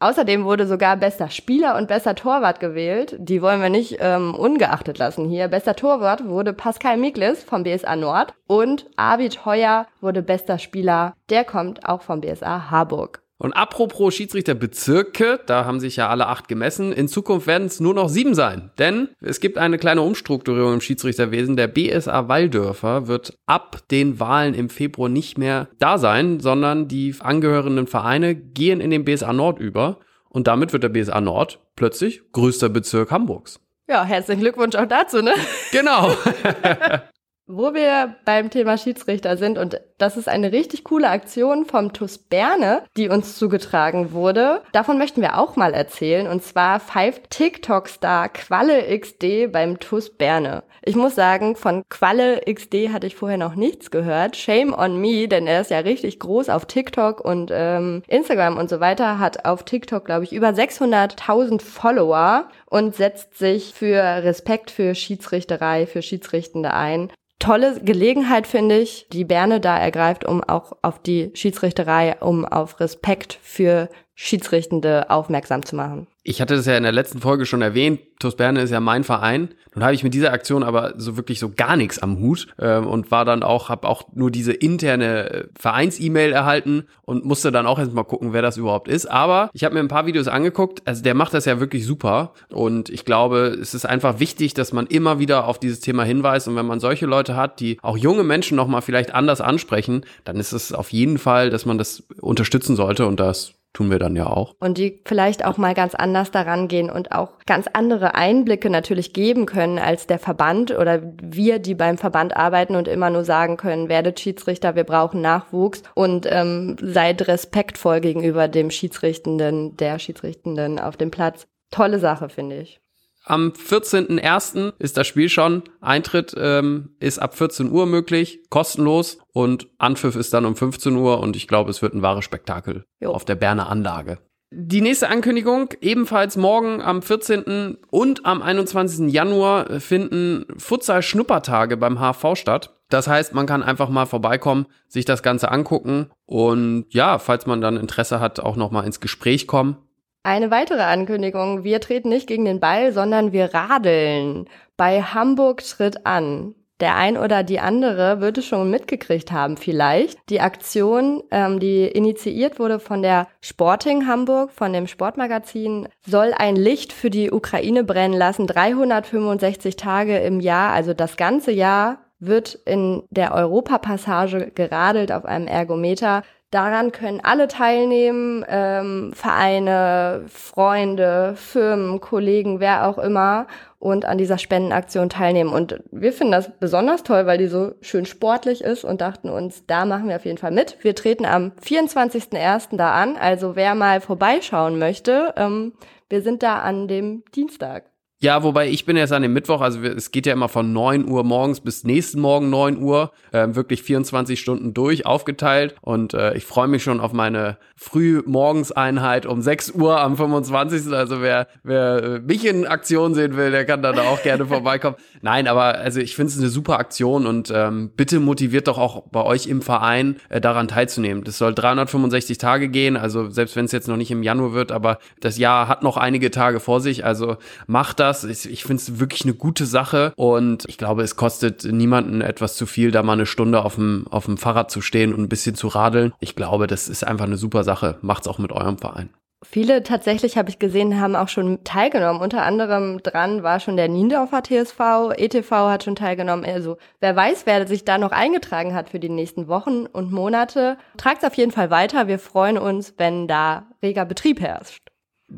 Außerdem 0.03 0.43
wurde 0.43 0.67
sogar 0.67 0.97
bester 0.97 1.29
Spieler 1.29 1.77
und 1.77 1.87
bester 1.87 2.13
Torwart 2.13 2.59
gewählt. 2.59 3.15
Die 3.19 3.41
wollen 3.41 3.61
wir 3.61 3.69
nicht 3.69 3.99
ähm, 4.01 4.35
ungeachtet 4.35 4.97
lassen 4.97 5.29
hier. 5.29 5.47
Bester 5.47 5.77
Torwart 5.77 6.27
wurde 6.27 6.51
Pascal 6.51 6.97
Miklis 6.97 7.41
vom 7.41 7.63
BSA 7.63 7.95
Nord 7.95 8.33
und 8.45 8.85
Arvid 8.97 9.45
Heuer 9.45 9.87
wurde 10.01 10.21
bester 10.21 10.59
Spieler. 10.59 11.13
Der 11.29 11.45
kommt 11.45 11.87
auch 11.87 12.01
vom 12.01 12.19
BSA 12.19 12.69
Harburg. 12.69 13.22
Und 13.43 13.51
apropos 13.51 14.15
Schiedsrichterbezirke, 14.15 15.41
da 15.45 15.65
haben 15.65 15.81
sich 15.81 15.97
ja 15.97 16.07
alle 16.07 16.27
acht 16.27 16.47
gemessen. 16.47 16.93
In 16.93 17.09
Zukunft 17.09 17.45
werden 17.45 17.67
es 17.67 17.81
nur 17.81 17.93
noch 17.93 18.07
sieben 18.07 18.35
sein. 18.35 18.71
Denn 18.79 19.09
es 19.19 19.41
gibt 19.41 19.57
eine 19.57 19.77
kleine 19.77 20.01
Umstrukturierung 20.01 20.75
im 20.75 20.81
Schiedsrichterwesen. 20.81 21.57
Der 21.57 21.67
BSA 21.67 22.29
Walldörfer 22.29 23.07
wird 23.07 23.37
ab 23.45 23.79
den 23.91 24.21
Wahlen 24.21 24.53
im 24.53 24.69
Februar 24.69 25.09
nicht 25.09 25.37
mehr 25.37 25.67
da 25.77 25.97
sein, 25.97 26.39
sondern 26.39 26.87
die 26.87 27.13
angehörenden 27.19 27.87
Vereine 27.87 28.33
gehen 28.33 28.79
in 28.79 28.91
den 28.91 29.03
BSA 29.03 29.33
Nord 29.33 29.59
über. 29.59 29.99
Und 30.29 30.47
damit 30.47 30.71
wird 30.71 30.83
der 30.83 30.89
BSA 30.89 31.19
Nord 31.19 31.59
plötzlich 31.75 32.21
größter 32.31 32.69
Bezirk 32.69 33.11
Hamburgs. 33.11 33.59
Ja, 33.89 34.05
herzlichen 34.05 34.39
Glückwunsch 34.39 34.75
auch 34.77 34.87
dazu, 34.87 35.21
ne? 35.21 35.33
Genau. 35.73 36.15
Wo 37.45 37.73
wir 37.73 38.15
beim 38.23 38.49
Thema 38.49 38.77
Schiedsrichter 38.77 39.35
sind, 39.35 39.57
und 39.57 39.81
das 39.97 40.15
ist 40.15 40.29
eine 40.29 40.53
richtig 40.53 40.85
coole 40.85 41.09
Aktion 41.09 41.65
vom 41.65 41.91
TUS 41.91 42.17
Berne, 42.17 42.83
die 42.95 43.09
uns 43.09 43.37
zugetragen 43.37 44.13
wurde. 44.13 44.61
Davon 44.71 44.97
möchten 44.97 45.21
wir 45.21 45.37
auch 45.37 45.57
mal 45.57 45.73
erzählen. 45.73 46.27
Und 46.27 46.41
zwar 46.41 46.79
pfeift 46.79 47.31
TikTok-Star 47.31 48.29
Qualle 48.29 48.97
XD 48.97 49.51
beim 49.51 49.77
TUS 49.79 50.09
Berne. 50.09 50.63
Ich 50.83 50.95
muss 50.95 51.15
sagen, 51.15 51.57
von 51.57 51.83
Qualle 51.89 52.41
XD 52.49 52.93
hatte 52.93 53.07
ich 53.07 53.15
vorher 53.17 53.37
noch 53.37 53.55
nichts 53.55 53.91
gehört. 53.91 54.37
Shame 54.37 54.73
on 54.73 55.01
me, 55.01 55.27
denn 55.27 55.45
er 55.45 55.59
ist 55.61 55.71
ja 55.71 55.79
richtig 55.79 56.19
groß 56.19 56.47
auf 56.47 56.65
TikTok 56.65 57.19
und 57.19 57.51
ähm, 57.53 58.03
Instagram 58.07 58.57
und 58.57 58.69
so 58.69 58.79
weiter. 58.79 59.19
Hat 59.19 59.43
auf 59.43 59.63
TikTok, 59.63 60.05
glaube 60.05 60.23
ich, 60.23 60.31
über 60.31 60.49
600.000 60.49 61.61
Follower 61.61 62.47
und 62.69 62.95
setzt 62.95 63.37
sich 63.37 63.73
für 63.73 64.01
Respekt 64.01 64.71
für 64.71 64.95
Schiedsrichterei, 64.95 65.87
für 65.87 66.01
Schiedsrichtende 66.01 66.73
ein 66.73 67.11
tolle 67.43 67.81
Gelegenheit, 67.81 68.47
finde 68.47 68.79
ich, 68.79 69.07
die 69.11 69.25
Berne 69.25 69.59
da 69.59 69.77
ergreift, 69.77 70.23
um 70.23 70.41
auch 70.43 70.77
auf 70.81 70.99
die 70.99 71.31
Schiedsrichterei, 71.33 72.15
um 72.21 72.45
auf 72.45 72.79
Respekt 72.79 73.37
für 73.41 73.89
Schiedsrichtende 74.15 75.09
aufmerksam 75.09 75.65
zu 75.65 75.75
machen. 75.75 76.07
Ich 76.25 76.39
hatte 76.39 76.55
das 76.55 76.65
ja 76.65 76.77
in 76.77 76.83
der 76.83 76.93
letzten 76.93 77.19
Folge 77.19 77.45
schon 77.45 77.61
erwähnt. 77.61 77.99
TuS 78.17 78.37
Berne 78.37 78.61
ist 78.61 78.71
ja 78.71 78.79
mein 78.79 79.03
Verein. 79.03 79.49
Nun 79.75 79.83
habe 79.83 79.93
ich 79.93 80.05
mit 80.05 80.13
dieser 80.13 80.31
Aktion 80.31 80.63
aber 80.63 80.93
so 80.95 81.17
wirklich 81.17 81.37
so 81.37 81.51
gar 81.53 81.75
nichts 81.75 81.99
am 81.99 82.17
Hut 82.19 82.47
ähm, 82.59 82.87
und 82.87 83.11
war 83.11 83.25
dann 83.25 83.43
auch, 83.43 83.67
habe 83.67 83.89
auch 83.89 84.03
nur 84.13 84.31
diese 84.31 84.53
interne 84.53 85.29
äh, 85.29 85.47
Vereins-E-Mail 85.59 86.31
erhalten 86.31 86.85
und 87.01 87.25
musste 87.25 87.51
dann 87.51 87.65
auch 87.65 87.77
erstmal 87.77 88.05
gucken, 88.05 88.31
wer 88.31 88.41
das 88.41 88.55
überhaupt 88.55 88.87
ist. 88.87 89.05
Aber 89.05 89.49
ich 89.51 89.65
habe 89.65 89.73
mir 89.73 89.81
ein 89.81 89.89
paar 89.89 90.05
Videos 90.05 90.29
angeguckt. 90.29 90.81
Also 90.85 91.03
der 91.03 91.13
macht 91.13 91.33
das 91.33 91.43
ja 91.43 91.59
wirklich 91.59 91.85
super 91.85 92.33
und 92.49 92.89
ich 92.89 93.03
glaube, 93.03 93.57
es 93.61 93.73
ist 93.73 93.85
einfach 93.85 94.19
wichtig, 94.19 94.53
dass 94.53 94.71
man 94.71 94.87
immer 94.87 95.19
wieder 95.19 95.45
auf 95.45 95.59
dieses 95.59 95.81
Thema 95.81 96.05
hinweist 96.05 96.47
und 96.47 96.55
wenn 96.55 96.65
man 96.65 96.79
solche 96.79 97.05
Leute 97.05 97.35
hat, 97.35 97.59
die 97.59 97.79
auch 97.81 97.97
junge 97.97 98.23
Menschen 98.23 98.55
noch 98.55 98.67
mal 98.67 98.81
vielleicht 98.81 99.13
anders 99.13 99.41
ansprechen, 99.41 100.05
dann 100.23 100.37
ist 100.37 100.53
es 100.53 100.71
auf 100.71 100.93
jeden 100.93 101.17
Fall, 101.17 101.49
dass 101.49 101.65
man 101.65 101.77
das 101.77 102.03
unterstützen 102.21 102.77
sollte 102.77 103.07
und 103.07 103.19
das 103.19 103.55
tun 103.73 103.89
wir 103.89 103.99
dann 103.99 104.15
ja 104.15 104.27
auch. 104.27 104.55
Und 104.59 104.77
die 104.77 105.01
vielleicht 105.05 105.43
auch 105.43 105.57
mal 105.57 105.73
ganz 105.73 105.95
anders 105.95 106.31
daran 106.31 106.67
gehen 106.67 106.89
und 106.89 107.11
auch 107.11 107.39
ganz 107.45 107.67
andere 107.73 108.15
Einblicke 108.15 108.69
natürlich 108.69 109.13
geben 109.13 109.45
können 109.45 109.79
als 109.79 110.07
der 110.07 110.19
Verband 110.19 110.71
oder 110.71 111.01
wir, 111.21 111.59
die 111.59 111.75
beim 111.75 111.97
Verband 111.97 112.37
arbeiten 112.37 112.75
und 112.75 112.87
immer 112.87 113.09
nur 113.09 113.25
sagen 113.25 113.57
können, 113.57 113.89
werdet 113.89 114.19
Schiedsrichter, 114.19 114.75
wir 114.75 114.83
brauchen 114.83 115.21
Nachwuchs 115.21 115.83
und 115.95 116.27
ähm, 116.29 116.75
seid 116.81 117.27
respektvoll 117.27 117.99
gegenüber 117.99 118.47
dem 118.47 118.69
Schiedsrichtenden, 118.69 119.75
der 119.77 119.99
Schiedsrichtenden 119.99 120.79
auf 120.79 120.95
dem 120.95 121.11
Platz. 121.11 121.47
Tolle 121.71 121.97
Sache, 121.97 122.29
finde 122.29 122.57
ich. 122.57 122.82
Am 123.25 123.49
14.01. 123.51 124.73
ist 124.79 124.97
das 124.97 125.07
Spiel 125.07 125.29
schon. 125.29 125.63
Eintritt 125.79 126.35
ähm, 126.37 126.95
ist 126.99 127.19
ab 127.19 127.37
14 127.37 127.71
Uhr 127.71 127.85
möglich, 127.85 128.41
kostenlos 128.49 129.17
und 129.31 129.67
Anpfiff 129.77 130.15
ist 130.15 130.33
dann 130.33 130.45
um 130.45 130.57
15 130.57 130.95
Uhr 130.95 131.19
und 131.21 131.37
ich 131.37 131.47
glaube, 131.47 131.71
es 131.71 131.81
wird 131.81 131.93
ein 131.93 132.01
wahres 132.01 132.25
Spektakel 132.25 132.83
Jo. 132.99 133.11
auf 133.11 133.23
der 133.23 133.35
Berner 133.35 133.69
Anlage. 133.69 134.19
Die 134.55 134.81
nächste 134.81 135.09
Ankündigung, 135.09 135.69
ebenfalls 135.81 136.37
morgen 136.37 136.79
am 136.79 137.01
14. 137.01 137.77
und 137.89 138.25
am 138.25 138.43
21. 138.43 139.11
Januar 139.11 139.79
finden 139.79 140.45
Futsal-Schnuppertage 140.57 141.75
beim 141.75 141.99
HV 141.99 142.35
statt. 142.35 142.77
Das 142.89 143.07
heißt, 143.07 143.33
man 143.33 143.47
kann 143.47 143.63
einfach 143.63 143.89
mal 143.89 144.05
vorbeikommen, 144.05 144.67
sich 144.87 145.05
das 145.05 145.23
Ganze 145.23 145.49
angucken 145.49 146.11
und 146.27 146.85
ja, 146.89 147.17
falls 147.17 147.47
man 147.47 147.61
dann 147.61 147.77
Interesse 147.77 148.19
hat, 148.19 148.39
auch 148.39 148.55
noch 148.55 148.69
mal 148.69 148.83
ins 148.83 148.99
Gespräch 148.99 149.47
kommen. 149.47 149.77
Eine 150.23 150.51
weitere 150.51 150.81
Ankündigung. 150.81 151.63
Wir 151.63 151.81
treten 151.81 152.09
nicht 152.09 152.27
gegen 152.27 152.45
den 152.45 152.61
Ball, 152.61 152.93
sondern 152.93 153.33
wir 153.33 153.53
radeln. 153.53 154.47
Bei 154.77 155.01
Hamburg 155.01 155.61
tritt 155.63 156.05
an 156.05 156.55
der 156.83 156.95
ein 156.97 157.17
oder 157.17 157.43
die 157.43 157.59
andere 157.59 158.19
würde 158.19 158.41
schon 158.41 158.69
mitgekriegt 158.69 159.31
haben 159.31 159.55
vielleicht. 159.55 160.17
Die 160.29 160.41
Aktion, 160.41 161.23
ähm, 161.31 161.59
die 161.59 161.85
initiiert 161.85 162.59
wurde 162.59 162.79
von 162.79 163.01
der 163.01 163.27
Sporting 163.41 164.05
Hamburg, 164.05 164.51
von 164.51 164.73
dem 164.73 164.87
Sportmagazin, 164.87 165.87
soll 166.05 166.33
ein 166.37 166.57
Licht 166.57 166.91
für 166.91 167.09
die 167.09 167.31
Ukraine 167.31 167.85
brennen 167.85 168.17
lassen. 168.17 168.47
365 168.47 169.77
Tage 169.77 170.17
im 170.17 170.41
Jahr, 170.41 170.73
also 170.73 170.93
das 170.93 171.15
ganze 171.15 171.51
Jahr 171.51 171.99
wird 172.19 172.55
in 172.65 173.03
der 173.11 173.33
Europapassage 173.33 174.51
geradelt 174.53 175.11
auf 175.11 175.25
einem 175.25 175.47
Ergometer. 175.47 176.23
Daran 176.53 176.91
können 176.91 177.19
alle 177.23 177.47
teilnehmen, 177.47 178.45
ähm, 178.47 179.11
Vereine, 179.15 180.25
Freunde, 180.27 181.33
Firmen, 181.35 181.99
Kollegen, 181.99 182.59
wer 182.59 182.87
auch 182.87 182.99
immer 182.99 183.47
und 183.79 184.05
an 184.05 184.19
dieser 184.19 184.37
Spendenaktion 184.37 185.09
teilnehmen. 185.09 185.51
Und 185.51 185.81
wir 185.89 186.13
finden 186.13 186.31
das 186.31 186.51
besonders 186.59 187.01
toll, 187.01 187.25
weil 187.25 187.39
die 187.39 187.47
so 187.47 187.71
schön 187.81 188.05
sportlich 188.05 188.63
ist 188.63 188.83
und 188.83 189.01
dachten 189.01 189.31
uns, 189.31 189.65
da 189.65 189.85
machen 189.85 190.09
wir 190.09 190.15
auf 190.15 190.25
jeden 190.25 190.37
Fall 190.37 190.51
mit. 190.51 190.77
Wir 190.83 190.93
treten 190.93 191.25
am 191.25 191.53
24.01. 191.65 192.77
da 192.77 192.93
an, 192.93 193.17
also 193.17 193.55
wer 193.55 193.73
mal 193.73 193.99
vorbeischauen 193.99 194.77
möchte, 194.77 195.33
ähm, 195.35 195.73
wir 196.07 196.21
sind 196.21 196.43
da 196.43 196.59
an 196.59 196.87
dem 196.87 197.23
Dienstag. 197.33 197.92
Ja, 198.23 198.41
wobei 198.41 198.69
ich 198.69 198.85
bin 198.85 198.95
erst 198.95 199.11
an 199.11 199.21
dem 199.21 199.33
Mittwoch, 199.33 199.59
also 199.59 199.81
es 199.81 200.11
geht 200.11 200.25
ja 200.25 200.31
immer 200.31 200.47
von 200.47 200.71
9 200.71 201.09
Uhr 201.09 201.25
morgens 201.25 201.59
bis 201.59 201.83
nächsten 201.83 202.21
Morgen 202.21 202.49
9 202.49 202.81
Uhr, 202.81 203.11
äh, 203.33 203.49
wirklich 203.49 203.83
24 203.83 204.39
Stunden 204.39 204.73
durch, 204.73 205.05
aufgeteilt. 205.05 205.75
Und 205.81 206.13
äh, 206.13 206.33
ich 206.35 206.45
freue 206.45 206.69
mich 206.69 206.83
schon 206.83 207.01
auf 207.01 207.11
meine 207.11 207.57
Frühmorgenseinheit 207.75 209.25
um 209.25 209.41
6 209.41 209.71
Uhr 209.71 209.99
am 209.99 210.15
25. 210.15 210.93
Also 210.93 211.21
wer, 211.21 211.47
wer 211.63 212.01
äh, 212.01 212.19
mich 212.19 212.45
in 212.45 212.65
Aktion 212.65 213.13
sehen 213.13 213.35
will, 213.35 213.51
der 213.51 213.65
kann 213.65 213.81
da 213.81 213.91
auch 213.91 214.23
gerne 214.23 214.45
vorbeikommen. 214.45 214.95
Nein, 215.21 215.49
aber 215.49 215.79
also 215.79 215.99
ich 215.99 216.15
finde 216.15 216.31
es 216.31 216.39
eine 216.39 216.47
super 216.47 216.79
Aktion 216.79 217.27
und 217.27 217.51
ähm, 217.53 217.91
bitte 217.93 218.21
motiviert 218.21 218.69
doch 218.69 218.77
auch 218.77 219.03
bei 219.11 219.21
euch 219.21 219.47
im 219.47 219.61
Verein 219.61 220.15
äh, 220.29 220.39
daran 220.39 220.69
teilzunehmen. 220.69 221.25
Das 221.25 221.37
soll 221.37 221.53
365 221.53 222.37
Tage 222.37 222.69
gehen, 222.69 222.95
also 222.95 223.29
selbst 223.29 223.57
wenn 223.57 223.65
es 223.65 223.73
jetzt 223.73 223.89
noch 223.89 223.97
nicht 223.97 224.11
im 224.11 224.23
Januar 224.23 224.53
wird, 224.53 224.71
aber 224.71 224.99
das 225.19 225.37
Jahr 225.37 225.67
hat 225.67 225.83
noch 225.83 225.97
einige 225.97 226.31
Tage 226.31 226.61
vor 226.61 226.79
sich, 226.79 227.03
also 227.03 227.35
macht 227.67 227.99
das 227.99 228.12
das. 228.13 228.23
Ich, 228.45 228.51
ich 228.51 228.63
finde 228.63 228.81
es 228.81 228.99
wirklich 228.99 229.23
eine 229.23 229.33
gute 229.33 229.65
Sache 229.65 230.13
und 230.15 230.65
ich 230.67 230.77
glaube, 230.77 231.03
es 231.03 231.15
kostet 231.15 231.65
niemanden 231.65 232.21
etwas 232.21 232.55
zu 232.55 232.65
viel, 232.65 232.91
da 232.91 233.03
mal 233.03 233.13
eine 233.13 233.25
Stunde 233.25 233.63
auf 233.63 233.75
dem, 233.75 234.05
auf 234.09 234.25
dem 234.25 234.37
Fahrrad 234.37 234.71
zu 234.71 234.81
stehen 234.81 235.13
und 235.13 235.21
ein 235.21 235.29
bisschen 235.29 235.55
zu 235.55 235.67
radeln. 235.67 236.13
Ich 236.19 236.35
glaube, 236.35 236.67
das 236.67 236.87
ist 236.87 237.03
einfach 237.03 237.25
eine 237.25 237.37
super 237.37 237.63
Sache. 237.63 237.97
Macht's 238.01 238.27
auch 238.27 238.39
mit 238.39 238.51
eurem 238.51 238.77
Verein. 238.77 239.09
Viele 239.45 239.83
tatsächlich 239.83 240.37
habe 240.37 240.49
ich 240.49 240.57
gesehen, 240.57 241.01
haben 241.01 241.17
auch 241.17 241.27
schon 241.27 241.65
teilgenommen. 241.65 242.21
Unter 242.21 242.43
anderem 242.43 243.03
dran 243.03 243.43
war 243.43 243.59
schon 243.59 243.75
der 243.75 243.89
Niendorfer 243.89 244.41
TSV, 244.41 245.11
ETV 245.17 245.51
hat 245.51 245.83
schon 245.83 245.97
teilgenommen. 245.97 246.45
Also 246.45 246.77
wer 247.01 247.13
weiß, 247.13 247.45
wer 247.45 247.67
sich 247.67 247.83
da 247.83 247.97
noch 247.97 248.11
eingetragen 248.11 248.73
hat 248.73 248.89
für 248.89 248.99
die 248.99 249.09
nächsten 249.09 249.49
Wochen 249.49 249.85
und 249.85 250.13
Monate. 250.13 250.77
Tragt 250.95 251.25
auf 251.25 251.33
jeden 251.35 251.51
Fall 251.51 251.69
weiter. 251.69 252.07
Wir 252.07 252.19
freuen 252.19 252.57
uns, 252.57 252.93
wenn 252.97 253.27
da 253.27 253.67
reger 253.81 254.05
Betrieb 254.05 254.39
herrscht 254.39 254.82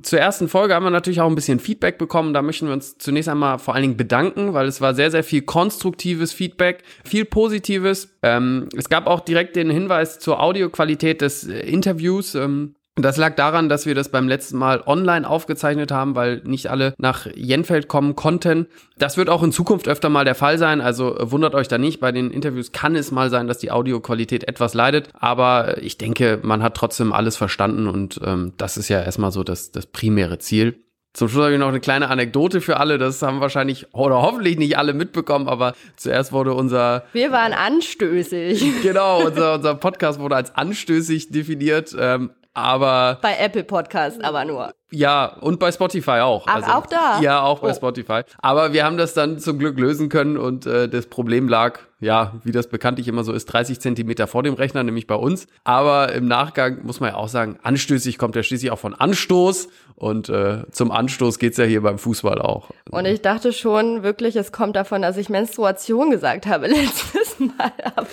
zur 0.02 0.20
ersten 0.20 0.50
Folge 0.50 0.74
haben 0.74 0.84
wir 0.84 0.90
natürlich 0.90 1.22
auch 1.22 1.30
ein 1.30 1.36
bisschen 1.36 1.60
Feedback 1.60 1.98
bekommen. 1.98 2.34
Da 2.34 2.42
möchten 2.42 2.68
wir 2.68 2.74
uns 2.74 2.98
zunächst 2.98 3.30
einmal 3.30 3.60
vor 3.60 3.74
allen 3.74 3.84
Dingen 3.84 3.98
bedanken, 3.98 4.54
weil 4.54 4.68
es 4.68 4.82
war 4.82 4.94
sehr, 4.94 5.12
sehr 5.12 5.24
viel 5.24 5.42
konstruktives 5.42 6.34
Feedback, 6.34 6.84
viel 7.04 7.26
Positives. 7.26 8.16
Ähm, 8.22 8.70
es 8.76 8.90
gab 8.90 9.08
auch 9.08 9.20
direkt 9.20 9.56
den 9.56 9.70
Hinweis 9.70 10.20
zur 10.20 10.42
Audioqualität 10.42 11.22
des 11.22 11.48
äh, 11.48 11.60
Interviews. 11.60 12.36
Ähm, 12.36 12.76
das 13.04 13.18
lag 13.18 13.36
daran, 13.36 13.68
dass 13.68 13.86
wir 13.86 13.94
das 13.94 14.10
beim 14.10 14.28
letzten 14.28 14.58
Mal 14.58 14.82
online 14.86 15.30
aufgezeichnet 15.30 15.92
haben, 15.92 16.16
weil 16.16 16.42
nicht 16.46 16.70
alle 16.70 16.94
nach 16.98 17.28
Jenfeld 17.36 17.90
kommen 17.90 18.16
konnten. 18.16 18.68
Das 18.98 19.18
wird 19.18 19.30
auch 19.30 19.44
in 19.44 19.52
Zukunft 19.52 19.90
öfter 19.90 20.08
mal 20.10 20.24
der 20.24 20.36
Fall 20.36 20.58
sein, 20.58 20.80
also 20.80 21.18
äh, 21.18 21.32
wundert 21.32 21.56
euch 21.56 21.68
da 21.68 21.78
nicht. 21.78 22.00
Bei 22.00 22.14
den 22.14 22.32
Interviews 22.32 22.72
kann 22.72 22.96
es 22.96 23.12
mal 23.12 23.30
sein, 23.30 23.48
dass 23.48 23.58
die 23.58 23.72
Audioqualität 23.72 24.48
etwas 24.48 24.74
leidet, 24.74 25.10
aber 25.14 25.82
ich 25.82 25.98
denke, 25.98 26.40
man 26.42 26.64
hat 26.64 26.76
trotzdem 26.76 27.12
alles 27.12 27.36
verstanden 27.36 27.88
und 27.88 28.22
ähm, 28.24 28.54
das 28.58 28.78
ist 28.78 28.88
ja 28.88 29.02
erstmal 29.02 29.32
so 29.32 29.44
das, 29.44 29.72
das 29.72 29.88
primäre 29.88 30.40
Ziel. 30.40 30.80
Zum 31.16 31.30
Schluss 31.30 31.44
habe 31.44 31.54
ich 31.54 31.60
noch 31.60 31.70
eine 31.70 31.80
kleine 31.80 32.10
Anekdote 32.10 32.60
für 32.60 32.76
alle. 32.76 32.98
Das 32.98 33.22
haben 33.22 33.40
wahrscheinlich 33.40 33.94
oder 33.94 34.22
hoffentlich 34.22 34.58
nicht 34.58 34.78
alle 34.78 34.94
mitbekommen, 34.94 35.48
aber 35.48 35.74
zuerst 35.96 36.34
wurde 36.34 36.54
unser. 36.54 37.06
Wir 37.14 37.32
waren 37.32 37.54
anstößig. 37.54 38.82
Genau, 38.84 39.26
unser, 39.26 39.54
unser 39.56 39.76
Podcast 39.76 40.20
wurde 40.20 40.36
als 40.36 40.54
anstößig 40.56 41.30
definiert. 41.32 41.96
Ähm, 41.98 42.32
aber. 42.56 43.20
Bei 43.22 43.38
Apple 43.38 43.64
Podcast 43.64 44.24
aber 44.24 44.46
nur. 44.46 44.74
Ja, 44.92 45.26
und 45.42 45.60
bei 45.60 45.72
Spotify 45.72 46.20
auch. 46.22 46.46
Ach, 46.48 46.56
also, 46.56 46.72
auch 46.72 46.86
da? 46.86 47.20
Ja, 47.20 47.42
auch 47.42 47.60
bei 47.60 47.72
oh. 47.72 47.74
Spotify. 47.74 48.22
Aber 48.40 48.72
wir 48.72 48.86
haben 48.86 48.98
das 48.98 49.14
dann 49.14 49.40
zum 49.40 49.58
Glück 49.58 49.80
lösen 49.80 50.10
können 50.10 50.38
und 50.38 50.68
äh, 50.68 50.88
das 50.88 51.08
Problem 51.08 51.50
lag, 51.50 51.80
ja, 52.00 52.34
wie 52.44 52.52
das 52.52 52.68
bekanntlich 52.68 53.08
immer 53.08 53.24
so 53.24 53.34
ist, 53.34 53.48
30 53.48 53.80
Zentimeter 53.80 54.28
vor 54.28 54.44
dem 54.44 54.54
Rechner, 54.54 54.84
nämlich 54.84 55.08
bei 55.08 55.16
uns. 55.16 55.48
Aber 55.64 56.14
im 56.14 56.28
Nachgang 56.28 56.84
muss 56.84 57.00
man 57.00 57.10
ja 57.10 57.16
auch 57.16 57.30
sagen, 57.30 57.58
anstößig 57.64 58.20
kommt 58.20 58.36
ja 58.36 58.44
schließlich 58.44 58.70
auch 58.70 58.80
von 58.80 58.94
Anstoß 58.94 59.70
und 59.96 60.30
äh, 60.30 60.70
zum 60.72 60.92
Anstoß 60.92 61.40
geht's 61.40 61.58
ja 61.58 61.66
hier 61.66 61.82
beim 61.82 61.98
Fußball 61.98 62.40
auch. 62.40 62.70
Und 62.92 63.06
ich 63.06 63.22
dachte 63.22 63.54
schon 63.54 64.04
wirklich, 64.04 64.36
es 64.36 64.52
kommt 64.52 64.76
davon, 64.76 65.02
dass 65.02 65.18
ich 65.18 65.30
Menstruation 65.30 66.12
gesagt 66.12 66.46
habe 66.46 66.68
letztes 66.68 67.40
Mal. 67.40 67.72
Aber 67.96 68.08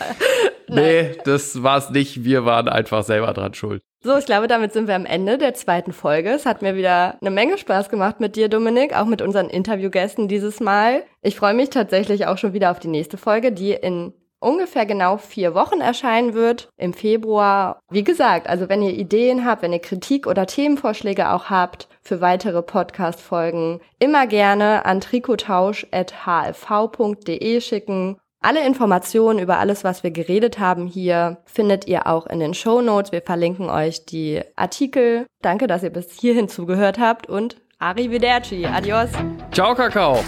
nee, 0.69 1.17
das 1.25 1.63
war's 1.63 1.91
nicht. 1.91 2.25
Wir 2.25 2.47
waren 2.47 2.69
einfach 2.69 3.05
selber 3.05 3.33
dran 3.35 3.53
schuld. 3.53 3.83
So, 4.05 4.17
ich 4.17 4.27
glaube, 4.27 4.49
damit 4.49 4.73
sind 4.73 4.89
wir 4.89 4.97
am 4.97 5.07
Ende 5.07 5.39
der 5.39 5.55
zweiten 5.55 5.93
Folge. 5.93 6.31
Es 6.31 6.45
hat 6.45 6.61
mir 6.61 6.72
wieder 6.77 7.17
eine 7.21 7.31
Menge 7.31 7.59
Spaß 7.59 7.89
gemacht 7.89 8.21
mit 8.21 8.37
dir, 8.37 8.49
Dominik, 8.49 8.97
auch 8.97 9.07
mit 9.07 9.23
unseren 9.23 9.49
Interviewgästen 9.49 10.29
dieses 10.29 10.61
Mal. 10.61 11.03
Ich 11.23 11.37
freue 11.37 11.55
mich 11.55 11.71
tatsächlich 11.71 12.27
auch 12.27 12.39
schon 12.39 12.53
wieder 12.53 12.71
auf 12.71 12.81
die 12.81 12.89
nächste 12.89 13.17
Folge, 13.17 13.53
die 13.53 13.73
in 13.73 14.13
ungefähr 14.43 14.85
genau 14.85 15.17
vier 15.17 15.55
Wochen 15.55 15.81
erscheinen 15.81 16.35
wird, 16.35 16.69
im 16.77 16.93
Februar. 16.93 17.81
Wie 17.91 18.05
gesagt, 18.05 18.47
also 18.49 18.69
wenn 18.69 18.83
ihr 18.83 18.95
Ideen 18.95 19.47
habt, 19.47 19.63
wenn 19.63 19.73
ihr 19.73 19.79
Kritik 19.79 20.27
oder 20.27 20.47
Themenvorschläge 20.47 21.31
auch 21.31 21.49
habt 21.49 21.89
für 22.03 22.21
weitere 22.21 22.61
Podcast-Folgen, 22.63 23.81
immer 23.99 24.27
gerne 24.27 24.85
an 24.85 25.01
trikotausch.hfv.de 25.01 27.61
schicken 27.61 28.19
alle 28.43 28.67
Informationen 28.67 29.39
über 29.39 29.59
alles, 29.59 29.85
was 29.85 30.03
wir 30.03 30.11
geredet 30.11 30.59
haben 30.59 30.87
hier, 30.87 31.39
findet 31.45 31.87
ihr 31.87 32.07
auch 32.07 32.27
in 32.27 32.41
den 32.41 32.55
Show 32.55 32.83
Notes. 32.83 33.13
Wir 33.13 33.23
verlinken 33.23 33.71
euch 33.71 34.05
die 34.05 34.41
Artikel. 34.57 35.27
Danke, 35.41 35.67
dass 35.67 35.83
ihr 35.83 35.91
bis 35.91 36.13
hierhin 36.13 36.49
zugehört 36.49 36.99
habt 36.99 37.29
und 37.29 37.57
arrivederci. 37.79 38.67
Adios. 38.67 39.11
Ciao, 39.53 39.75
Kakao. 39.75 40.23